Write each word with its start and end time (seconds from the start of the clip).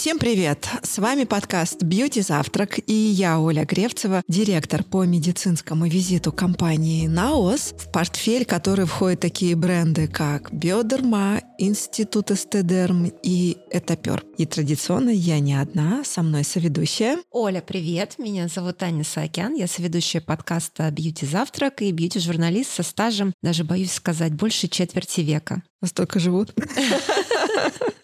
Всем 0.00 0.18
привет! 0.18 0.66
С 0.82 0.96
вами 0.96 1.24
подкаст 1.24 1.82
«Бьюти 1.82 2.22
Завтрак» 2.22 2.78
и 2.86 2.94
я, 2.94 3.38
Оля 3.38 3.66
Гревцева, 3.66 4.22
директор 4.28 4.82
по 4.82 5.04
медицинскому 5.04 5.86
визиту 5.86 6.32
компании 6.32 7.06
«Наос», 7.06 7.74
в 7.76 7.92
портфель 7.92 8.46
который 8.46 8.86
входят 8.86 9.20
такие 9.20 9.54
бренды, 9.54 10.08
как 10.08 10.50
«Биодерма», 10.54 11.42
«Институт 11.58 12.30
Эстедерм» 12.30 13.12
и 13.22 13.58
«Этапер». 13.70 14.24
И 14.38 14.46
традиционно 14.46 15.10
я 15.10 15.38
не 15.38 15.52
одна, 15.52 16.02
со 16.02 16.22
мной 16.22 16.44
соведущая. 16.44 17.18
Оля, 17.30 17.60
привет! 17.60 18.14
Меня 18.16 18.48
зовут 18.48 18.82
Аня 18.82 19.04
Саакян, 19.04 19.54
я 19.54 19.66
соведущая 19.66 20.22
подкаста 20.22 20.90
«Бьюти 20.90 21.26
Завтрак» 21.26 21.82
и 21.82 21.92
бьюти-журналист 21.92 22.70
со 22.72 22.82
стажем, 22.82 23.34
даже 23.42 23.64
боюсь 23.64 23.92
сказать, 23.92 24.32
больше 24.32 24.66
четверти 24.66 25.20
века. 25.20 25.62
Столько 25.84 26.20
живут? 26.20 26.54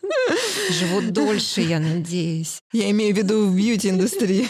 Живут 0.71 1.13
дольше, 1.13 1.61
я 1.61 1.79
надеюсь. 1.79 2.59
Я 2.73 2.91
имею 2.91 3.15
в 3.15 3.19
виду 3.19 3.47
в 3.47 3.57
бьюти-индустрии. 3.57 4.49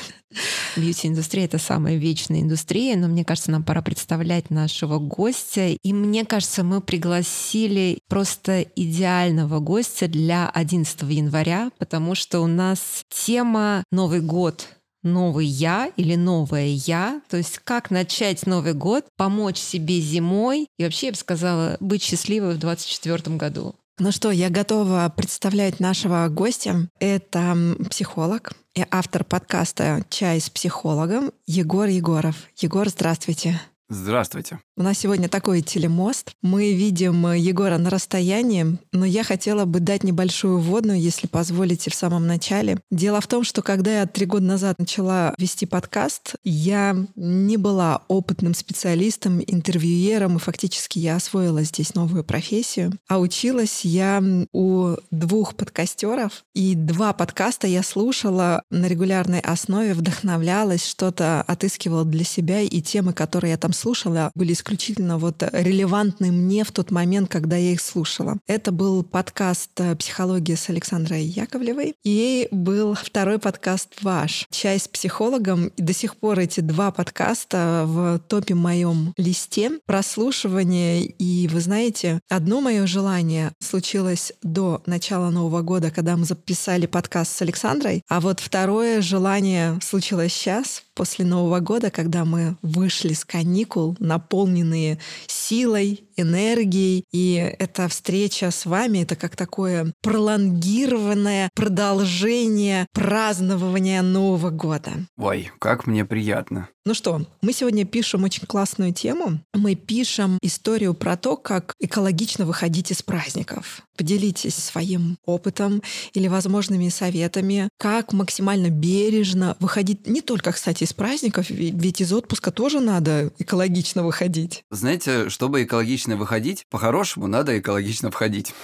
Бьюти-индустрия— 0.77 1.45
это 1.47 1.59
самая 1.59 1.97
вечная 1.97 2.41
индустрия, 2.41 2.97
но 2.97 3.09
мне 3.09 3.25
кажется, 3.25 3.51
нам 3.51 3.63
пора 3.63 3.83
представлять 3.83 4.51
нашего 4.51 4.99
гостя. 4.99 5.69
И 5.69 5.93
мне 5.93 6.25
кажется, 6.25 6.65
мы 6.65 6.81
пригласили 6.81 7.99
просто 8.09 8.63
идеального 8.63 9.61
гостя 9.61 10.09
для 10.09 10.49
11 10.51 11.03
января, 11.03 11.71
потому 11.79 12.15
что 12.15 12.41
у 12.41 12.47
нас 12.47 13.05
тема 13.09 13.85
«Новый 13.91 14.21
год», 14.21 14.69
новый 15.03 15.47
я 15.47 15.91
или 15.97 16.17
новое 16.17 16.67
я, 16.67 17.23
то 17.31 17.37
есть 17.37 17.61
как 17.63 17.91
начать 17.91 18.45
Новый 18.47 18.75
год, 18.75 19.05
помочь 19.17 19.59
себе 19.59 20.01
зимой 20.01 20.67
и 20.79 20.85
вообще, 20.85 21.07
я 21.07 21.13
бы 21.13 21.19
сказала, 21.19 21.77
быть 21.81 22.03
счастливой 22.03 22.55
в 22.55 22.59
2024 22.59 23.37
году. 23.37 23.75
Ну 23.99 24.13
что, 24.13 24.31
я 24.31 24.51
готова 24.51 25.11
представлять 25.17 25.81
нашего 25.81 26.29
гостя. 26.29 26.91
Это 27.01 27.57
психолог 27.89 28.53
и 28.75 28.85
автор 28.91 29.25
подкаста 29.25 30.05
«Чай 30.11 30.39
с 30.39 30.51
психологом» 30.51 31.33
Егор 31.47 31.87
Егоров. 31.87 32.37
Егор, 32.59 32.91
здравствуйте. 32.91 33.59
Здравствуйте. 33.89 34.59
У 34.77 34.83
нас 34.83 34.99
сегодня 34.99 35.29
такой 35.29 35.63
телемост. 35.63 36.33
Мы 36.43 36.73
видим 36.73 37.33
Егора 37.33 37.79
на 37.79 37.89
расстоянии, 37.89 38.79
но 38.93 39.05
я 39.05 39.23
хотела 39.23 39.65
бы 39.65 39.79
дать 39.79 40.03
небольшую 40.03 40.59
вводную, 40.59 41.01
если 41.01 41.29
позволите, 41.29 41.91
в 41.91 41.95
самом 41.95 42.27
начале. 42.27 42.79
Дело 42.91 43.21
в 43.21 43.29
том, 43.29 43.45
что 43.45 43.63
когда 43.63 44.01
я 44.01 44.07
три 44.07 44.27
года 44.27 44.45
назад 44.45 44.81
начала 44.81 45.35
вести 45.39 45.67
подкаст, 45.67 46.35
я 46.43 46.97
не 47.15 47.57
была 47.57 48.03
опытным 48.09 48.55
специалистом, 48.55 49.41
интервьюером, 49.47 50.37
и 50.37 50.41
фактически 50.41 50.99
я 50.99 51.15
освоила 51.15 51.63
здесь 51.63 51.95
новую 51.95 52.25
профессию. 52.25 52.93
А 53.09 53.21
училась 53.21 53.85
я 53.85 54.21
у 54.53 54.97
двух 55.13 55.55
подкастеров, 55.55 56.45
и 56.55 56.75
два 56.75 57.13
подкаста 57.13 57.69
я 57.69 57.85
слушала 57.85 58.63
на 58.69 58.87
регулярной 58.87 59.41
основе, 59.41 59.95
вдохновлялась, 59.95 60.85
что-то 60.85 61.43
отыскивала 61.43 62.05
для 62.05 62.25
себя, 62.25 62.63
и 62.63 62.81
темы, 62.81 63.13
которые 63.13 63.53
я 63.53 63.57
там 63.57 63.73
слушала, 63.77 64.33
были 64.35 64.53
исключительно 64.53 65.19
вот 65.19 65.43
релевантны 65.53 66.33
мне 66.33 66.65
в 66.65 66.73
тот 66.73 66.91
момент, 66.91 67.31
когда 67.31 67.57
я 67.57 67.73
их 67.73 67.81
слушала. 67.81 68.39
Это 68.47 68.73
был 68.73 69.05
подкаст 69.05 69.71
э, 69.77 69.95
«Психология» 69.95 70.57
с 70.57 70.69
Александрой 70.69 71.23
Яковлевой. 71.23 71.95
И 72.03 72.49
был 72.51 72.95
второй 72.95 73.39
подкаст 73.39 74.03
ваш 74.03 74.47
«Чай 74.51 74.79
с 74.79 74.89
психологом». 74.89 75.69
И 75.77 75.83
до 75.83 75.93
сих 75.93 76.17
пор 76.17 76.41
эти 76.41 76.61
два 76.61 76.91
подкаста 76.91 77.85
в 77.87 78.19
топе 78.27 78.55
моем 78.55 79.13
листе 79.17 79.71
прослушивания. 79.87 81.03
И 81.03 81.49
вы 81.49 81.61
знаете, 81.61 82.21
одно 82.29 82.61
мое 82.61 82.87
желание 82.87 83.53
случилось 83.61 84.33
до 84.43 84.83
начала 84.87 85.31
Нового 85.31 85.63
года, 85.63 85.91
когда 85.91 86.17
мы 86.17 86.25
записали 86.25 86.87
подкаст 86.87 87.37
с 87.37 87.43
Александрой, 87.43 88.03
а 88.09 88.21
вот 88.21 88.41
второе 88.41 89.01
желание 89.01 89.79
случилось 89.83 90.33
сейчас, 90.33 90.83
после 90.97 91.27
Нового 91.27 91.61
года, 91.61 91.91
когда 91.91 92.25
мы 92.25 92.57
вышли 92.63 93.13
с 93.13 93.25
каникул, 93.25 93.95
наполненные 94.01 94.99
силой, 95.29 96.06
энергией. 96.17 97.05
И 97.13 97.35
эта 97.59 97.89
встреча 97.89 98.51
с 98.51 98.67
вами— 98.67 98.99
это 99.03 99.17
как 99.17 99.37
такое 99.37 99.93
пролонгированное 100.03 101.51
продолжение 101.55 102.87
празднования 102.93 104.03
Нового 104.03 104.51
года. 104.51 104.93
Ой, 105.17 105.51
как 105.59 105.87
мне 105.87 106.05
приятно. 106.05 106.69
Ну 106.87 106.95
что, 106.95 107.27
мы 107.43 107.53
сегодня 107.53 107.85
пишем 107.85 108.23
очень 108.23 108.47
классную 108.47 108.93
тему. 108.95 109.41
Мы 109.53 109.75
пишем 109.75 110.39
историю 110.41 110.95
про 110.95 111.17
то, 111.17 111.37
как 111.37 111.75
экологично 111.81 112.47
выходить 112.47 112.93
из 112.93 113.03
праздников. 113.03 113.83
Поделитесь 113.97 114.55
своим 114.55 115.17
опытом 115.25 115.83
или 116.13 116.29
возможными 116.29 116.89
советами, 116.89 117.69
как 117.77 118.13
максимально 118.13 118.71
бережно 118.71 119.57
выходить 119.59 120.07
не 120.07 120.21
только, 120.23 120.53
кстати, 120.53 120.85
из 120.85 120.93
праздников, 120.93 121.51
ведь 121.51 122.01
из 122.01 122.13
отпуска 122.13 122.53
тоже 122.53 122.79
надо 122.79 123.33
экологично 123.39 124.05
выходить. 124.05 124.63
Знаете, 124.71 125.29
чтобы 125.29 125.65
экологично 125.65 126.06
выходить, 126.15 126.65
по-хорошему 126.71 127.27
надо 127.27 127.59
экологично 127.59 128.13
входить. 128.13 128.55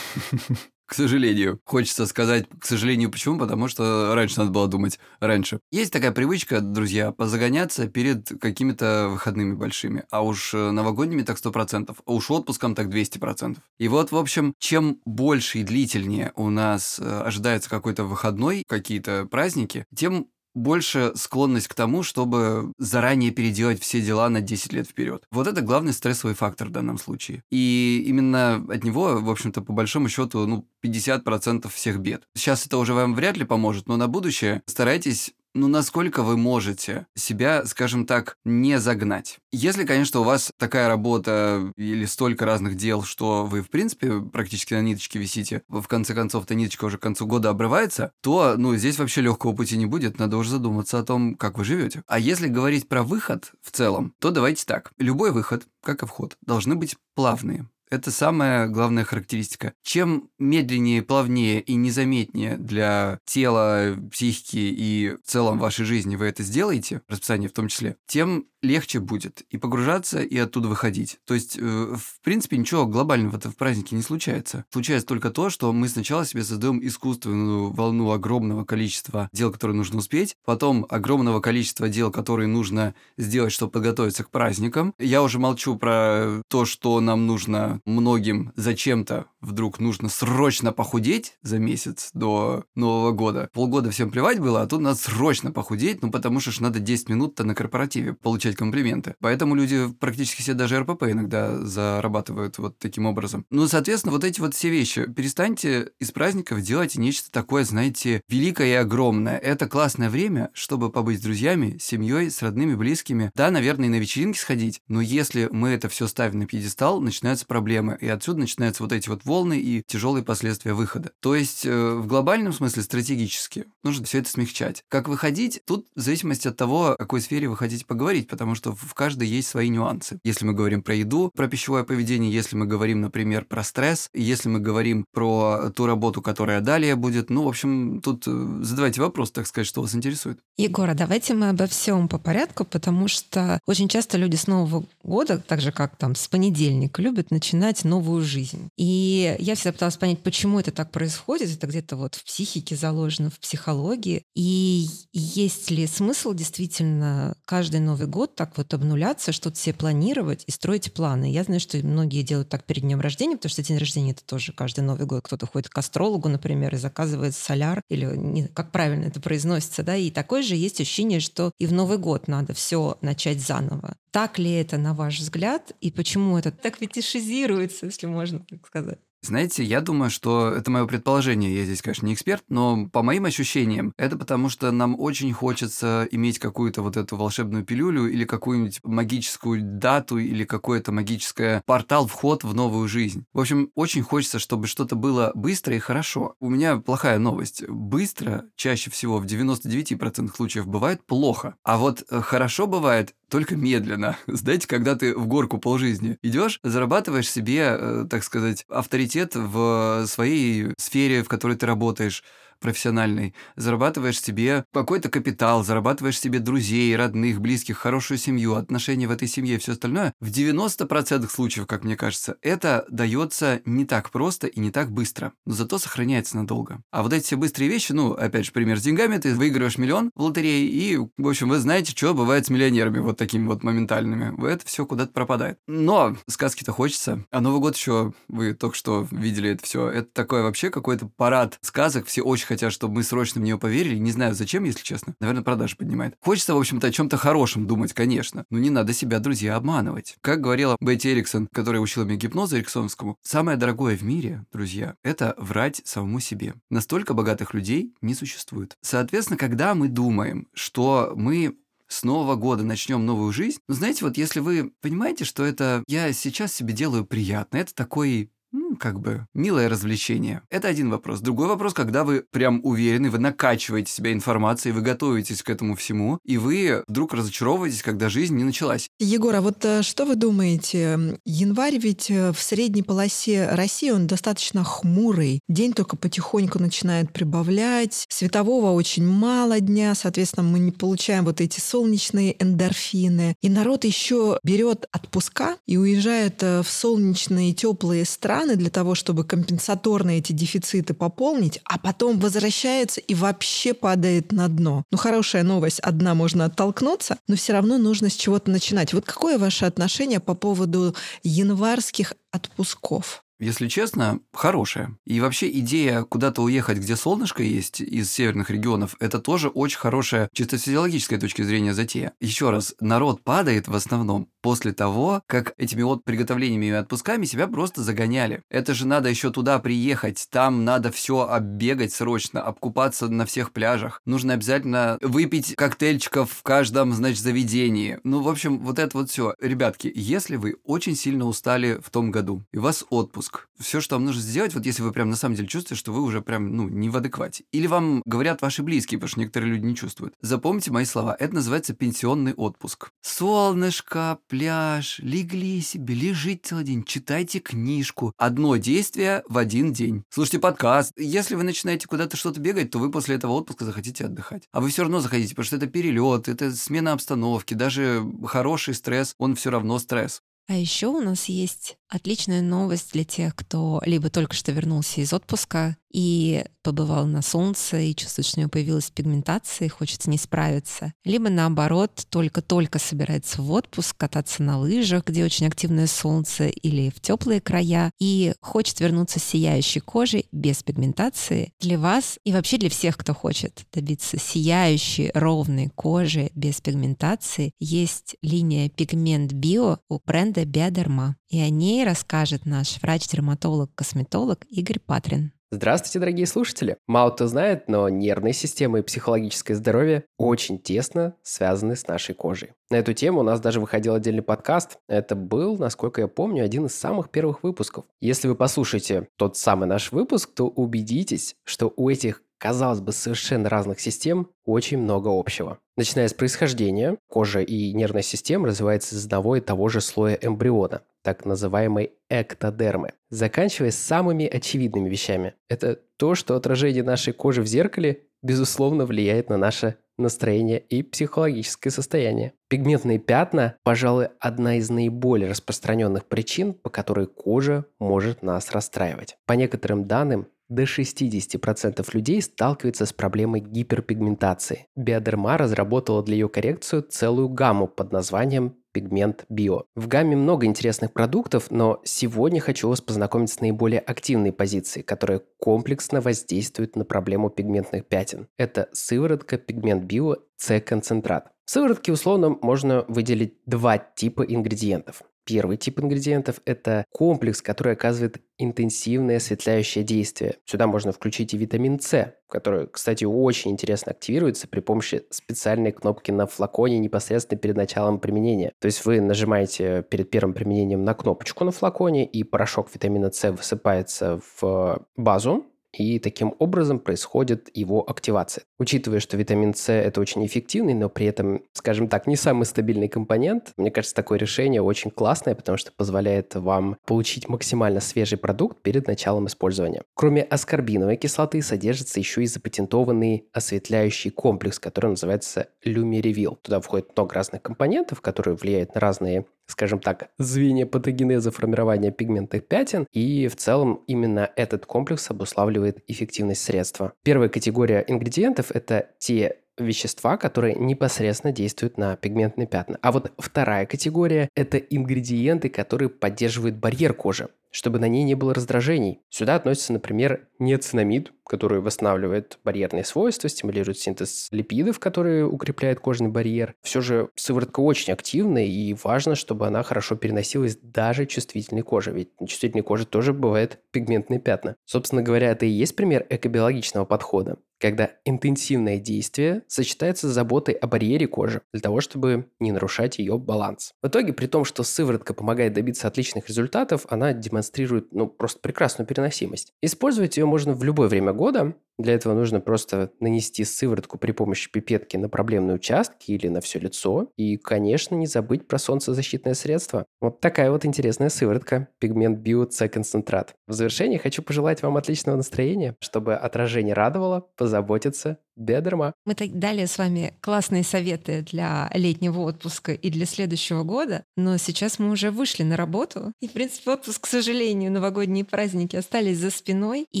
к 0.92 0.94
сожалению. 0.94 1.58
Хочется 1.64 2.04
сказать, 2.04 2.44
к 2.60 2.66
сожалению, 2.66 3.10
почему? 3.10 3.38
Потому 3.38 3.66
что 3.66 4.14
раньше 4.14 4.38
надо 4.38 4.50
было 4.50 4.68
думать 4.68 4.98
раньше. 5.20 5.58
Есть 5.70 5.90
такая 5.90 6.12
привычка, 6.12 6.60
друзья, 6.60 7.12
позагоняться 7.12 7.86
перед 7.88 8.28
какими-то 8.38 9.08
выходными 9.10 9.54
большими. 9.54 10.04
А 10.10 10.22
уж 10.22 10.52
э, 10.52 10.70
новогодними 10.70 11.22
так 11.22 11.38
100%, 11.38 11.96
а 12.04 12.12
уж 12.12 12.30
отпуском 12.30 12.74
так 12.74 12.88
200%. 12.88 13.56
И 13.78 13.88
вот, 13.88 14.12
в 14.12 14.16
общем, 14.18 14.52
чем 14.58 15.00
больше 15.06 15.60
и 15.60 15.62
длительнее 15.62 16.32
у 16.36 16.50
нас 16.50 16.98
э, 17.00 17.22
ожидается 17.22 17.70
какой-то 17.70 18.04
выходной, 18.04 18.62
какие-то 18.68 19.24
праздники, 19.24 19.86
тем 19.96 20.26
больше 20.54 21.12
склонность 21.14 21.68
к 21.68 21.74
тому, 21.74 22.02
чтобы 22.02 22.72
заранее 22.78 23.30
переделать 23.30 23.80
все 23.80 24.00
дела 24.00 24.28
на 24.28 24.40
10 24.40 24.72
лет 24.72 24.86
вперед. 24.86 25.24
Вот 25.30 25.46
это 25.46 25.60
главный 25.60 25.92
стрессовый 25.92 26.34
фактор 26.34 26.68
в 26.68 26.72
данном 26.72 26.98
случае. 26.98 27.42
И 27.50 28.04
именно 28.06 28.64
от 28.68 28.84
него, 28.84 29.20
в 29.20 29.30
общем-то, 29.30 29.62
по 29.62 29.72
большому 29.72 30.08
счету, 30.08 30.46
ну, 30.46 30.66
50% 30.82 31.68
всех 31.68 31.98
бед. 31.98 32.24
Сейчас 32.34 32.66
это 32.66 32.78
уже 32.78 32.94
вам 32.94 33.14
вряд 33.14 33.36
ли 33.36 33.44
поможет, 33.44 33.88
но 33.88 33.96
на 33.96 34.08
будущее 34.08 34.62
старайтесь 34.66 35.32
ну, 35.54 35.68
насколько 35.68 36.22
вы 36.22 36.36
можете 36.36 37.06
себя, 37.14 37.64
скажем 37.66 38.06
так, 38.06 38.36
не 38.44 38.78
загнать. 38.78 39.38
Если, 39.52 39.84
конечно, 39.84 40.20
у 40.20 40.24
вас 40.24 40.50
такая 40.58 40.88
работа 40.88 41.72
или 41.76 42.04
столько 42.06 42.46
разных 42.46 42.76
дел, 42.76 43.02
что 43.02 43.44
вы, 43.44 43.62
в 43.62 43.70
принципе, 43.70 44.20
практически 44.20 44.74
на 44.74 44.82
ниточке 44.82 45.18
висите, 45.18 45.62
в 45.68 45.86
конце 45.86 46.14
концов, 46.14 46.44
эта 46.44 46.54
ниточка 46.54 46.86
уже 46.86 46.98
к 46.98 47.02
концу 47.02 47.26
года 47.26 47.50
обрывается, 47.50 48.12
то, 48.22 48.54
ну, 48.56 48.74
здесь 48.76 48.98
вообще 48.98 49.20
легкого 49.20 49.52
пути 49.54 49.76
не 49.76 49.86
будет, 49.86 50.18
надо 50.18 50.36
уже 50.36 50.50
задуматься 50.50 50.98
о 50.98 51.04
том, 51.04 51.34
как 51.34 51.58
вы 51.58 51.64
живете. 51.64 52.02
А 52.06 52.18
если 52.18 52.48
говорить 52.48 52.88
про 52.88 53.02
выход 53.02 53.52
в 53.60 53.70
целом, 53.70 54.14
то 54.18 54.30
давайте 54.30 54.64
так. 54.64 54.92
Любой 54.98 55.32
выход, 55.32 55.66
как 55.82 56.02
и 56.02 56.06
вход, 56.06 56.36
должны 56.42 56.74
быть 56.74 56.96
плавные. 57.14 57.68
Это 57.92 58.10
самая 58.10 58.68
главная 58.68 59.04
характеристика. 59.04 59.74
Чем 59.82 60.30
медленнее, 60.38 61.02
плавнее 61.02 61.60
и 61.60 61.74
незаметнее 61.74 62.56
для 62.56 63.18
тела, 63.26 63.94
психики 64.10 64.56
и 64.56 65.18
в 65.22 65.28
целом 65.28 65.58
вашей 65.58 65.84
жизни 65.84 66.16
вы 66.16 66.24
это 66.24 66.42
сделаете, 66.42 67.02
расписание 67.06 67.50
в 67.50 67.52
том 67.52 67.68
числе, 67.68 67.98
тем 68.06 68.46
легче 68.62 69.00
будет 69.00 69.42
и 69.50 69.58
погружаться, 69.58 70.20
и 70.20 70.36
оттуда 70.38 70.68
выходить. 70.68 71.18
То 71.26 71.34
есть, 71.34 71.58
э, 71.58 71.60
в 71.60 72.20
принципе, 72.22 72.56
ничего 72.56 72.86
глобального 72.86 73.38
в 73.38 73.56
празднике 73.56 73.96
не 73.96 74.02
случается. 74.02 74.64
Случается 74.70 75.06
только 75.06 75.30
то, 75.30 75.50
что 75.50 75.72
мы 75.72 75.88
сначала 75.88 76.24
себе 76.24 76.44
создаем 76.44 76.84
искусственную 76.86 77.72
волну 77.72 78.12
огромного 78.12 78.64
количества 78.64 79.28
дел, 79.32 79.50
которые 79.50 79.76
нужно 79.76 79.98
успеть, 79.98 80.36
потом 80.44 80.86
огромного 80.88 81.40
количества 81.40 81.88
дел, 81.88 82.10
которые 82.10 82.46
нужно 82.46 82.94
сделать, 83.18 83.52
чтобы 83.52 83.72
подготовиться 83.72 84.24
к 84.24 84.30
праздникам. 84.30 84.94
Я 84.98 85.22
уже 85.22 85.38
молчу 85.38 85.76
про 85.76 86.42
то, 86.48 86.64
что 86.64 87.00
нам 87.00 87.26
нужно 87.26 87.80
многим 87.84 88.52
зачем-то 88.56 89.26
вдруг 89.42 89.80
нужно 89.80 90.08
срочно 90.08 90.72
похудеть 90.72 91.36
за 91.42 91.58
месяц 91.58 92.10
до 92.14 92.64
Нового 92.74 93.10
года. 93.10 93.50
Полгода 93.52 93.90
всем 93.90 94.10
плевать 94.10 94.38
было, 94.38 94.62
а 94.62 94.66
тут 94.66 94.80
надо 94.80 94.96
срочно 94.96 95.50
похудеть, 95.50 96.00
ну 96.00 96.10
потому 96.10 96.40
что 96.40 96.52
ж 96.52 96.60
надо 96.60 96.78
10 96.78 97.08
минут-то 97.08 97.44
на 97.44 97.54
корпоративе 97.54 98.14
получать 98.14 98.51
получать 98.52 98.56
комплименты. 98.56 99.14
Поэтому 99.20 99.54
люди 99.54 99.88
практически 99.98 100.42
все 100.42 100.54
даже 100.54 100.78
РПП 100.80 101.04
иногда 101.04 101.58
зарабатывают 101.58 102.58
вот 102.58 102.78
таким 102.78 103.06
образом. 103.06 103.44
Ну, 103.50 103.66
соответственно, 103.66 104.12
вот 104.12 104.24
эти 104.24 104.40
вот 104.40 104.54
все 104.54 104.70
вещи. 104.70 105.06
Перестаньте 105.06 105.90
из 106.00 106.12
праздников 106.12 106.60
делать 106.62 106.96
нечто 106.96 107.30
такое, 107.30 107.64
знаете, 107.64 108.22
великое 108.28 108.68
и 108.68 108.74
огромное. 108.74 109.38
Это 109.38 109.68
классное 109.68 110.10
время, 110.10 110.50
чтобы 110.52 110.90
побыть 110.90 111.18
с 111.18 111.22
друзьями, 111.22 111.78
с 111.78 111.84
семьей, 111.84 112.30
с 112.30 112.42
родными, 112.42 112.74
близкими. 112.74 113.30
Да, 113.34 113.50
наверное, 113.50 113.86
и 113.86 113.90
на 113.90 113.98
вечеринки 113.98 114.38
сходить, 114.38 114.80
но 114.88 115.00
если 115.00 115.48
мы 115.50 115.70
это 115.70 115.88
все 115.88 116.06
ставим 116.06 116.38
на 116.38 116.46
пьедестал, 116.46 117.00
начинаются 117.00 117.46
проблемы. 117.46 117.98
И 118.00 118.08
отсюда 118.08 118.40
начинаются 118.40 118.82
вот 118.82 118.92
эти 118.92 119.08
вот 119.08 119.24
волны 119.24 119.58
и 119.58 119.82
тяжелые 119.86 120.24
последствия 120.24 120.74
выхода. 120.74 121.12
То 121.20 121.34
есть 121.34 121.66
э, 121.66 121.94
в 121.94 122.06
глобальном 122.06 122.52
смысле 122.52 122.82
стратегически 122.82 123.66
нужно 123.82 124.04
все 124.04 124.18
это 124.18 124.28
смягчать. 124.28 124.84
Как 124.88 125.08
выходить, 125.08 125.60
тут 125.66 125.86
в 125.94 126.00
зависимости 126.00 126.48
от 126.48 126.56
того, 126.56 126.92
о 126.92 126.96
какой 126.96 127.20
сфере 127.20 127.48
вы 127.48 127.56
хотите 127.56 127.84
поговорить, 127.84 128.28
потому 128.28 128.41
что 128.54 128.74
в 128.74 128.94
каждой 128.94 129.28
есть 129.28 129.48
свои 129.48 129.68
нюансы. 129.68 130.18
Если 130.24 130.44
мы 130.44 130.52
говорим 130.52 130.82
про 130.82 130.94
еду, 130.94 131.30
про 131.34 131.48
пищевое 131.48 131.84
поведение, 131.84 132.32
если 132.32 132.56
мы 132.56 132.66
говорим, 132.66 133.00
например, 133.00 133.44
про 133.44 133.62
стресс, 133.62 134.08
если 134.14 134.48
мы 134.48 134.58
говорим 134.60 135.04
про 135.12 135.70
ту 135.74 135.86
работу, 135.86 136.22
которая 136.22 136.60
далее 136.60 136.96
будет, 136.96 137.30
ну, 137.30 137.44
в 137.44 137.48
общем, 137.48 138.00
тут 138.02 138.24
э, 138.26 138.60
задавайте 138.62 139.00
вопрос, 139.00 139.30
так 139.30 139.46
сказать, 139.46 139.66
что 139.66 139.82
вас 139.82 139.94
интересует. 139.94 140.38
Егора, 140.56 140.94
давайте 140.94 141.34
мы 141.34 141.48
обо 141.48 141.66
всем 141.66 142.08
по 142.08 142.18
порядку, 142.18 142.64
потому 142.64 143.08
что 143.08 143.60
очень 143.66 143.88
часто 143.88 144.18
люди 144.18 144.36
с 144.36 144.46
Нового 144.46 144.84
года, 145.02 145.38
так 145.38 145.60
же 145.60 145.72
как 145.72 145.96
там 145.96 146.14
с 146.14 146.28
понедельника, 146.28 147.02
любят 147.02 147.30
начинать 147.30 147.84
новую 147.84 148.22
жизнь. 148.22 148.68
И 148.76 149.36
я 149.38 149.54
всегда 149.54 149.72
пыталась 149.72 149.96
понять, 149.96 150.20
почему 150.20 150.60
это 150.60 150.70
так 150.70 150.90
происходит. 150.90 151.50
Это 151.50 151.66
где-то 151.66 151.96
вот 151.96 152.14
в 152.14 152.24
психике 152.24 152.76
заложено, 152.76 153.30
в 153.30 153.38
психологии. 153.38 154.24
И 154.34 154.88
есть 155.12 155.70
ли 155.70 155.86
смысл 155.86 156.32
действительно 156.34 157.34
каждый 157.44 157.80
Новый 157.80 158.06
год 158.06 158.31
так 158.34 158.56
вот 158.56 158.72
обнуляться, 158.74 159.32
что-то 159.32 159.56
себе 159.56 159.74
планировать 159.74 160.44
и 160.46 160.50
строить 160.50 160.92
планы? 160.92 161.30
Я 161.30 161.44
знаю, 161.44 161.60
что 161.60 161.78
многие 161.78 162.22
делают 162.22 162.48
так 162.48 162.64
перед 162.64 162.82
днем 162.82 163.00
рождения, 163.00 163.36
потому 163.36 163.50
что 163.50 163.62
день 163.62 163.78
рождения 163.78 164.12
это 164.12 164.24
тоже 164.24 164.52
каждый 164.52 164.80
Новый 164.80 165.06
год. 165.06 165.22
Кто-то 165.24 165.46
ходит 165.46 165.68
к 165.68 165.78
астрологу, 165.78 166.28
например, 166.28 166.74
и 166.74 166.78
заказывает 166.78 167.34
соляр, 167.34 167.82
или 167.88 168.16
не, 168.16 168.48
как 168.48 168.72
правильно 168.72 169.04
это 169.04 169.20
произносится, 169.20 169.82
да, 169.82 169.96
и 169.96 170.10
такое 170.10 170.42
же 170.42 170.56
есть 170.56 170.80
ощущение, 170.80 171.20
что 171.20 171.52
и 171.58 171.66
в 171.66 171.72
Новый 171.72 171.98
год 171.98 172.28
надо 172.28 172.54
все 172.54 172.98
начать 173.00 173.40
заново. 173.40 173.96
Так 174.10 174.38
ли 174.38 174.52
это, 174.52 174.78
на 174.78 174.94
ваш 174.94 175.18
взгляд, 175.18 175.72
и 175.80 175.90
почему 175.90 176.38
это 176.38 176.52
так 176.52 176.76
фетишизируется, 176.76 177.86
если 177.86 178.06
можно 178.06 178.40
так 178.40 178.66
сказать? 178.66 178.98
Знаете, 179.24 179.62
я 179.62 179.80
думаю, 179.80 180.10
что 180.10 180.48
это 180.48 180.68
мое 180.72 180.84
предположение, 180.84 181.54
я 181.54 181.64
здесь, 181.64 181.80
конечно, 181.80 182.06
не 182.06 182.14
эксперт, 182.14 182.42
но 182.48 182.88
по 182.88 183.04
моим 183.04 183.24
ощущениям, 183.24 183.94
это 183.96 184.18
потому 184.18 184.48
что 184.48 184.72
нам 184.72 184.98
очень 184.98 185.32
хочется 185.32 186.08
иметь 186.10 186.40
какую-то 186.40 186.82
вот 186.82 186.96
эту 186.96 187.16
волшебную 187.16 187.64
пилюлю 187.64 188.08
или 188.08 188.24
какую-нибудь 188.24 188.80
магическую 188.82 189.62
дату 189.62 190.18
или 190.18 190.42
какой-то 190.42 190.90
магическое 190.90 191.62
портал, 191.66 192.08
вход 192.08 192.42
в 192.42 192.52
новую 192.52 192.88
жизнь. 192.88 193.24
В 193.32 193.38
общем, 193.38 193.70
очень 193.76 194.02
хочется, 194.02 194.40
чтобы 194.40 194.66
что-то 194.66 194.96
было 194.96 195.30
быстро 195.36 195.76
и 195.76 195.78
хорошо. 195.78 196.34
У 196.40 196.50
меня 196.50 196.78
плохая 196.78 197.20
новость. 197.20 197.62
Быстро 197.68 198.46
чаще 198.56 198.90
всего 198.90 199.18
в 199.18 199.26
99% 199.26 200.34
случаев 200.34 200.66
бывает 200.66 201.06
плохо. 201.06 201.54
А 201.62 201.78
вот 201.78 202.02
э, 202.10 202.20
хорошо 202.20 202.66
бывает 202.66 203.14
только 203.32 203.56
медленно. 203.56 204.18
Знаете, 204.26 204.68
когда 204.68 204.94
ты 204.94 205.16
в 205.16 205.26
горку 205.26 205.58
полжизни 205.58 206.18
идешь, 206.22 206.60
зарабатываешь 206.62 207.30
себе, 207.30 207.76
э, 207.78 208.06
так 208.08 208.22
сказать, 208.22 208.64
авторитет 208.68 209.34
в 209.34 210.04
своей 210.06 210.74
сфере, 210.76 211.22
в 211.22 211.28
которой 211.28 211.56
ты 211.56 211.64
работаешь, 211.64 212.22
профессиональный, 212.62 213.34
зарабатываешь 213.56 214.20
себе 214.20 214.64
какой-то 214.72 215.08
капитал, 215.08 215.64
зарабатываешь 215.64 216.18
себе 216.18 216.38
друзей, 216.38 216.96
родных, 216.96 217.40
близких, 217.40 217.78
хорошую 217.78 218.18
семью, 218.18 218.54
отношения 218.54 219.06
в 219.06 219.10
этой 219.10 219.28
семье 219.28 219.56
и 219.56 219.58
все 219.58 219.72
остальное, 219.72 220.14
в 220.20 220.28
90% 220.30 221.28
случаев, 221.28 221.66
как 221.66 221.84
мне 221.84 221.96
кажется, 221.96 222.36
это 222.40 222.86
дается 222.88 223.60
не 223.64 223.84
так 223.84 224.10
просто 224.10 224.46
и 224.46 224.60
не 224.60 224.70
так 224.70 224.90
быстро, 224.90 225.32
но 225.44 225.54
зато 225.54 225.78
сохраняется 225.78 226.36
надолго. 226.36 226.80
А 226.90 227.02
вот 227.02 227.12
эти 227.12 227.24
все 227.24 227.36
быстрые 227.36 227.68
вещи, 227.68 227.92
ну, 227.92 228.12
опять 228.12 228.46
же, 228.46 228.52
пример 228.52 228.78
с 228.78 228.82
деньгами, 228.82 229.18
ты 229.18 229.34
выигрываешь 229.34 229.78
миллион 229.78 230.10
в 230.14 230.22
лотерее, 230.22 230.66
и, 230.66 230.96
в 230.96 231.28
общем, 231.28 231.48
вы 231.48 231.58
знаете, 231.58 231.92
что 231.92 232.14
бывает 232.14 232.46
с 232.46 232.50
миллионерами 232.50 232.98
вот 232.98 233.18
такими 233.18 233.46
вот 233.46 233.62
моментальными. 233.62 234.34
Это 234.46 234.64
все 234.66 234.86
куда-то 234.86 235.12
пропадает. 235.12 235.58
Но 235.66 236.16
сказки-то 236.28 236.72
хочется. 236.72 237.24
А 237.30 237.40
Новый 237.40 237.60
год 237.60 237.76
еще, 237.76 238.12
вы 238.28 238.54
только 238.54 238.76
что 238.76 239.06
видели 239.10 239.50
это 239.50 239.64
все, 239.64 239.88
это 239.88 240.08
такой 240.12 240.42
вообще 240.42 240.70
какой-то 240.70 241.08
парад 241.08 241.58
сказок, 241.62 242.06
все 242.06 242.22
очень 242.22 242.46
хотят, 242.52 242.72
чтобы 242.72 242.96
мы 242.96 243.02
срочно 243.02 243.40
в 243.40 243.44
нее 243.44 243.58
поверили. 243.58 243.98
Не 243.98 244.12
знаю, 244.12 244.34
зачем, 244.34 244.64
если 244.64 244.82
честно. 244.82 245.14
Наверное, 245.20 245.42
продажи 245.42 245.76
поднимает. 245.76 246.14
Хочется, 246.20 246.54
в 246.54 246.58
общем-то, 246.58 246.86
о 246.86 246.90
чем-то 246.90 247.16
хорошем 247.16 247.66
думать, 247.66 247.92
конечно. 247.92 248.44
Но 248.50 248.58
не 248.58 248.70
надо 248.70 248.92
себя, 248.92 249.18
друзья, 249.18 249.56
обманывать. 249.56 250.16
Как 250.20 250.40
говорила 250.40 250.76
Бетти 250.80 251.12
Эриксон, 251.12 251.48
которая 251.52 251.80
учила 251.80 252.04
меня 252.04 252.16
гипнозу 252.16 252.56
эриксоновскому, 252.56 253.16
самое 253.22 253.56
дорогое 253.56 253.96
в 253.96 254.02
мире, 254.02 254.44
друзья, 254.52 254.96
это 255.02 255.34
врать 255.38 255.80
самому 255.84 256.20
себе. 256.20 256.54
Настолько 256.70 257.14
богатых 257.14 257.54
людей 257.54 257.94
не 258.00 258.14
существует. 258.14 258.76
Соответственно, 258.82 259.38
когда 259.38 259.74
мы 259.74 259.88
думаем, 259.88 260.48
что 260.54 261.12
мы 261.16 261.56
с 261.88 262.04
Нового 262.04 262.36
года 262.36 262.64
начнем 262.64 263.04
новую 263.04 263.32
жизнь. 263.32 263.58
Ну, 263.68 263.74
знаете, 263.74 264.04
вот 264.04 264.16
если 264.16 264.40
вы 264.40 264.72
понимаете, 264.80 265.24
что 265.24 265.44
это 265.44 265.84
я 265.86 266.12
сейчас 266.12 266.54
себе 266.54 266.72
делаю 266.72 267.04
приятно, 267.04 267.58
это 267.58 267.74
такой 267.74 268.30
как 268.76 269.00
бы, 269.00 269.26
милое 269.34 269.68
развлечение. 269.68 270.42
Это 270.50 270.68
один 270.68 270.90
вопрос. 270.90 271.20
Другой 271.20 271.48
вопрос, 271.48 271.74
когда 271.74 272.04
вы 272.04 272.24
прям 272.30 272.60
уверены, 272.64 273.10
вы 273.10 273.18
накачиваете 273.18 273.92
себя 273.92 274.12
информацией, 274.12 274.72
вы 274.72 274.82
готовитесь 274.82 275.42
к 275.42 275.50
этому 275.50 275.76
всему, 275.76 276.18
и 276.24 276.38
вы 276.38 276.82
вдруг 276.86 277.14
разочаровываетесь, 277.14 277.82
когда 277.82 278.08
жизнь 278.08 278.36
не 278.36 278.44
началась. 278.44 278.88
Егор, 278.98 279.34
а 279.34 279.40
вот 279.40 279.64
э, 279.64 279.82
что 279.82 280.04
вы 280.04 280.16
думаете? 280.16 281.18
Январь 281.24 281.78
ведь 281.78 282.10
э, 282.10 282.32
в 282.32 282.40
средней 282.40 282.82
полосе 282.82 283.48
России, 283.50 283.90
он 283.90 284.06
достаточно 284.06 284.64
хмурый. 284.64 285.40
День 285.48 285.72
только 285.72 285.96
потихоньку 285.96 286.58
начинает 286.58 287.12
прибавлять. 287.12 288.06
Светового 288.08 288.72
очень 288.72 289.06
мало 289.06 289.60
дня, 289.60 289.94
соответственно, 289.94 290.48
мы 290.48 290.58
не 290.58 290.72
получаем 290.72 291.24
вот 291.24 291.40
эти 291.40 291.60
солнечные 291.60 292.42
эндорфины. 292.42 293.34
И 293.40 293.48
народ 293.48 293.84
еще 293.84 294.38
берет 294.42 294.86
отпуска 294.92 295.56
и 295.66 295.76
уезжает 295.76 296.42
э, 296.42 296.62
в 296.62 296.70
солнечные 296.70 297.52
теплые 297.52 298.04
страны, 298.04 298.32
страны 298.32 298.56
для 298.62 298.70
того, 298.70 298.94
чтобы 298.94 299.24
компенсаторные 299.24 300.18
эти 300.18 300.32
дефициты 300.32 300.94
пополнить, 300.94 301.60
а 301.64 301.78
потом 301.78 302.18
возвращается 302.20 303.00
и 303.00 303.14
вообще 303.14 303.74
падает 303.74 304.30
на 304.32 304.48
дно. 304.48 304.84
Ну, 304.90 304.98
хорошая 304.98 305.42
новость, 305.42 305.80
одна 305.80 306.14
можно 306.14 306.44
оттолкнуться, 306.44 307.18
но 307.26 307.36
все 307.36 307.52
равно 307.52 307.76
нужно 307.76 308.08
с 308.08 308.14
чего-то 308.14 308.50
начинать. 308.50 308.94
Вот 308.94 309.04
какое 309.04 309.36
ваше 309.36 309.64
отношение 309.64 310.20
по 310.20 310.34
поводу 310.34 310.94
январских 311.24 312.14
отпусков? 312.30 313.24
если 313.42 313.66
честно, 313.66 314.20
хорошая. 314.32 314.96
И 315.04 315.18
вообще 315.18 315.50
идея 315.58 316.04
куда-то 316.04 316.42
уехать, 316.42 316.78
где 316.78 316.94
солнышко 316.94 317.42
есть, 317.42 317.80
из 317.80 318.10
северных 318.12 318.50
регионов, 318.50 318.94
это 319.00 319.18
тоже 319.18 319.48
очень 319.48 319.78
хорошая, 319.78 320.28
чисто 320.32 320.58
физиологической 320.58 321.18
точки 321.18 321.42
зрения 321.42 321.74
затея. 321.74 322.12
Еще 322.20 322.50
раз, 322.50 322.76
народ 322.78 323.24
падает 323.24 323.66
в 323.66 323.74
основном 323.74 324.28
после 324.42 324.72
того, 324.72 325.22
как 325.26 325.54
этими 325.56 325.82
вот 325.82 326.04
приготовлениями 326.04 326.66
и 326.66 326.70
отпусками 326.70 327.24
себя 327.24 327.46
просто 327.46 327.82
загоняли. 327.82 328.42
Это 328.50 328.74
же 328.74 328.86
надо 328.86 329.08
еще 329.08 329.30
туда 329.30 329.58
приехать, 329.58 330.26
там 330.30 330.64
надо 330.64 330.90
все 330.90 331.20
оббегать 331.20 331.92
срочно, 331.92 332.42
обкупаться 332.42 333.08
на 333.08 333.24
всех 333.24 333.52
пляжах. 333.52 334.02
Нужно 334.04 334.34
обязательно 334.34 334.98
выпить 335.00 335.54
коктейльчиков 335.54 336.30
в 336.30 336.42
каждом, 336.42 336.92
значит, 336.92 337.22
заведении. 337.22 337.98
Ну, 338.04 338.20
в 338.22 338.28
общем, 338.28 338.58
вот 338.58 338.78
это 338.78 338.98
вот 338.98 339.10
все. 339.10 339.34
Ребятки, 339.40 339.90
если 339.94 340.36
вы 340.36 340.56
очень 340.64 340.96
сильно 340.96 341.24
устали 341.26 341.80
в 341.82 341.90
том 341.90 342.10
году, 342.10 342.42
и 342.52 342.58
у 342.58 342.62
вас 342.62 342.84
отпуск, 342.90 343.48
все, 343.58 343.80
что 343.80 343.96
вам 343.96 344.04
нужно 344.04 344.22
сделать, 344.22 344.54
вот 344.54 344.66
если 344.66 344.82
вы 344.82 344.92
прям 344.92 345.08
на 345.08 345.16
самом 345.16 345.36
деле 345.36 345.48
чувствуете, 345.48 345.78
что 345.78 345.92
вы 345.92 346.02
уже 346.02 346.20
прям, 346.20 346.54
ну, 346.56 346.68
не 346.68 346.88
в 346.88 346.96
адеквате. 346.96 347.44
Или 347.52 347.66
вам 347.66 348.02
говорят 348.04 348.42
ваши 348.42 348.62
близкие, 348.62 348.98
потому 348.98 349.08
что 349.08 349.20
некоторые 349.20 349.52
люди 349.52 349.64
не 349.64 349.76
чувствуют. 349.76 350.14
Запомните 350.20 350.72
мои 350.72 350.84
слова. 350.84 351.16
Это 351.18 351.34
называется 351.34 351.74
пенсионный 351.74 352.34
отпуск. 352.34 352.90
Солнышко, 353.02 354.18
пляж, 354.32 354.98
легли 355.00 355.60
себе, 355.60 355.94
лежите 355.94 356.40
целый 356.42 356.64
день, 356.64 356.84
читайте 356.84 357.38
книжку. 357.38 358.14
Одно 358.16 358.56
действие 358.56 359.22
в 359.28 359.36
один 359.36 359.74
день. 359.74 360.04
Слушайте 360.08 360.38
подкаст. 360.38 360.94
Если 360.96 361.34
вы 361.34 361.42
начинаете 361.42 361.86
куда-то 361.86 362.16
что-то 362.16 362.40
бегать, 362.40 362.70
то 362.70 362.78
вы 362.78 362.90
после 362.90 363.16
этого 363.16 363.32
отпуска 363.32 363.66
захотите 363.66 364.06
отдыхать. 364.06 364.44
А 364.50 364.62
вы 364.62 364.70
все 364.70 364.84
равно 364.84 365.00
захотите, 365.00 365.34
потому 365.34 365.44
что 365.44 365.56
это 365.56 365.66
перелет, 365.66 366.28
это 366.28 366.50
смена 366.56 366.92
обстановки, 366.92 367.52
даже 367.52 368.10
хороший 368.24 368.72
стресс, 368.72 369.14
он 369.18 369.36
все 369.36 369.50
равно 369.50 369.78
стресс. 369.78 370.22
А 370.48 370.54
еще 370.54 370.86
у 370.86 371.00
нас 371.00 371.26
есть 371.26 371.76
отличная 371.88 372.40
новость 372.40 372.92
для 372.94 373.04
тех, 373.04 373.36
кто 373.36 373.82
либо 373.84 374.08
только 374.08 374.34
что 374.34 374.50
вернулся 374.52 375.02
из 375.02 375.12
отпуска, 375.12 375.76
и 375.92 376.44
побывал 376.62 377.06
на 377.06 377.22
солнце 377.22 377.80
и 377.80 377.94
чувствует, 377.94 378.26
что 378.26 378.38
у 378.38 378.40
него 378.42 378.50
появилась 378.50 378.90
пигментация 378.90 379.66
и 379.66 379.70
хочется 379.70 380.08
не 380.10 380.18
справиться. 380.18 380.92
Либо 381.04 381.28
наоборот, 381.28 382.06
только-только 382.08 382.78
собирается 382.78 383.42
в 383.42 383.50
отпуск, 383.50 383.96
кататься 383.96 384.42
на 384.42 384.58
лыжах, 384.58 385.04
где 385.04 385.24
очень 385.24 385.46
активное 385.46 385.86
солнце, 385.86 386.48
или 386.48 386.90
в 386.90 387.00
теплые 387.00 387.40
края, 387.40 387.90
и 387.98 388.34
хочет 388.40 388.80
вернуться 388.80 389.18
с 389.18 389.24
сияющей 389.24 389.80
кожей 389.80 390.26
без 390.32 390.62
пигментации. 390.62 391.52
Для 391.60 391.78
вас 391.78 392.18
и 392.24 392.32
вообще 392.32 392.58
для 392.58 392.70
всех, 392.70 392.96
кто 392.96 393.14
хочет 393.14 393.66
добиться 393.72 394.18
сияющей, 394.18 395.10
ровной 395.14 395.68
кожи 395.74 396.30
без 396.34 396.60
пигментации, 396.60 397.52
есть 397.58 398.16
линия 398.22 398.68
Пигмент 398.68 399.32
Био 399.32 399.78
у 399.88 399.98
бренда 400.04 400.44
Биодерма. 400.44 401.16
И 401.28 401.40
о 401.40 401.48
ней 401.48 401.84
расскажет 401.84 402.44
наш 402.46 402.80
врач-дерматолог-косметолог 402.82 404.44
Игорь 404.50 404.78
Патрин. 404.78 405.32
Здравствуйте, 405.54 405.98
дорогие 405.98 406.26
слушатели! 406.26 406.78
Мало 406.86 407.10
кто 407.10 407.26
знает, 407.26 407.68
но 407.68 407.86
нервная 407.90 408.32
система 408.32 408.78
и 408.78 408.82
психологическое 408.82 409.54
здоровье 409.54 410.06
очень 410.16 410.58
тесно 410.58 411.14
связаны 411.22 411.76
с 411.76 411.86
нашей 411.86 412.14
кожей. 412.14 412.52
На 412.70 412.76
эту 412.76 412.94
тему 412.94 413.20
у 413.20 413.22
нас 413.22 413.38
даже 413.38 413.60
выходил 413.60 413.92
отдельный 413.92 414.22
подкаст. 414.22 414.78
Это 414.88 415.14
был, 415.14 415.58
насколько 415.58 416.00
я 416.00 416.08
помню, 416.08 416.42
один 416.42 416.64
из 416.64 416.74
самых 416.74 417.10
первых 417.10 417.42
выпусков. 417.42 417.84
Если 418.00 418.28
вы 418.28 418.34
послушаете 418.34 419.08
тот 419.18 419.36
самый 419.36 419.68
наш 419.68 419.92
выпуск, 419.92 420.30
то 420.34 420.48
убедитесь, 420.48 421.36
что 421.44 421.70
у 421.76 421.90
этих 421.90 422.22
казалось 422.42 422.80
бы, 422.80 422.90
совершенно 422.90 423.48
разных 423.48 423.78
систем 423.78 424.28
очень 424.44 424.78
много 424.78 425.08
общего. 425.08 425.58
Начиная 425.76 426.08
с 426.08 426.12
происхождения, 426.12 426.98
кожа 427.08 427.40
и 427.40 427.72
нервная 427.72 428.02
система 428.02 428.48
развиваются 428.48 428.96
из 428.96 429.04
одного 429.04 429.36
и 429.36 429.40
того 429.40 429.68
же 429.68 429.80
слоя 429.80 430.18
эмбриона, 430.20 430.82
так 431.04 431.24
называемой 431.24 431.92
эктодермы, 432.10 432.94
заканчивая 433.10 433.70
самыми 433.70 434.26
очевидными 434.26 434.88
вещами. 434.88 435.34
Это 435.48 435.78
то, 435.96 436.16
что 436.16 436.34
отражение 436.34 436.82
нашей 436.82 437.12
кожи 437.12 437.42
в 437.42 437.46
зеркале, 437.46 438.08
безусловно, 438.22 438.86
влияет 438.86 439.30
на 439.30 439.36
наше 439.36 439.76
настроение 439.96 440.58
и 440.58 440.82
психологическое 440.82 441.70
состояние. 441.70 442.32
Пигментные 442.48 442.98
пятна, 442.98 443.56
пожалуй, 443.62 444.08
одна 444.18 444.56
из 444.56 444.68
наиболее 444.68 445.30
распространенных 445.30 446.06
причин, 446.06 446.54
по 446.54 446.70
которой 446.70 447.06
кожа 447.06 447.66
может 447.78 448.22
нас 448.22 448.50
расстраивать. 448.50 449.16
По 449.26 449.34
некоторым 449.34 449.86
данным, 449.86 450.26
до 450.54 450.64
60% 450.64 451.86
людей 451.92 452.22
сталкиваются 452.22 452.86
с 452.86 452.92
проблемой 452.92 453.40
гиперпигментации. 453.40 454.66
Биодерма 454.76 455.38
разработала 455.38 456.02
для 456.02 456.14
ее 456.14 456.28
коррекцию 456.28 456.82
целую 456.82 457.28
гамму 457.28 457.66
под 457.68 457.92
названием 457.92 458.56
пигмент 458.72 459.24
био. 459.28 459.64
В 459.74 459.86
гамме 459.86 460.16
много 460.16 460.46
интересных 460.46 460.92
продуктов, 460.92 461.50
но 461.50 461.80
сегодня 461.84 462.40
хочу 462.40 462.68
вас 462.68 462.80
познакомить 462.80 463.30
с 463.30 463.40
наиболее 463.40 463.80
активной 463.80 464.32
позицией, 464.32 464.82
которая 464.82 465.22
комплексно 465.38 466.00
воздействует 466.00 466.74
на 466.76 466.84
проблему 466.84 467.30
пигментных 467.30 467.86
пятен. 467.86 468.28
Это 468.38 468.68
сыворотка 468.72 469.38
пигмент 469.38 469.84
био 469.84 470.16
С-концентрат. 470.36 471.30
В 471.44 471.50
сыворотке 471.50 471.92
условно 471.92 472.38
можно 472.40 472.84
выделить 472.88 473.34
два 473.46 473.78
типа 473.78 474.22
ингредиентов. 474.22 475.02
Первый 475.24 475.56
тип 475.56 475.80
ингредиентов– 475.80 476.40
это 476.44 476.84
комплекс, 476.90 477.40
который 477.42 477.74
оказывает 477.74 478.16
интенсивное 478.38 479.18
осветляющее 479.18 479.84
действие. 479.84 480.36
Сюда 480.44 480.66
можно 480.66 480.90
включить 480.92 481.32
и 481.32 481.38
витамин 481.38 481.78
С, 481.78 482.14
который, 482.28 482.66
кстати, 482.66 483.04
очень 483.04 483.52
интересно 483.52 483.92
активируется 483.92 484.48
при 484.48 484.60
помощи 484.60 485.04
специальной 485.10 485.70
кнопки 485.70 486.10
на 486.10 486.26
флаконе 486.26 486.78
непосредственно 486.78 487.38
перед 487.38 487.56
началом 487.56 488.00
применения. 488.00 488.52
То 488.58 488.66
есть 488.66 488.84
вы 488.84 489.00
нажимаете 489.00 489.84
перед 489.88 490.10
первым 490.10 490.34
применением 490.34 490.84
на 490.84 490.94
кнопочку 490.94 491.44
на 491.44 491.52
флаконе, 491.52 492.04
и 492.04 492.24
порошок 492.24 492.68
витамина 492.74 493.12
С 493.12 493.30
высыпается 493.30 494.20
в 494.40 494.86
базу, 494.96 495.46
и 495.72 495.98
таким 495.98 496.34
образом 496.38 496.78
происходит 496.78 497.50
его 497.54 497.88
активация. 497.88 498.44
Учитывая, 498.58 499.00
что 499.00 499.16
витамин 499.16 499.54
С 499.54 499.72
это 499.72 500.00
очень 500.00 500.24
эффективный, 500.26 500.74
но 500.74 500.88
при 500.88 501.06
этом, 501.06 501.42
скажем 501.52 501.88
так, 501.88 502.06
не 502.06 502.16
самый 502.16 502.44
стабильный 502.44 502.88
компонент, 502.88 503.52
мне 503.56 503.70
кажется, 503.70 503.94
такое 503.94 504.18
решение 504.18 504.62
очень 504.62 504.90
классное, 504.90 505.34
потому 505.34 505.58
что 505.58 505.72
позволяет 505.72 506.34
вам 506.34 506.76
получить 506.86 507.28
максимально 507.28 507.80
свежий 507.80 508.18
продукт 508.18 508.62
перед 508.62 508.86
началом 508.86 509.26
использования. 509.26 509.82
Кроме 509.94 510.22
аскорбиновой 510.22 510.96
кислоты 510.96 511.42
содержится 511.42 511.98
еще 511.98 512.22
и 512.22 512.26
запатентованный 512.26 513.28
осветляющий 513.32 514.10
комплекс, 514.10 514.58
который 514.58 514.90
называется 514.90 515.48
Люмеревил. 515.64 516.38
Туда 516.42 516.60
входит 516.60 516.96
много 516.96 517.14
разных 517.14 517.42
компонентов, 517.42 518.00
которые 518.00 518.36
влияют 518.36 518.74
на 518.74 518.80
разные 518.80 519.26
скажем 519.46 519.80
так, 519.80 520.10
звенья 520.18 520.66
патогенеза 520.66 521.30
формирования 521.30 521.90
пигментных 521.90 522.46
пятен, 522.46 522.86
и 522.92 523.28
в 523.28 523.36
целом 523.36 523.82
именно 523.86 524.30
этот 524.36 524.66
комплекс 524.66 525.10
обуславливает 525.10 525.82
эффективность 525.86 526.42
средства. 526.42 526.92
Первая 527.02 527.28
категория 527.28 527.84
ингредиентов– 527.86 528.50
это 528.54 528.90
те 528.98 529.38
вещества, 529.58 530.16
которые 530.16 530.54
непосредственно 530.54 531.32
действуют 531.32 531.76
на 531.76 531.96
пигментные 531.96 532.46
пятна. 532.46 532.78
А 532.80 532.90
вот 532.92 533.12
вторая 533.18 533.66
категория– 533.66 534.28
это 534.34 534.56
ингредиенты, 534.56 535.48
которые 535.50 535.90
поддерживают 535.90 536.56
барьер 536.56 536.94
кожи 536.94 537.28
чтобы 537.52 537.78
на 537.78 537.86
ней 537.86 538.02
не 538.02 538.14
было 538.14 538.34
раздражений. 538.34 539.00
Сюда 539.10 539.36
относится, 539.36 539.72
например, 539.72 540.26
неоцинамид, 540.42 541.12
который 541.26 541.60
восстанавливает 541.60 542.38
барьерные 542.44 542.84
свойства, 542.84 543.28
стимулирует 543.28 543.78
синтез 543.78 544.28
липидов, 544.30 544.78
которые 544.78 545.26
укрепляют 545.26 545.80
кожный 545.80 546.08
барьер. 546.08 546.54
Все 546.62 546.80
же 546.80 547.08
сыворотка 547.14 547.60
очень 547.60 547.92
активная, 547.92 548.44
и 548.44 548.74
важно, 548.74 549.14
чтобы 549.14 549.46
она 549.46 549.62
хорошо 549.62 549.96
переносилась 549.96 550.56
даже 550.56 551.06
чувствительной 551.06 551.62
коже, 551.62 551.92
ведь 551.92 552.20
на 552.20 552.26
чувствительной 552.26 552.64
коже 552.64 552.86
тоже 552.86 553.12
бывают 553.12 553.58
пигментные 553.70 554.20
пятна. 554.20 554.56
Собственно 554.64 555.02
говоря, 555.02 555.30
это 555.30 555.46
и 555.46 555.50
есть 555.50 555.76
пример 555.76 556.06
экобиологичного 556.08 556.84
подхода 556.84 557.38
когда 557.62 557.92
интенсивное 558.04 558.78
действие 558.78 559.44
сочетается 559.46 560.08
с 560.08 560.12
заботой 560.12 560.52
о 560.52 560.66
барьере 560.66 561.06
кожи 561.06 561.42
для 561.52 561.62
того, 561.62 561.80
чтобы 561.80 562.26
не 562.40 562.50
нарушать 562.50 562.98
ее 562.98 563.18
баланс. 563.18 563.74
В 563.80 563.86
итоге, 563.86 564.12
при 564.12 564.26
том, 564.26 564.44
что 564.44 564.64
сыворотка 564.64 565.14
помогает 565.14 565.52
добиться 565.52 565.86
отличных 565.86 566.26
результатов, 566.28 566.86
она 566.88 567.12
демонстрирует 567.12 567.92
ну, 567.92 568.08
просто 568.08 568.40
прекрасную 568.40 568.88
переносимость. 568.88 569.52
Использовать 569.62 570.16
ее 570.16 570.26
можно 570.32 570.54
в 570.54 570.64
любое 570.64 570.88
время 570.88 571.12
года, 571.12 571.54
для 571.78 571.92
этого 571.92 572.14
нужно 572.14 572.40
просто 572.40 572.90
нанести 573.00 573.44
сыворотку 573.44 573.98
при 573.98 574.12
помощи 574.12 574.50
пипетки 574.50 574.96
на 574.96 575.10
проблемные 575.10 575.56
участки 575.56 576.12
или 576.12 576.28
на 576.28 576.40
все 576.40 576.58
лицо. 576.58 577.10
И, 577.18 577.36
конечно, 577.36 577.94
не 577.94 578.06
забыть 578.06 578.48
про 578.48 578.58
солнцезащитное 578.58 579.34
средство. 579.34 579.84
Вот 580.00 580.20
такая 580.20 580.50
вот 580.50 580.64
интересная 580.64 581.10
сыворотка. 581.10 581.68
Пигмент 581.80 582.26
Bio 582.26 582.50
C-концентрат. 582.50 583.34
В 583.46 583.52
завершение 583.52 583.98
хочу 583.98 584.22
пожелать 584.22 584.62
вам 584.62 584.78
отличного 584.78 585.16
настроения, 585.16 585.76
чтобы 585.80 586.14
отражение 586.14 586.74
радовало, 586.74 587.26
позаботиться 587.36 588.16
Бедерма. 588.36 588.94
Мы 589.04 589.14
так 589.14 589.38
далее 589.38 589.66
с 589.66 589.78
вами 589.78 590.14
классные 590.20 590.64
советы 590.64 591.22
для 591.22 591.70
летнего 591.74 592.20
отпуска 592.20 592.72
и 592.72 592.90
для 592.90 593.06
следующего 593.06 593.62
года, 593.62 594.04
но 594.16 594.36
сейчас 594.36 594.78
мы 594.78 594.90
уже 594.90 595.10
вышли 595.10 595.42
на 595.42 595.56
работу, 595.56 596.12
и, 596.20 596.28
в 596.28 596.32
принципе, 596.32 596.72
отпуск, 596.72 597.02
к 597.02 597.06
сожалению, 597.06 597.72
новогодние 597.72 598.24
праздники 598.24 598.76
остались 598.76 599.18
за 599.18 599.30
спиной, 599.30 599.86
и 599.90 600.00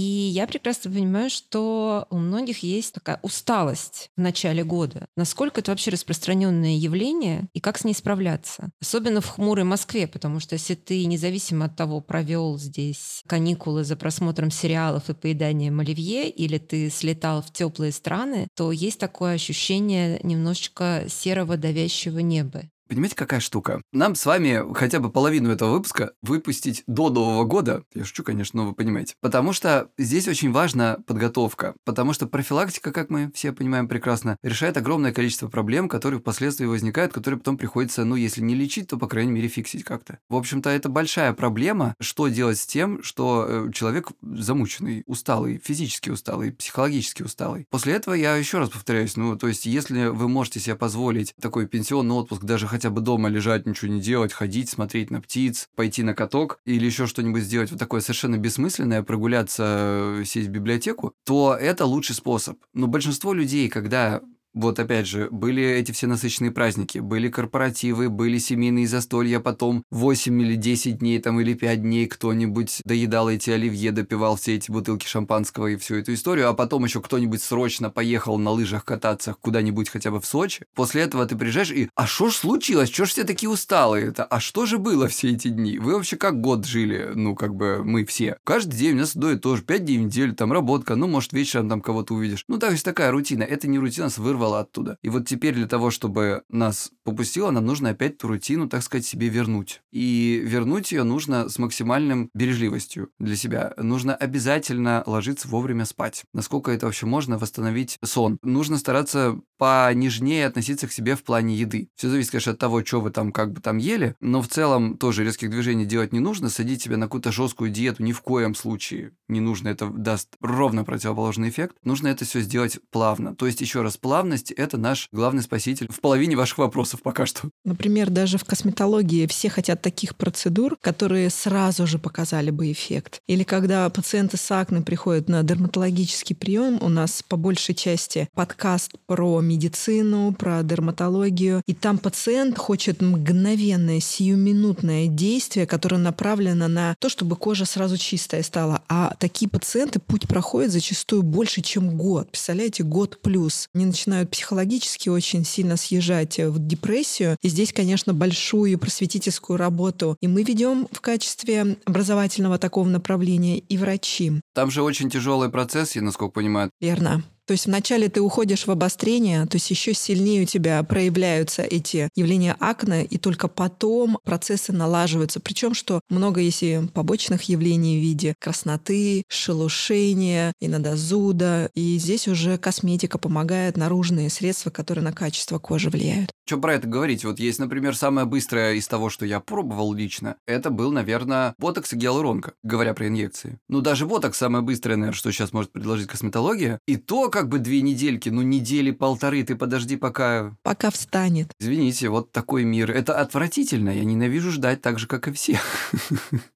я 0.00 0.46
прекрасно 0.46 0.90
понимаю, 0.90 1.30
что 1.30 2.06
у 2.10 2.18
многих 2.18 2.62
есть 2.62 2.94
такая 2.94 3.18
усталость 3.22 4.10
в 4.16 4.20
начале 4.20 4.64
года. 4.64 5.06
Насколько 5.16 5.60
это 5.60 5.70
вообще 5.70 5.90
распространенное 5.90 6.76
явление, 6.76 7.48
и 7.52 7.60
как 7.60 7.78
с 7.78 7.84
ней 7.84 7.94
справляться? 7.94 8.70
Особенно 8.80 9.20
в 9.20 9.28
хмурой 9.28 9.64
Москве, 9.64 10.06
потому 10.06 10.40
что 10.40 10.54
если 10.54 10.74
ты, 10.74 11.04
независимо 11.04 11.66
от 11.66 11.76
того, 11.76 12.00
провел 12.00 12.58
здесь 12.58 13.22
каникулы 13.26 13.84
за 13.84 13.96
просмотром 13.96 14.50
сериалов 14.50 15.10
и 15.10 15.14
поеданием 15.14 15.78
оливье, 15.80 16.30
или 16.30 16.58
ты 16.58 16.90
слетал 16.90 17.42
в 17.42 17.52
теплые 17.52 17.92
страны, 17.92 18.21
страны, 18.22 18.48
то 18.54 18.72
есть 18.72 18.98
такое 18.98 19.34
ощущение 19.34 20.20
немножечко 20.22 21.04
серого 21.08 21.56
давящего 21.56 22.20
неба. 22.20 22.62
Понимаете, 22.92 23.16
какая 23.16 23.40
штука? 23.40 23.80
Нам 23.90 24.14
с 24.14 24.26
вами 24.26 24.62
хотя 24.74 25.00
бы 25.00 25.10
половину 25.10 25.50
этого 25.50 25.72
выпуска 25.72 26.12
выпустить 26.20 26.82
до 26.86 27.08
Нового 27.08 27.44
года. 27.44 27.84
Я 27.94 28.04
шучу, 28.04 28.22
конечно, 28.22 28.60
но 28.60 28.68
вы 28.68 28.74
понимаете. 28.74 29.14
Потому 29.22 29.54
что 29.54 29.88
здесь 29.96 30.28
очень 30.28 30.52
важна 30.52 30.98
подготовка. 31.06 31.74
Потому 31.86 32.12
что 32.12 32.26
профилактика, 32.26 32.92
как 32.92 33.08
мы 33.08 33.32
все 33.34 33.52
понимаем 33.52 33.88
прекрасно, 33.88 34.36
решает 34.42 34.76
огромное 34.76 35.10
количество 35.10 35.48
проблем, 35.48 35.88
которые 35.88 36.20
впоследствии 36.20 36.66
возникают, 36.66 37.14
которые 37.14 37.38
потом 37.38 37.56
приходится, 37.56 38.04
ну, 38.04 38.14
если 38.14 38.42
не 38.42 38.54
лечить, 38.54 38.88
то, 38.88 38.98
по 38.98 39.08
крайней 39.08 39.32
мере, 39.32 39.48
фиксить 39.48 39.84
как-то. 39.84 40.18
В 40.28 40.36
общем-то, 40.36 40.68
это 40.68 40.90
большая 40.90 41.32
проблема, 41.32 41.94
что 41.98 42.28
делать 42.28 42.58
с 42.58 42.66
тем, 42.66 43.02
что 43.02 43.46
э, 43.48 43.72
человек 43.72 44.10
замученный, 44.20 45.02
усталый, 45.06 45.62
физически 45.64 46.10
усталый, 46.10 46.52
психологически 46.52 47.22
усталый. 47.22 47.66
После 47.70 47.94
этого 47.94 48.12
я 48.12 48.36
еще 48.36 48.58
раз 48.58 48.68
повторяюсь, 48.68 49.16
ну, 49.16 49.38
то 49.38 49.48
есть, 49.48 49.64
если 49.64 50.08
вы 50.08 50.28
можете 50.28 50.60
себе 50.60 50.76
позволить 50.76 51.32
такой 51.40 51.66
пенсионный 51.66 52.16
отпуск 52.16 52.42
даже 52.42 52.66
хотя 52.66 52.81
хотя 52.82 52.90
бы 52.90 53.00
дома 53.00 53.28
лежать, 53.28 53.64
ничего 53.64 53.92
не 53.92 54.00
делать, 54.00 54.32
ходить, 54.32 54.68
смотреть 54.68 55.12
на 55.12 55.20
птиц, 55.20 55.68
пойти 55.76 56.02
на 56.02 56.14
каток 56.14 56.58
или 56.64 56.84
еще 56.84 57.06
что-нибудь 57.06 57.44
сделать 57.44 57.70
вот 57.70 57.78
такое 57.78 58.00
совершенно 58.00 58.38
бессмысленное, 58.38 59.04
прогуляться, 59.04 60.22
сесть 60.24 60.48
в 60.48 60.50
библиотеку, 60.50 61.14
то 61.24 61.56
это 61.58 61.86
лучший 61.86 62.16
способ. 62.16 62.58
Но 62.74 62.88
большинство 62.88 63.34
людей, 63.34 63.68
когда 63.68 64.20
вот 64.54 64.78
опять 64.78 65.06
же, 65.06 65.28
были 65.30 65.62
эти 65.62 65.92
все 65.92 66.06
насыщенные 66.06 66.50
праздники, 66.50 66.98
были 66.98 67.28
корпоративы, 67.28 68.10
были 68.10 68.38
семейные 68.38 68.86
застолья, 68.86 69.40
потом 69.40 69.84
8 69.90 70.42
или 70.42 70.56
10 70.56 70.98
дней 70.98 71.18
там 71.20 71.40
или 71.40 71.54
5 71.54 71.82
дней 71.82 72.06
кто-нибудь 72.06 72.82
доедал 72.84 73.30
эти 73.30 73.50
оливье, 73.50 73.92
допивал 73.92 74.36
все 74.36 74.56
эти 74.56 74.70
бутылки 74.70 75.06
шампанского 75.06 75.68
и 75.68 75.76
всю 75.76 75.96
эту 75.96 76.12
историю, 76.12 76.48
а 76.50 76.54
потом 76.54 76.84
еще 76.84 77.00
кто-нибудь 77.00 77.42
срочно 77.42 77.88
поехал 77.88 78.38
на 78.38 78.50
лыжах 78.50 78.84
кататься 78.84 79.34
куда-нибудь 79.40 79.88
хотя 79.88 80.10
бы 80.10 80.20
в 80.20 80.26
Сочи. 80.26 80.66
После 80.74 81.02
этого 81.02 81.24
ты 81.26 81.36
приезжаешь 81.36 81.70
и 81.70 81.88
«А 81.94 82.06
что 82.06 82.28
ж 82.28 82.34
случилось? 82.34 82.90
Что 82.90 83.06
ж 83.06 83.10
все 83.10 83.24
такие 83.24 83.48
усталые 83.48 84.08
это? 84.08 84.24
А 84.24 84.38
что 84.38 84.66
же 84.66 84.78
было 84.78 85.08
все 85.08 85.30
эти 85.30 85.48
дни? 85.48 85.78
Вы 85.78 85.94
вообще 85.94 86.16
как 86.16 86.40
год 86.40 86.66
жили? 86.66 87.12
Ну, 87.14 87.34
как 87.34 87.54
бы 87.54 87.82
мы 87.82 88.04
все. 88.04 88.36
Каждый 88.44 88.76
день 88.76 88.96
у 88.96 89.00
нас 89.00 89.16
дует 89.16 89.40
тоже 89.40 89.62
5 89.62 89.84
дней 89.84 89.98
в 89.98 90.02
неделю, 90.02 90.34
там 90.34 90.52
работка, 90.52 90.94
ну, 90.94 91.06
может, 91.06 91.32
вечером 91.32 91.70
там 91.70 91.80
кого-то 91.80 92.14
увидишь. 92.14 92.44
Ну, 92.48 92.58
так 92.58 92.72
есть 92.72 92.84
такая 92.84 93.10
рутина. 93.10 93.42
Это 93.42 93.66
не 93.66 93.78
рутина 93.78 94.10
с 94.10 94.18
вырванным 94.18 94.41
вырвало 94.42 94.60
оттуда. 94.60 94.98
И 95.02 95.08
вот 95.08 95.26
теперь 95.26 95.54
для 95.54 95.66
того, 95.66 95.90
чтобы 95.90 96.42
нас 96.48 96.90
попустило, 97.04 97.50
нам 97.50 97.66
нужно 97.66 97.90
опять 97.90 98.18
ту 98.18 98.28
рутину, 98.28 98.68
так 98.68 98.82
сказать, 98.82 99.06
себе 99.06 99.28
вернуть. 99.28 99.82
И 99.92 100.42
вернуть 100.44 100.92
ее 100.92 101.04
нужно 101.04 101.48
с 101.48 101.58
максимальным 101.58 102.30
бережливостью 102.34 103.10
для 103.18 103.36
себя. 103.36 103.72
Нужно 103.76 104.14
обязательно 104.14 105.02
ложиться 105.06 105.48
вовремя 105.48 105.84
спать. 105.84 106.24
Насколько 106.32 106.72
это 106.72 106.86
вообще 106.86 107.06
можно 107.06 107.38
восстановить 107.38 107.98
сон. 108.04 108.38
Нужно 108.42 108.78
стараться 108.78 109.40
понежнее 109.58 110.46
относиться 110.46 110.88
к 110.88 110.92
себе 110.92 111.14
в 111.14 111.22
плане 111.22 111.54
еды. 111.54 111.88
Все 111.94 112.08
зависит, 112.08 112.32
конечно, 112.32 112.52
от 112.52 112.58
того, 112.58 112.84
что 112.84 113.00
вы 113.00 113.10
там 113.10 113.30
как 113.32 113.52
бы 113.52 113.60
там 113.60 113.76
ели, 113.76 114.16
но 114.20 114.42
в 114.42 114.48
целом 114.48 114.96
тоже 114.96 115.24
резких 115.24 115.50
движений 115.50 115.86
делать 115.86 116.12
не 116.12 116.20
нужно. 116.20 116.48
Садить 116.48 116.82
себя 116.82 116.96
на 116.96 117.06
какую-то 117.06 117.30
жесткую 117.30 117.70
диету 117.70 118.02
ни 118.02 118.12
в 118.12 118.22
коем 118.22 118.54
случае 118.54 119.12
не 119.28 119.40
нужно. 119.40 119.68
Это 119.68 119.88
даст 119.88 120.36
ровно 120.40 120.84
противоположный 120.84 121.48
эффект. 121.48 121.76
Нужно 121.84 122.08
это 122.08 122.24
все 122.24 122.40
сделать 122.40 122.78
плавно. 122.90 123.36
То 123.36 123.46
есть, 123.46 123.60
еще 123.60 123.82
раз, 123.82 123.96
плавность– 124.32 124.50
это 124.56 124.78
наш 124.78 125.08
главный 125.12 125.42
спаситель 125.42 125.88
в 125.90 126.00
половине 126.00 126.36
ваших 126.36 126.58
вопросов 126.58 127.02
пока 127.02 127.26
что. 127.26 127.50
Например, 127.64 128.08
даже 128.08 128.38
в 128.38 128.44
косметологии 128.44 129.26
все 129.26 129.50
хотят 129.50 129.82
таких 129.82 130.16
процедур, 130.16 130.76
которые 130.80 131.28
сразу 131.28 131.86
же 131.86 131.98
показали 131.98 132.50
бы 132.50 132.72
эффект. 132.72 133.20
Или 133.28 133.42
когда 133.42 133.88
пациенты 133.90 134.38
с 134.38 134.50
акне 134.50 134.80
приходят 134.80 135.28
на 135.28 135.42
дерматологический 135.42 136.34
прием, 136.34 136.78
у 136.80 136.88
нас 136.88 137.22
по 137.28 137.36
большей 137.36 137.74
части 137.74 138.28
подкаст 138.34 138.92
про 139.06 139.40
медицину, 139.40 140.32
про 140.32 140.62
дерматологию, 140.62 141.62
и 141.66 141.74
там 141.74 141.98
пациент 141.98 142.56
хочет 142.56 143.02
мгновенное, 143.02 144.00
сиюминутное 144.00 145.08
действие, 145.08 145.66
которое 145.66 145.98
направлено 145.98 146.68
на 146.68 146.94
то, 146.98 147.08
чтобы 147.08 147.36
кожа 147.36 147.66
сразу 147.66 147.98
чистая 147.98 148.42
стала. 148.42 148.82
А 148.88 149.14
такие 149.18 149.48
пациенты 149.48 149.98
путь 149.98 150.26
проходит 150.26 150.72
зачастую 150.72 151.22
больше, 151.22 151.60
чем 151.60 151.98
год. 151.98 152.30
Представляете, 152.30 152.82
год 152.82 153.20
плюс. 153.20 153.68
Они 153.74 153.84
начинают 153.84 154.21
психологически 154.26 155.08
очень 155.08 155.44
сильно 155.44 155.76
съезжать 155.76 156.38
в 156.38 156.58
депрессию. 156.58 157.36
И 157.42 157.48
здесь, 157.48 157.72
конечно, 157.72 158.14
большую 158.14 158.78
просветительскую 158.78 159.56
работу. 159.56 160.16
И 160.20 160.28
мы 160.28 160.42
ведем 160.42 160.88
в 160.90 161.00
качестве 161.00 161.76
образовательного 161.84 162.58
такого 162.58 162.88
направления 162.88 163.58
и 163.58 163.78
врачи. 163.78 164.32
Там 164.54 164.70
же 164.70 164.82
очень 164.82 165.10
тяжелый 165.10 165.48
процесс, 165.48 165.96
я 165.96 166.02
насколько 166.02 166.32
понимаю. 166.32 166.70
Верно. 166.80 167.22
То 167.46 167.52
есть 167.52 167.66
вначале 167.66 168.08
ты 168.08 168.20
уходишь 168.20 168.66
в 168.66 168.70
обострение, 168.70 169.46
то 169.46 169.56
есть 169.56 169.70
еще 169.70 169.94
сильнее 169.94 170.42
у 170.42 170.46
тебя 170.46 170.82
проявляются 170.82 171.62
эти 171.62 172.08
явления 172.14 172.56
акне, 172.60 173.04
и 173.04 173.18
только 173.18 173.48
потом 173.48 174.18
процессы 174.24 174.72
налаживаются. 174.72 175.40
Причем, 175.40 175.74
что 175.74 176.00
много 176.08 176.40
есть 176.40 176.62
и 176.62 176.80
побочных 176.94 177.42
явлений 177.44 177.98
в 177.98 178.02
виде 178.02 178.34
красноты, 178.38 179.24
шелушения, 179.28 180.52
иногда 180.60 180.96
зуда. 180.96 181.70
И 181.74 181.98
здесь 181.98 182.28
уже 182.28 182.58
косметика 182.58 183.18
помогает, 183.18 183.76
наружные 183.76 184.30
средства, 184.30 184.70
которые 184.70 185.04
на 185.04 185.12
качество 185.12 185.58
кожи 185.58 185.90
влияют. 185.90 186.30
Что 186.52 186.58
про 186.58 186.74
это 186.74 186.86
говорить? 186.86 187.24
Вот 187.24 187.38
есть, 187.38 187.58
например, 187.60 187.96
самое 187.96 188.26
быстрое 188.26 188.74
из 188.74 188.86
того, 188.86 189.08
что 189.08 189.24
я 189.24 189.40
пробовал 189.40 189.94
лично. 189.94 190.36
Это 190.46 190.68
был, 190.68 190.92
наверное, 190.92 191.54
ботокс 191.56 191.94
и 191.94 191.96
гиалуронка, 191.96 192.52
говоря 192.62 192.92
про 192.92 193.08
инъекции. 193.08 193.58
Ну, 193.70 193.80
даже 193.80 194.04
ботокс 194.04 194.36
самое 194.36 194.62
быстрое, 194.62 194.98
наверное, 194.98 195.16
что 195.16 195.32
сейчас 195.32 195.54
может 195.54 195.72
предложить 195.72 196.08
косметология. 196.08 196.78
И 196.86 196.98
то, 196.98 197.30
как 197.30 197.48
бы 197.48 197.58
две 197.58 197.80
недельки, 197.80 198.28
ну, 198.28 198.42
недели 198.42 198.90
полторы, 198.90 199.42
ты 199.44 199.56
подожди, 199.56 199.96
пока... 199.96 200.54
Пока 200.62 200.90
встанет. 200.90 201.50
Извините, 201.58 202.10
вот 202.10 202.32
такой 202.32 202.64
мир. 202.64 202.90
Это 202.90 203.18
отвратительно. 203.18 203.88
Я 203.88 204.04
ненавижу 204.04 204.50
ждать 204.50 204.82
так 204.82 204.98
же, 204.98 205.06
как 205.06 205.28
и 205.28 205.32
все. 205.32 205.58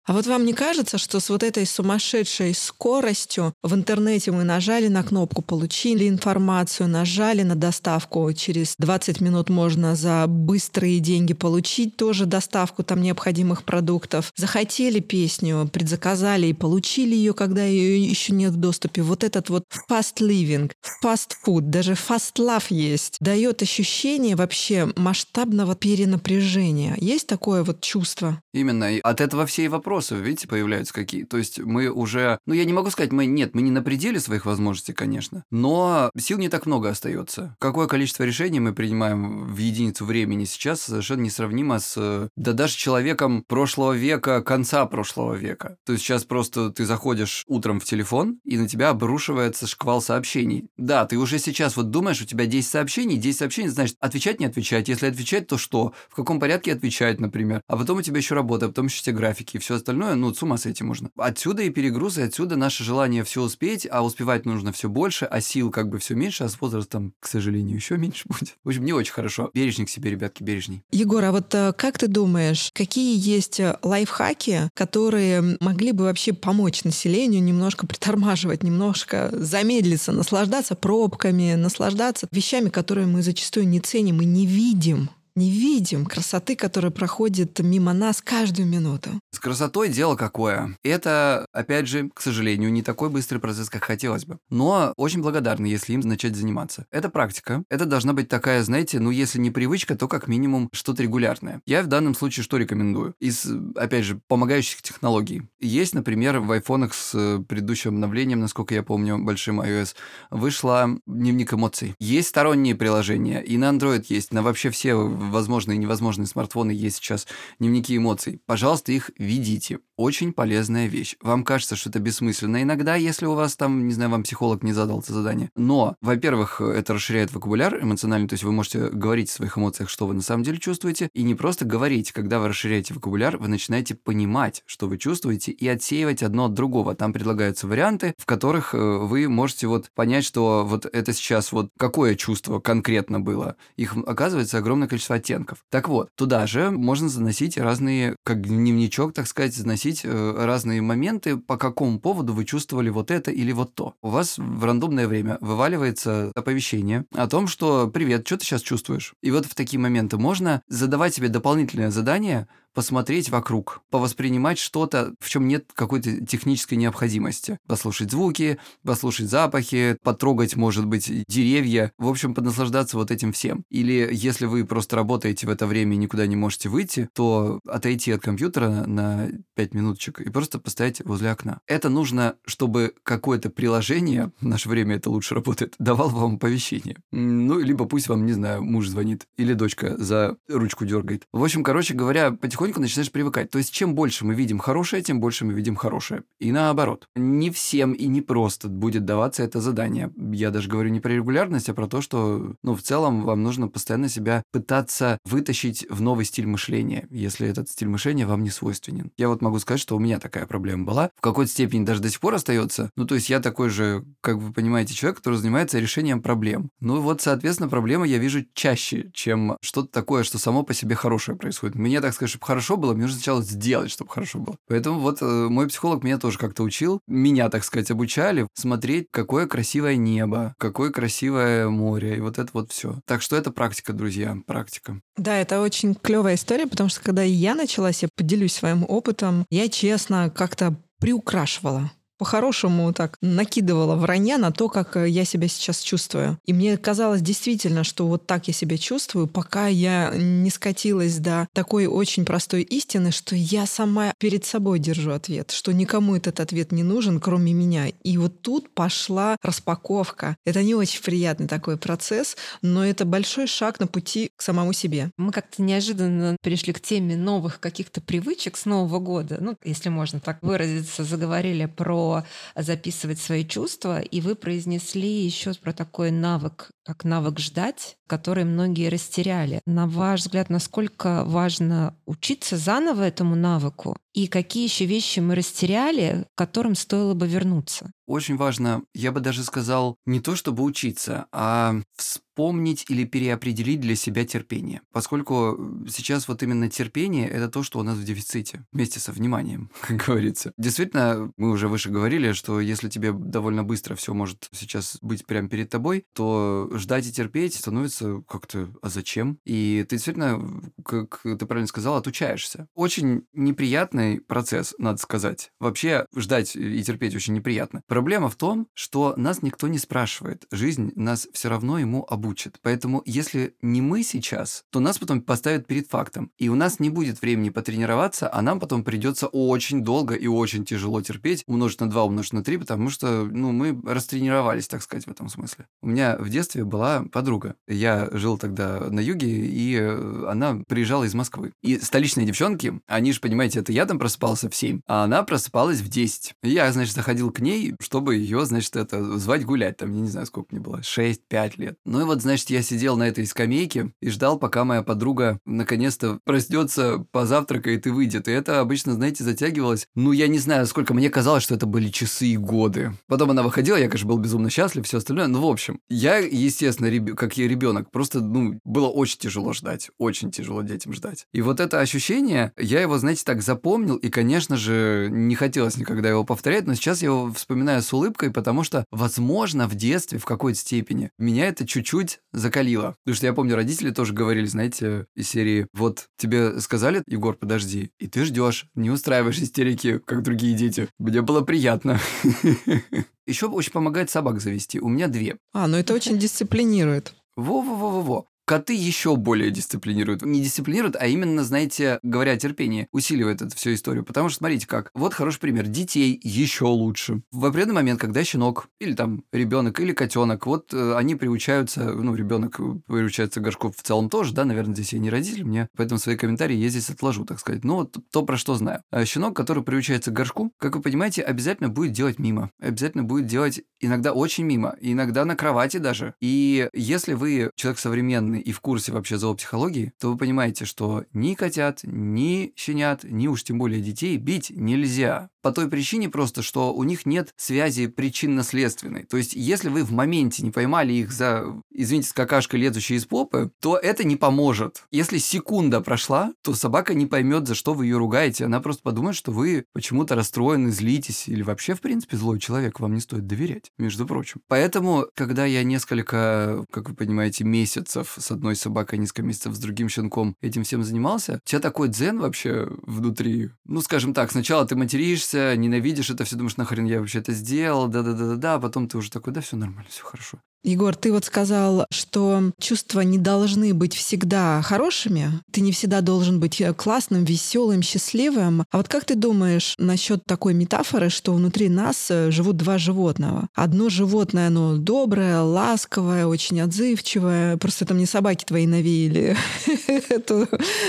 А 0.08 0.12
вот 0.12 0.24
вам 0.28 0.44
не 0.44 0.52
кажется, 0.52 0.98
что 0.98 1.18
с 1.18 1.30
вот 1.30 1.42
этой 1.42 1.66
сумасшедшей 1.66 2.54
скоростью 2.54 3.52
в 3.64 3.74
интернете 3.74 4.30
мы 4.30 4.44
нажали 4.44 4.86
на 4.86 5.02
кнопку, 5.02 5.42
получили 5.42 6.08
информацию, 6.08 6.88
нажали 6.88 7.42
на 7.42 7.56
доставку, 7.56 8.32
через 8.32 8.76
20 8.78 9.20
минут 9.20 9.48
можно 9.48 9.85
можно 9.86 9.94
за 9.94 10.26
быстрые 10.26 10.98
деньги 11.00 11.32
получить 11.32 11.96
тоже 11.96 12.26
доставку 12.26 12.82
там 12.82 13.02
необходимых 13.02 13.62
продуктов. 13.62 14.32
Захотели 14.36 15.00
песню, 15.00 15.68
предзаказали 15.72 16.48
и 16.48 16.52
получили 16.52 17.14
ее, 17.14 17.34
когда 17.34 17.64
ее 17.64 18.02
еще 18.02 18.32
нет 18.32 18.52
в 18.52 18.56
доступе. 18.56 19.02
Вот 19.02 19.22
этот 19.22 19.48
вот 19.48 19.64
fast 19.88 20.20
living, 20.20 20.70
fast 21.04 21.32
food, 21.44 21.62
даже 21.62 21.92
fast 21.92 22.34
love 22.38 22.66
есть, 22.70 23.16
дает 23.20 23.62
ощущение 23.62 24.36
вообще 24.36 24.88
масштабного 24.96 25.74
перенапряжения. 25.76 26.96
Есть 27.00 27.26
такое 27.26 27.62
вот 27.62 27.80
чувство? 27.80 28.40
Именно. 28.52 28.96
И 28.96 29.00
от 29.00 29.20
этого 29.20 29.46
все 29.46 29.64
и 29.64 29.68
вопросы, 29.68 30.16
видите, 30.16 30.48
появляются 30.48 30.92
какие. 30.92 31.24
То 31.24 31.36
есть 31.36 31.58
мы 31.60 31.88
уже... 31.90 32.38
Ну, 32.46 32.54
я 32.54 32.64
не 32.64 32.72
могу 32.72 32.90
сказать, 32.90 33.12
мы... 33.12 33.26
Нет, 33.26 33.54
мы 33.54 33.62
не 33.62 33.70
на 33.70 33.82
пределе 33.82 34.18
своих 34.18 34.46
возможностей, 34.46 34.92
конечно. 34.92 35.44
Но 35.50 36.10
сил 36.16 36.38
не 36.38 36.48
так 36.48 36.66
много 36.66 36.88
остается. 36.88 37.54
Какое 37.60 37.86
количество 37.86 38.24
решений 38.24 38.60
мы 38.60 38.72
принимаем 38.72 39.46
в 39.46 39.58
единицу 39.66 40.04
времени 40.04 40.44
сейчас 40.44 40.82
совершенно 40.82 41.22
несравнимо 41.22 41.78
с, 41.78 42.30
да 42.36 42.52
даже 42.52 42.76
человеком 42.76 43.44
прошлого 43.46 43.92
века, 43.92 44.42
конца 44.42 44.86
прошлого 44.86 45.34
века. 45.34 45.76
То 45.84 45.92
есть 45.92 46.04
сейчас 46.04 46.24
просто 46.24 46.70
ты 46.70 46.84
заходишь 46.84 47.44
утром 47.46 47.80
в 47.80 47.84
телефон, 47.84 48.38
и 48.44 48.56
на 48.56 48.68
тебя 48.68 48.90
обрушивается 48.90 49.66
шквал 49.66 50.00
сообщений. 50.00 50.68
Да, 50.76 51.04
ты 51.06 51.16
уже 51.18 51.38
сейчас 51.38 51.76
вот 51.76 51.90
думаешь, 51.90 52.20
у 52.22 52.24
тебя 52.24 52.46
10 52.46 52.68
сообщений, 52.68 53.16
10 53.16 53.38
сообщений, 53.38 53.68
значит, 53.68 53.96
отвечать, 54.00 54.40
не 54.40 54.46
отвечать. 54.46 54.88
Если 54.88 55.06
отвечать, 55.06 55.46
то 55.46 55.58
что? 55.58 55.92
В 56.08 56.14
каком 56.14 56.40
порядке 56.40 56.72
отвечать, 56.72 57.20
например? 57.20 57.62
А 57.66 57.76
потом 57.76 57.98
у 57.98 58.02
тебя 58.02 58.18
еще 58.18 58.34
работа, 58.34 58.66
а 58.66 58.68
потом 58.68 58.86
еще 58.86 59.00
все 59.00 59.12
графики 59.12 59.56
и 59.56 59.60
все 59.60 59.76
остальное, 59.76 60.14
ну, 60.14 60.32
с 60.32 60.42
ума 60.42 60.56
с 60.56 60.66
этим 60.66 60.86
можно. 60.86 61.10
Отсюда 61.16 61.62
и 61.62 61.70
перегрузы, 61.70 62.22
отсюда 62.22 62.56
наше 62.56 62.84
желание 62.84 63.24
все 63.24 63.42
успеть, 63.42 63.86
а 63.90 64.04
успевать 64.04 64.44
нужно 64.46 64.72
все 64.72 64.88
больше, 64.88 65.24
а 65.24 65.40
сил 65.40 65.70
как 65.70 65.88
бы 65.88 65.98
все 65.98 66.14
меньше, 66.14 66.44
а 66.44 66.48
с 66.48 66.60
возрастом, 66.60 67.14
к 67.20 67.26
сожалению, 67.26 67.76
еще 67.76 67.96
меньше 67.96 68.24
будет. 68.28 68.56
В 68.64 68.68
общем, 68.68 68.84
не 68.84 68.92
очень 68.92 69.12
хорошо. 69.12 69.50
Бережник 69.56 69.88
себе, 69.88 70.10
ребятки, 70.10 70.42
бережней. 70.42 70.82
Егор, 70.92 71.24
а 71.24 71.32
вот 71.32 71.54
э, 71.54 71.72
как 71.72 71.96
ты 71.96 72.08
думаешь, 72.08 72.70
какие 72.74 73.18
есть 73.18 73.58
э, 73.58 73.78
лайфхаки, 73.82 74.68
которые 74.74 75.56
могли 75.60 75.92
бы 75.92 76.04
вообще 76.04 76.34
помочь 76.34 76.84
населению 76.84 77.42
немножко 77.42 77.86
притормаживать, 77.86 78.62
немножко 78.62 79.30
замедлиться, 79.32 80.12
наслаждаться 80.12 80.74
пробками, 80.74 81.54
наслаждаться 81.54 82.28
вещами, 82.32 82.68
которые 82.68 83.06
мы 83.06 83.22
зачастую 83.22 83.66
не 83.66 83.80
ценим 83.80 84.20
и 84.20 84.26
не 84.26 84.44
видим? 84.44 85.08
Не 85.36 85.50
видим 85.50 86.06
красоты, 86.06 86.56
которая 86.56 86.90
проходит 86.90 87.60
мимо 87.60 87.92
нас 87.92 88.20
каждую 88.22 88.66
минуту. 88.66 89.10
С 89.30 89.38
красотой 89.38 89.90
дело 89.90 90.16
какое. 90.16 90.76
Это, 90.82 91.46
опять 91.52 91.86
же, 91.86 92.10
к 92.14 92.20
сожалению, 92.20 92.72
не 92.72 92.82
такой 92.82 93.10
быстрый 93.10 93.38
процесс, 93.38 93.68
как 93.68 93.84
хотелось 93.84 94.24
бы. 94.24 94.38
Но 94.50 94.92
очень 94.96 95.22
благодарны, 95.22 95.66
если 95.66 95.92
им 95.92 96.00
начать 96.00 96.34
заниматься. 96.34 96.86
Это 96.90 97.10
практика. 97.10 97.62
Это 97.68 97.84
должна 97.84 98.14
быть 98.14 98.28
такая, 98.28 98.62
знаете, 98.62 98.98
ну 98.98 99.10
если 99.10 99.38
не 99.38 99.50
привычка, 99.50 99.94
то 99.94 100.08
как 100.08 100.26
минимум 100.26 100.70
что-то 100.72 101.02
регулярное. 101.02 101.60
Я 101.66 101.82
в 101.82 101.86
данном 101.86 102.14
случае 102.14 102.44
что 102.44 102.56
рекомендую? 102.56 103.14
Из, 103.20 103.46
опять 103.76 104.04
же, 104.04 104.20
помогающих 104.28 104.80
технологий. 104.82 105.42
Есть, 105.60 105.94
например, 105.94 106.40
в 106.40 106.50
айфонах 106.50 106.94
с 106.94 107.44
предыдущим 107.46 107.90
обновлением, 107.90 108.40
насколько 108.40 108.74
я 108.74 108.82
помню, 108.82 109.18
большим 109.18 109.60
iOS, 109.60 109.94
вышла 110.30 110.88
дневник 111.06 111.52
эмоций. 111.52 111.94
Есть 111.98 112.28
сторонние 112.28 112.74
приложения, 112.74 113.42
и 113.42 113.58
на 113.58 113.70
Android 113.70 114.06
есть, 114.08 114.32
на 114.32 114.42
вообще 114.42 114.70
все 114.70 114.94
возможные 115.30 115.76
и 115.76 115.78
невозможные 115.78 116.26
смартфоны 116.26 116.70
есть 116.70 116.96
сейчас 116.96 117.26
дневники 117.58 117.96
эмоций. 117.96 118.40
Пожалуйста, 118.46 118.92
их 118.92 119.10
ведите. 119.18 119.80
Очень 119.96 120.34
полезная 120.34 120.88
вещь. 120.88 121.16
Вам 121.22 121.42
кажется, 121.42 121.74
что 121.74 121.88
это 121.88 122.00
бессмысленно 122.00 122.62
иногда, 122.62 122.96
если 122.96 123.24
у 123.24 123.32
вас 123.32 123.56
там, 123.56 123.86
не 123.86 123.94
знаю, 123.94 124.10
вам 124.10 124.24
психолог 124.24 124.62
не 124.62 124.74
задал 124.74 125.00
это 125.00 125.14
задание. 125.14 125.50
Но, 125.56 125.96
во-первых, 126.02 126.60
это 126.60 126.92
расширяет 126.92 127.32
вокабуляр 127.32 127.82
эмоциональный, 127.82 128.28
то 128.28 128.34
есть 128.34 128.44
вы 128.44 128.52
можете 128.52 128.90
говорить 128.90 129.30
о 129.30 129.32
своих 129.32 129.56
эмоциях, 129.56 129.88
что 129.88 130.06
вы 130.06 130.12
на 130.12 130.20
самом 130.20 130.42
деле 130.42 130.58
чувствуете, 130.58 131.08
и 131.14 131.22
не 131.22 131.34
просто 131.34 131.64
говорить. 131.64 132.12
Когда 132.12 132.40
вы 132.40 132.48
расширяете 132.48 132.92
вокабуляр, 132.92 133.38
вы 133.38 133.48
начинаете 133.48 133.94
понимать, 133.94 134.62
что 134.66 134.86
вы 134.86 134.98
чувствуете, 134.98 135.52
и 135.52 135.66
отсеивать 135.66 136.22
одно 136.22 136.44
от 136.44 136.52
другого. 136.52 136.94
Там 136.94 137.14
предлагаются 137.14 137.66
варианты, 137.66 138.12
в 138.18 138.26
которых 138.26 138.74
э, 138.74 138.78
вы 138.78 139.30
можете 139.30 139.66
вот 139.66 139.90
понять, 139.94 140.26
что 140.26 140.66
вот 140.66 140.84
это 140.84 141.14
сейчас 141.14 141.52
вот 141.52 141.70
какое 141.78 142.16
чувство 142.16 142.60
конкретно 142.60 143.18
было. 143.18 143.56
Их, 143.76 143.96
оказывается, 144.06 144.58
огромное 144.58 144.88
количество 144.88 145.16
оттенков. 145.16 145.64
Так 145.70 145.88
вот, 145.88 146.10
туда 146.16 146.46
же 146.46 146.70
можно 146.70 147.08
заносить 147.08 147.56
разные, 147.56 148.16
как 148.24 148.42
дневничок, 148.42 149.14
так 149.14 149.26
сказать, 149.26 149.54
заносить 149.54 149.85
э, 150.04 150.44
разные 150.44 150.82
моменты, 150.82 151.36
по 151.36 151.56
какому 151.56 152.00
поводу 152.00 152.32
вы 152.32 152.44
чувствовали 152.44 152.88
вот 152.88 153.10
это 153.10 153.30
или 153.30 153.52
вот 153.52 153.74
то. 153.74 153.94
У 154.02 154.08
вас 154.08 154.38
в 154.38 154.64
рандомное 154.64 155.08
время 155.08 155.38
вываливается 155.40 156.32
оповещение 156.34 157.04
о 157.14 157.26
том, 157.26 157.46
что 157.46 157.88
«Привет, 157.88 158.26
что 158.26 158.36
ты 158.36 158.44
сейчас 158.44 158.62
чувствуешь?» 158.62 159.14
И 159.22 159.30
вот 159.30 159.46
в 159.46 159.54
такие 159.54 159.78
моменты 159.80 160.16
можно 160.16 160.62
задавать 160.68 161.14
себе 161.14 161.28
дополнительное 161.28 161.90
задание 161.90 162.48
посмотреть 162.76 163.30
вокруг, 163.30 163.80
повоспринимать 163.90 164.58
что-то, 164.58 165.14
в 165.18 165.30
чем 165.30 165.48
нет 165.48 165.64
какой-то 165.72 166.24
технической 166.26 166.76
необходимости. 166.76 167.58
Послушать 167.66 168.10
звуки, 168.10 168.58
послушать 168.84 169.30
запахи, 169.30 169.96
потрогать, 170.02 170.56
может 170.56 170.84
быть, 170.84 171.10
деревья. 171.26 171.92
В 171.96 172.06
общем, 172.06 172.34
понаслаждаться 172.34 172.98
вот 172.98 173.10
этим 173.10 173.32
всем. 173.32 173.64
Или 173.70 174.10
если 174.12 174.44
вы 174.44 174.66
просто 174.66 174.94
работаете 174.94 175.46
в 175.46 175.50
это 175.50 175.66
время 175.66 175.94
и 175.94 175.96
никуда 175.96 176.26
не 176.26 176.36
можете 176.36 176.68
выйти, 176.68 177.08
то 177.14 177.60
отойти 177.66 178.12
от 178.12 178.20
компьютера 178.20 178.68
на 178.68 179.30
5 179.54 179.72
минуточек 179.72 180.20
и 180.20 180.28
просто 180.28 180.58
постоять 180.58 181.00
возле 181.02 181.30
окна. 181.30 181.60
Это 181.66 181.88
нужно, 181.88 182.36
чтобы 182.44 182.92
какое-то 183.04 183.48
приложение, 183.48 184.32
в 184.38 184.46
наше 184.46 184.68
время 184.68 184.96
это 184.96 185.08
лучше 185.08 185.34
работает, 185.34 185.74
давал 185.78 186.10
вам 186.10 186.34
оповещение. 186.34 186.98
Ну, 187.10 187.58
либо 187.58 187.86
пусть 187.86 188.08
вам, 188.08 188.26
не 188.26 188.34
знаю, 188.34 188.62
муж 188.62 188.88
звонит 188.88 189.26
или 189.38 189.54
дочка 189.54 189.96
за 189.96 190.36
ручку 190.46 190.84
дергает. 190.84 191.22
В 191.32 191.42
общем, 191.42 191.64
короче 191.64 191.94
говоря, 191.94 192.32
потихоньку 192.32 192.65
начинаешь 192.74 193.10
привыкать. 193.10 193.50
То 193.50 193.58
есть, 193.58 193.72
чем 193.72 193.94
больше 193.94 194.24
мы 194.24 194.34
видим 194.34 194.58
хорошее, 194.58 195.02
тем 195.02 195.20
больше 195.20 195.44
мы 195.44 195.52
видим 195.52 195.76
хорошее. 195.76 196.22
И 196.38 196.52
наоборот. 196.52 197.06
Не 197.14 197.50
всем 197.50 197.92
и 197.92 198.06
не 198.06 198.20
просто 198.20 198.68
будет 198.68 199.04
даваться 199.04 199.42
это 199.42 199.60
задание. 199.60 200.12
Я 200.16 200.50
даже 200.50 200.68
говорю 200.68 200.90
не 200.90 201.00
про 201.00 201.12
регулярность, 201.12 201.68
а 201.68 201.74
про 201.74 201.86
то, 201.86 202.00
что, 202.00 202.54
ну, 202.62 202.74
в 202.74 202.82
целом 202.82 203.22
вам 203.22 203.42
нужно 203.42 203.68
постоянно 203.68 204.08
себя 204.08 204.42
пытаться 204.52 205.18
вытащить 205.24 205.86
в 205.88 206.00
новый 206.00 206.24
стиль 206.24 206.46
мышления, 206.46 207.06
если 207.10 207.48
этот 207.48 207.68
стиль 207.68 207.88
мышления 207.88 208.26
вам 208.26 208.42
не 208.42 208.50
свойственен. 208.50 209.12
Я 209.16 209.28
вот 209.28 209.42
могу 209.42 209.58
сказать, 209.58 209.80
что 209.80 209.96
у 209.96 210.00
меня 210.00 210.18
такая 210.18 210.46
проблема 210.46 210.84
была. 210.84 211.10
В 211.16 211.20
какой-то 211.20 211.50
степени 211.50 211.84
даже 211.84 212.00
до 212.00 212.10
сих 212.10 212.20
пор 212.20 212.34
остается. 212.34 212.90
Ну, 212.96 213.06
то 213.06 213.14
есть 213.14 213.30
я 213.30 213.40
такой 213.40 213.70
же, 213.70 214.04
как 214.20 214.36
вы 214.36 214.52
понимаете, 214.52 214.94
человек, 214.94 215.18
который 215.18 215.36
занимается 215.36 215.78
решением 215.78 216.22
проблем. 216.22 216.70
Ну, 216.80 217.00
вот, 217.00 217.20
соответственно, 217.20 217.68
проблемы 217.68 218.08
я 218.08 218.18
вижу 218.18 218.44
чаще, 218.54 219.10
чем 219.12 219.56
что-то 219.60 219.88
такое, 219.88 220.22
что 220.22 220.38
само 220.38 220.62
по 220.62 220.74
себе 220.74 220.94
хорошее 220.94 221.36
происходит. 221.36 221.76
Мне, 221.76 222.00
так 222.00 222.14
сказать, 222.14 222.30
чтобы 222.30 222.44
хорошо 222.56 222.78
было, 222.78 222.94
мне 222.94 223.02
нужно 223.02 223.18
сначала 223.18 223.42
сделать, 223.42 223.90
чтобы 223.90 224.10
хорошо 224.10 224.38
было. 224.38 224.56
Поэтому 224.66 224.98
вот 225.00 225.18
э, 225.20 225.24
мой 225.26 225.68
психолог 225.68 226.02
меня 226.02 226.16
тоже 226.16 226.38
как-то 226.38 226.62
учил, 226.62 227.00
меня, 227.06 227.50
так 227.50 227.64
сказать, 227.64 227.90
обучали 227.90 228.48
смотреть, 228.54 229.08
какое 229.10 229.46
красивое 229.46 229.96
небо, 229.96 230.54
какое 230.58 230.90
красивое 230.90 231.68
море, 231.68 232.16
и 232.16 232.20
вот 232.20 232.38
это 232.38 232.48
вот 232.54 232.72
все. 232.72 232.98
Так 233.04 233.20
что 233.20 233.36
это 233.36 233.50
практика, 233.50 233.92
друзья, 233.92 234.38
практика. 234.46 235.02
Да, 235.18 235.36
это 235.36 235.60
очень 235.60 235.94
клевая 235.94 236.36
история, 236.36 236.66
потому 236.66 236.88
что 236.88 237.02
когда 237.02 237.22
я 237.22 237.54
началась, 237.54 238.02
я 238.02 238.08
поделюсь 238.16 238.54
своим 238.54 238.86
опытом, 238.88 239.44
я 239.50 239.68
честно 239.68 240.30
как-то 240.30 240.74
приукрашивала 240.98 241.90
по-хорошему 242.18 242.92
так 242.92 243.16
накидывала 243.20 243.96
вранья 243.96 244.38
на 244.38 244.52
то, 244.52 244.68
как 244.68 244.96
э, 244.96 245.08
я 245.08 245.24
себя 245.24 245.48
сейчас 245.48 245.80
чувствую. 245.80 246.38
И 246.46 246.52
мне 246.52 246.76
казалось 246.76 247.20
действительно, 247.20 247.84
что 247.84 248.06
вот 248.06 248.26
так 248.26 248.48
я 248.48 248.54
себя 248.54 248.78
чувствую, 248.78 249.26
пока 249.26 249.66
я 249.66 250.12
не 250.14 250.50
скатилась 250.50 251.18
до 251.18 251.48
такой 251.52 251.86
очень 251.86 252.24
простой 252.24 252.62
истины, 252.62 253.10
что 253.10 253.36
я 253.36 253.66
сама 253.66 254.12
перед 254.18 254.44
собой 254.44 254.78
держу 254.78 255.12
ответ, 255.12 255.50
что 255.50 255.72
никому 255.72 256.16
этот 256.16 256.40
ответ 256.40 256.72
не 256.72 256.82
нужен, 256.82 257.20
кроме 257.20 257.52
меня. 257.52 257.88
И 258.02 258.18
вот 258.18 258.42
тут 258.42 258.70
пошла 258.70 259.36
распаковка. 259.42 260.36
Это 260.44 260.62
не 260.62 260.74
очень 260.74 261.02
приятный 261.02 261.48
такой 261.48 261.76
процесс, 261.76 262.36
но 262.62 262.84
это 262.84 263.04
большой 263.04 263.46
шаг 263.46 263.80
на 263.80 263.86
пути 263.86 264.30
к 264.36 264.42
самому 264.42 264.72
себе. 264.72 265.10
Мы 265.16 265.32
как-то 265.32 265.62
неожиданно 265.62 266.36
перешли 266.42 266.72
к 266.72 266.80
теме 266.80 267.16
новых 267.16 267.60
каких-то 267.60 268.00
привычек 268.00 268.56
с 268.56 268.64
Нового 268.64 268.98
года. 268.98 269.38
Ну, 269.40 269.56
если 269.64 269.88
можно 269.88 270.20
так 270.20 270.38
выразиться, 270.42 271.04
заговорили 271.04 271.66
про 271.66 272.05
записывать 272.54 273.18
свои 273.18 273.44
чувства, 273.44 274.00
и 274.00 274.20
вы 274.20 274.34
произнесли 274.34 275.24
еще 275.24 275.54
про 275.54 275.72
такой 275.72 276.10
навык, 276.10 276.70
как 276.84 277.04
навык 277.04 277.38
ждать, 277.38 277.96
который 278.06 278.44
многие 278.44 278.88
растеряли. 278.88 279.60
На 279.66 279.86
ваш 279.86 280.20
взгляд, 280.20 280.50
насколько 280.50 281.24
важно 281.24 281.96
учиться 282.06 282.56
заново 282.56 283.02
этому 283.02 283.34
навыку, 283.34 283.96
и 284.16 284.28
какие 284.28 284.64
еще 284.64 284.86
вещи 284.86 285.20
мы 285.20 285.34
растеряли, 285.34 286.24
к 286.34 286.38
которым 286.38 286.74
стоило 286.74 287.12
бы 287.12 287.28
вернуться? 287.28 287.92
Очень 288.06 288.36
важно, 288.36 288.82
я 288.94 289.12
бы 289.12 289.20
даже 289.20 289.42
сказал, 289.42 289.96
не 290.06 290.20
то 290.20 290.36
чтобы 290.36 290.62
учиться, 290.62 291.26
а 291.32 291.74
вспомнить 291.96 292.84
или 292.88 293.04
переопределить 293.04 293.80
для 293.80 293.96
себя 293.96 294.24
терпение. 294.24 294.82
Поскольку 294.92 295.58
сейчас 295.88 296.28
вот 296.28 296.42
именно 296.42 296.70
терпение– 296.70 297.28
это 297.30 297.48
то, 297.48 297.62
что 297.62 297.78
у 297.78 297.82
нас 297.82 297.98
в 297.98 298.04
дефиците, 298.04 298.64
вместе 298.72 299.00
со 299.00 299.10
вниманием, 299.10 299.70
как 299.80 299.96
говорится. 300.06 300.52
Действительно, 300.56 301.32
мы 301.36 301.50
уже 301.50 301.68
выше 301.68 301.90
говорили, 301.90 302.32
что 302.32 302.60
если 302.60 302.88
тебе 302.88 303.12
довольно 303.12 303.64
быстро 303.64 303.96
все 303.96 304.14
может 304.14 304.48
сейчас 304.52 304.98
быть 305.00 305.26
прямо 305.26 305.48
перед 305.48 305.68
тобой, 305.68 306.04
то 306.14 306.70
ждать 306.74 307.06
и 307.06 307.12
терпеть 307.12 307.54
становится 307.54 307.95
как-то 308.28 308.68
«а 308.82 308.88
зачем?» 308.88 309.38
И 309.44 309.84
ты 309.88 309.96
действительно, 309.96 310.40
как 310.84 311.20
ты 311.22 311.46
правильно 311.46 311.66
сказал, 311.66 311.96
отучаешься. 311.96 312.68
Очень 312.74 313.26
неприятный 313.32 314.20
процесс, 314.20 314.74
надо 314.78 314.98
сказать. 314.98 315.50
Вообще 315.60 316.06
ждать 316.14 316.56
и 316.56 316.82
терпеть 316.82 317.14
очень 317.14 317.34
неприятно. 317.34 317.82
Проблема 317.86 318.28
в 318.28 318.36
том, 318.36 318.68
что 318.74 319.14
нас 319.16 319.42
никто 319.42 319.68
не 319.68 319.78
спрашивает. 319.78 320.46
Жизнь 320.50 320.92
нас 320.94 321.28
все 321.32 321.48
равно 321.48 321.78
ему 321.78 322.04
обучит. 322.08 322.58
Поэтому 322.62 323.02
если 323.04 323.54
не 323.62 323.80
мы 323.80 324.02
сейчас, 324.02 324.64
то 324.70 324.80
нас 324.80 324.98
потом 324.98 325.22
поставят 325.22 325.66
перед 325.66 325.88
фактом. 325.88 326.30
И 326.38 326.48
у 326.48 326.54
нас 326.54 326.80
не 326.80 326.90
будет 326.90 327.20
времени 327.20 327.50
потренироваться, 327.50 328.32
а 328.32 328.42
нам 328.42 328.60
потом 328.60 328.84
придется 328.84 329.26
очень 329.28 329.82
долго 329.82 330.14
и 330.14 330.26
очень 330.26 330.64
тяжело 330.64 331.00
терпеть, 331.02 331.44
умножить 331.46 331.80
на 331.80 331.90
2, 331.90 332.04
умножить 332.04 332.32
на 332.32 332.42
3, 332.42 332.58
потому 332.58 332.90
что 332.90 333.24
ну, 333.24 333.52
мы 333.52 333.80
растренировались, 333.84 334.68
так 334.68 334.82
сказать, 334.82 335.06
в 335.06 335.10
этом 335.10 335.28
смысле. 335.28 335.66
У 335.82 335.88
меня 335.88 336.16
в 336.18 336.28
детстве 336.28 336.64
была 336.64 337.04
подруга. 337.12 337.56
Я 337.66 337.85
жил 338.12 338.38
тогда 338.38 338.80
на 338.90 339.00
юге, 339.00 339.28
и 339.28 339.76
э, 339.78 340.24
она 340.28 340.60
приезжала 340.68 341.04
из 341.04 341.14
Москвы. 341.14 341.52
И 341.62 341.78
столичные 341.78 342.26
девчонки, 342.26 342.80
они 342.86 343.12
же, 343.12 343.20
понимаете, 343.20 343.60
это 343.60 343.72
я 343.72 343.86
там 343.86 343.98
просыпался 343.98 344.48
в 344.50 344.54
7, 344.54 344.80
а 344.86 345.04
она 345.04 345.22
просыпалась 345.22 345.80
в 345.80 345.88
10. 345.88 346.34
я, 346.42 346.72
значит, 346.72 346.94
заходил 346.94 347.30
к 347.30 347.40
ней, 347.40 347.74
чтобы 347.80 348.16
ее, 348.16 348.44
значит, 348.46 348.76
это 348.76 349.18
звать 349.18 349.44
гулять, 349.44 349.76
там, 349.76 349.92
я 349.92 350.00
не 350.00 350.08
знаю, 350.08 350.26
сколько 350.26 350.48
мне 350.50 350.60
было, 350.60 350.80
6-5 350.80 351.52
лет. 351.56 351.76
Ну 351.84 352.00
и 352.00 352.04
вот, 352.04 352.22
значит, 352.22 352.50
я 352.50 352.62
сидел 352.62 352.96
на 352.96 353.08
этой 353.08 353.26
скамейке 353.26 353.92
и 354.00 354.10
ждал, 354.10 354.38
пока 354.38 354.64
моя 354.64 354.82
подруга 354.82 355.38
наконец-то 355.44 356.18
проснется, 356.24 357.04
позавтракает 357.10 357.86
и 357.86 357.90
выйдет. 357.90 358.28
И 358.28 358.32
это 358.32 358.60
обычно, 358.60 358.94
знаете, 358.94 359.24
затягивалось. 359.24 359.86
Ну, 359.94 360.12
я 360.12 360.28
не 360.28 360.38
знаю, 360.38 360.66
сколько 360.66 360.94
мне 360.94 361.10
казалось, 361.10 361.42
что 361.42 361.54
это 361.54 361.66
были 361.66 361.88
часы 361.88 362.26
и 362.26 362.36
годы. 362.36 362.92
Потом 363.06 363.30
она 363.30 363.42
выходила, 363.42 363.76
я, 363.76 363.88
конечно, 363.88 364.08
был 364.08 364.18
безумно 364.18 364.50
счастлив, 364.50 364.86
все 364.86 364.98
остальное. 364.98 365.26
Ну, 365.26 365.40
в 365.40 365.50
общем, 365.50 365.80
я, 365.88 366.16
естественно, 366.16 366.86
реб... 366.86 367.14
как 367.14 367.36
я 367.36 367.46
ребенок, 367.46 367.75
просто, 367.84 368.20
ну, 368.20 368.58
было 368.64 368.88
очень 368.88 369.18
тяжело 369.18 369.52
ждать, 369.52 369.90
очень 369.98 370.30
тяжело 370.30 370.62
детям 370.62 370.92
ждать. 370.92 371.26
И 371.32 371.42
вот 371.42 371.60
это 371.60 371.80
ощущение, 371.80 372.52
я 372.56 372.80
его, 372.80 372.98
знаете, 372.98 373.22
так 373.24 373.42
запомнил, 373.42 373.96
и, 373.96 374.08
конечно 374.08 374.56
же, 374.56 375.08
не 375.10 375.34
хотелось 375.34 375.76
никогда 375.76 376.08
его 376.08 376.24
повторять, 376.24 376.66
но 376.66 376.74
сейчас 376.74 377.02
я 377.02 377.08
его 377.08 377.32
вспоминаю 377.32 377.82
с 377.82 377.92
улыбкой, 377.92 378.30
потому 378.30 378.64
что, 378.64 378.84
возможно, 378.90 379.68
в 379.68 379.74
детстве 379.74 380.18
в 380.18 380.24
какой-то 380.24 380.58
степени 380.58 381.10
меня 381.18 381.46
это 381.48 381.66
чуть-чуть 381.66 382.20
закалило. 382.32 382.96
Потому 383.04 383.16
что 383.16 383.26
я 383.26 383.32
помню, 383.32 383.56
родители 383.56 383.90
тоже 383.90 384.12
говорили, 384.12 384.46
знаете, 384.46 385.06
из 385.14 385.28
серии, 385.28 385.66
вот 385.72 386.06
тебе 386.16 386.60
сказали, 386.60 387.02
Егор, 387.06 387.36
подожди, 387.36 387.90
и 387.98 388.06
ты 388.06 388.24
ждешь, 388.24 388.66
не 388.74 388.90
устраиваешь 388.90 389.38
истерики, 389.38 389.98
как 390.04 390.22
другие 390.22 390.54
дети. 390.54 390.88
Мне 390.98 391.22
было 391.22 391.42
приятно. 391.42 392.00
Еще 393.26 393.46
очень 393.46 393.72
помогает 393.72 394.08
собак 394.08 394.40
завести. 394.40 394.78
У 394.78 394.88
меня 394.88 395.08
две. 395.08 395.36
А, 395.52 395.66
ну 395.66 395.76
это 395.76 395.94
очень 395.94 396.18
дисциплинирует. 396.18 397.14
Во-во-во-во-во. 397.36 398.18
Коты 398.46 398.74
еще 398.74 399.16
более 399.16 399.50
дисциплинируют. 399.50 400.22
Не 400.22 400.40
дисциплинируют, 400.40 400.94
а 400.94 401.08
именно, 401.08 401.42
знаете, 401.42 401.98
говоря 402.04 402.32
о 402.32 402.36
терпении, 402.36 402.86
усиливает 402.92 403.42
эту 403.42 403.56
всю 403.56 403.74
историю. 403.74 404.04
Потому 404.04 404.28
что, 404.28 404.38
смотрите 404.38 404.68
как, 404.68 404.92
вот 404.94 405.14
хороший 405.14 405.40
пример. 405.40 405.66
Детей 405.66 406.20
еще 406.22 406.66
лучше. 406.66 407.22
В 407.32 407.44
определенный 407.44 407.74
момент, 407.74 408.00
когда 408.00 408.22
щенок, 408.22 408.68
или 408.78 408.94
там 408.94 409.24
ребенок, 409.32 409.80
или 409.80 409.92
котенок, 409.92 410.46
вот 410.46 410.72
э, 410.72 410.94
они 410.94 411.16
приучаются, 411.16 411.92
ну, 411.92 412.14
ребенок 412.14 412.60
приучается 412.86 413.40
горшку 413.40 413.72
в 413.72 413.82
целом 413.82 414.08
тоже, 414.08 414.32
да, 414.32 414.44
наверное, 414.44 414.74
здесь 414.74 414.92
я 414.92 415.00
не 415.00 415.10
родитель, 415.10 415.44
мне 415.44 415.68
поэтому 415.76 415.98
свои 415.98 416.14
комментарии 416.14 416.54
я 416.54 416.68
здесь 416.68 416.88
отложу, 416.88 417.24
так 417.24 417.40
сказать. 417.40 417.64
Ну, 417.64 417.74
вот 417.76 417.96
то, 418.12 418.22
про 418.22 418.36
что 418.36 418.54
знаю. 418.54 418.80
А 418.92 419.04
щенок, 419.04 419.34
который 419.34 419.64
приучается 419.64 420.12
к 420.12 420.14
горшку, 420.14 420.52
как 420.58 420.76
вы 420.76 420.82
понимаете, 420.82 421.22
обязательно 421.22 421.68
будет 421.68 421.90
делать 421.90 422.20
мимо. 422.20 422.52
Обязательно 422.60 423.02
будет 423.02 423.26
делать 423.26 423.62
иногда 423.80 424.12
очень 424.12 424.44
мимо, 424.44 424.76
иногда 424.80 425.24
на 425.24 425.34
кровати 425.34 425.78
даже. 425.78 426.14
И 426.20 426.68
если 426.72 427.14
вы 427.14 427.50
человек 427.56 427.80
современный, 427.80 428.35
и 428.38 428.52
в 428.52 428.60
курсе 428.60 428.92
вообще 428.92 429.18
зоопсихологии, 429.18 429.92
то 429.98 430.10
вы 430.10 430.16
понимаете, 430.16 430.64
что 430.64 431.04
ни 431.12 431.34
котят, 431.34 431.80
ни 431.82 432.52
щенят, 432.56 433.04
ни 433.04 433.26
уж 433.28 433.44
тем 433.44 433.58
более 433.58 433.80
детей 433.80 434.16
бить 434.16 434.50
нельзя. 434.50 435.30
По 435.46 435.52
той 435.52 435.68
причине 435.68 436.08
просто, 436.08 436.42
что 436.42 436.74
у 436.74 436.82
них 436.82 437.06
нет 437.06 437.32
связи 437.36 437.86
причинно-следственной. 437.86 439.04
То 439.04 439.16
есть, 439.16 439.32
если 439.34 439.68
вы 439.68 439.84
в 439.84 439.92
моменте 439.92 440.42
не 440.42 440.50
поймали 440.50 440.92
их 440.92 441.12
за, 441.12 441.44
извините, 441.70 442.08
с 442.08 442.12
какашкой, 442.12 442.58
лезущей 442.58 442.96
из 442.96 443.04
попы, 443.04 443.52
то 443.60 443.76
это 443.76 444.02
не 444.02 444.16
поможет. 444.16 444.82
Если 444.90 445.18
секунда 445.18 445.80
прошла, 445.80 446.32
то 446.42 446.52
собака 446.54 446.94
не 446.94 447.06
поймет, 447.06 447.46
за 447.46 447.54
что 447.54 447.74
вы 447.74 447.86
ее 447.86 447.96
ругаете. 447.96 448.44
Она 448.44 448.58
просто 448.58 448.82
подумает, 448.82 449.14
что 449.14 449.30
вы 449.30 449.66
почему-то 449.72 450.16
расстроены, 450.16 450.72
злитесь 450.72 451.28
или 451.28 451.42
вообще, 451.42 451.76
в 451.76 451.80
принципе, 451.80 452.16
злой 452.16 452.40
человек. 452.40 452.80
Вам 452.80 452.94
не 452.94 453.00
стоит 453.00 453.28
доверять, 453.28 453.70
между 453.78 454.04
прочим. 454.04 454.40
Поэтому, 454.48 455.06
когда 455.14 455.44
я 455.44 455.62
несколько, 455.62 456.66
как 456.72 456.88
вы 456.88 456.96
понимаете, 456.96 457.44
месяцев 457.44 458.16
с 458.18 458.32
одной 458.32 458.56
собакой, 458.56 458.98
несколько 458.98 459.22
месяцев 459.22 459.54
с 459.54 459.58
другим 459.60 459.88
щенком 459.88 460.34
этим 460.40 460.64
всем 460.64 460.82
занимался, 460.82 461.40
у 461.44 461.48
тебя 461.48 461.60
такой 461.60 461.86
дзен 461.86 462.18
вообще 462.18 462.66
внутри. 462.82 463.50
Ну, 463.64 463.80
скажем 463.80 464.12
так, 464.12 464.32
сначала 464.32 464.66
ты 464.66 464.74
материшься, 464.74 465.35
ненавидишь 465.56 466.10
это 466.10 466.24
все, 466.24 466.36
думаешь, 466.36 466.56
нахрен 466.56 466.84
я 466.86 467.00
вообще 467.00 467.18
это 467.18 467.32
сделал, 467.32 467.88
да-да-да-да, 467.88 468.54
а 468.54 468.60
потом 468.60 468.88
ты 468.88 468.98
уже 468.98 469.10
такой, 469.10 469.32
да, 469.32 469.40
все 469.40 469.56
нормально, 469.56 469.90
все 469.90 470.04
хорошо. 470.04 470.38
Егор, 470.66 470.96
ты 470.96 471.12
вот 471.12 471.24
сказал, 471.24 471.86
что 471.92 472.50
чувства 472.58 473.02
не 473.02 473.18
должны 473.18 473.72
быть 473.72 473.94
всегда 473.94 474.60
хорошими. 474.62 475.30
Ты 475.52 475.60
не 475.60 475.70
всегда 475.70 476.00
должен 476.00 476.40
быть 476.40 476.60
э, 476.60 476.74
классным, 476.74 477.22
веселым, 477.22 477.82
счастливым. 477.82 478.64
А 478.72 478.78
вот 478.78 478.88
как 478.88 479.04
ты 479.04 479.14
думаешь 479.14 479.76
насчет 479.78 480.24
такой 480.24 480.54
метафоры, 480.54 481.08
что 481.08 481.34
внутри 481.34 481.68
нас 481.68 482.08
э, 482.10 482.32
живут 482.32 482.56
два 482.56 482.78
животного? 482.78 483.46
Одно 483.54 483.90
животное, 483.90 484.48
оно 484.48 484.76
доброе, 484.76 485.40
ласковое, 485.40 486.26
очень 486.26 486.60
отзывчивое. 486.60 487.58
Просто 487.58 487.84
там 487.84 487.98
не 487.98 488.06
собаки 488.06 488.44
твои 488.44 488.66
навеяли 488.66 489.36
эту 490.08 490.48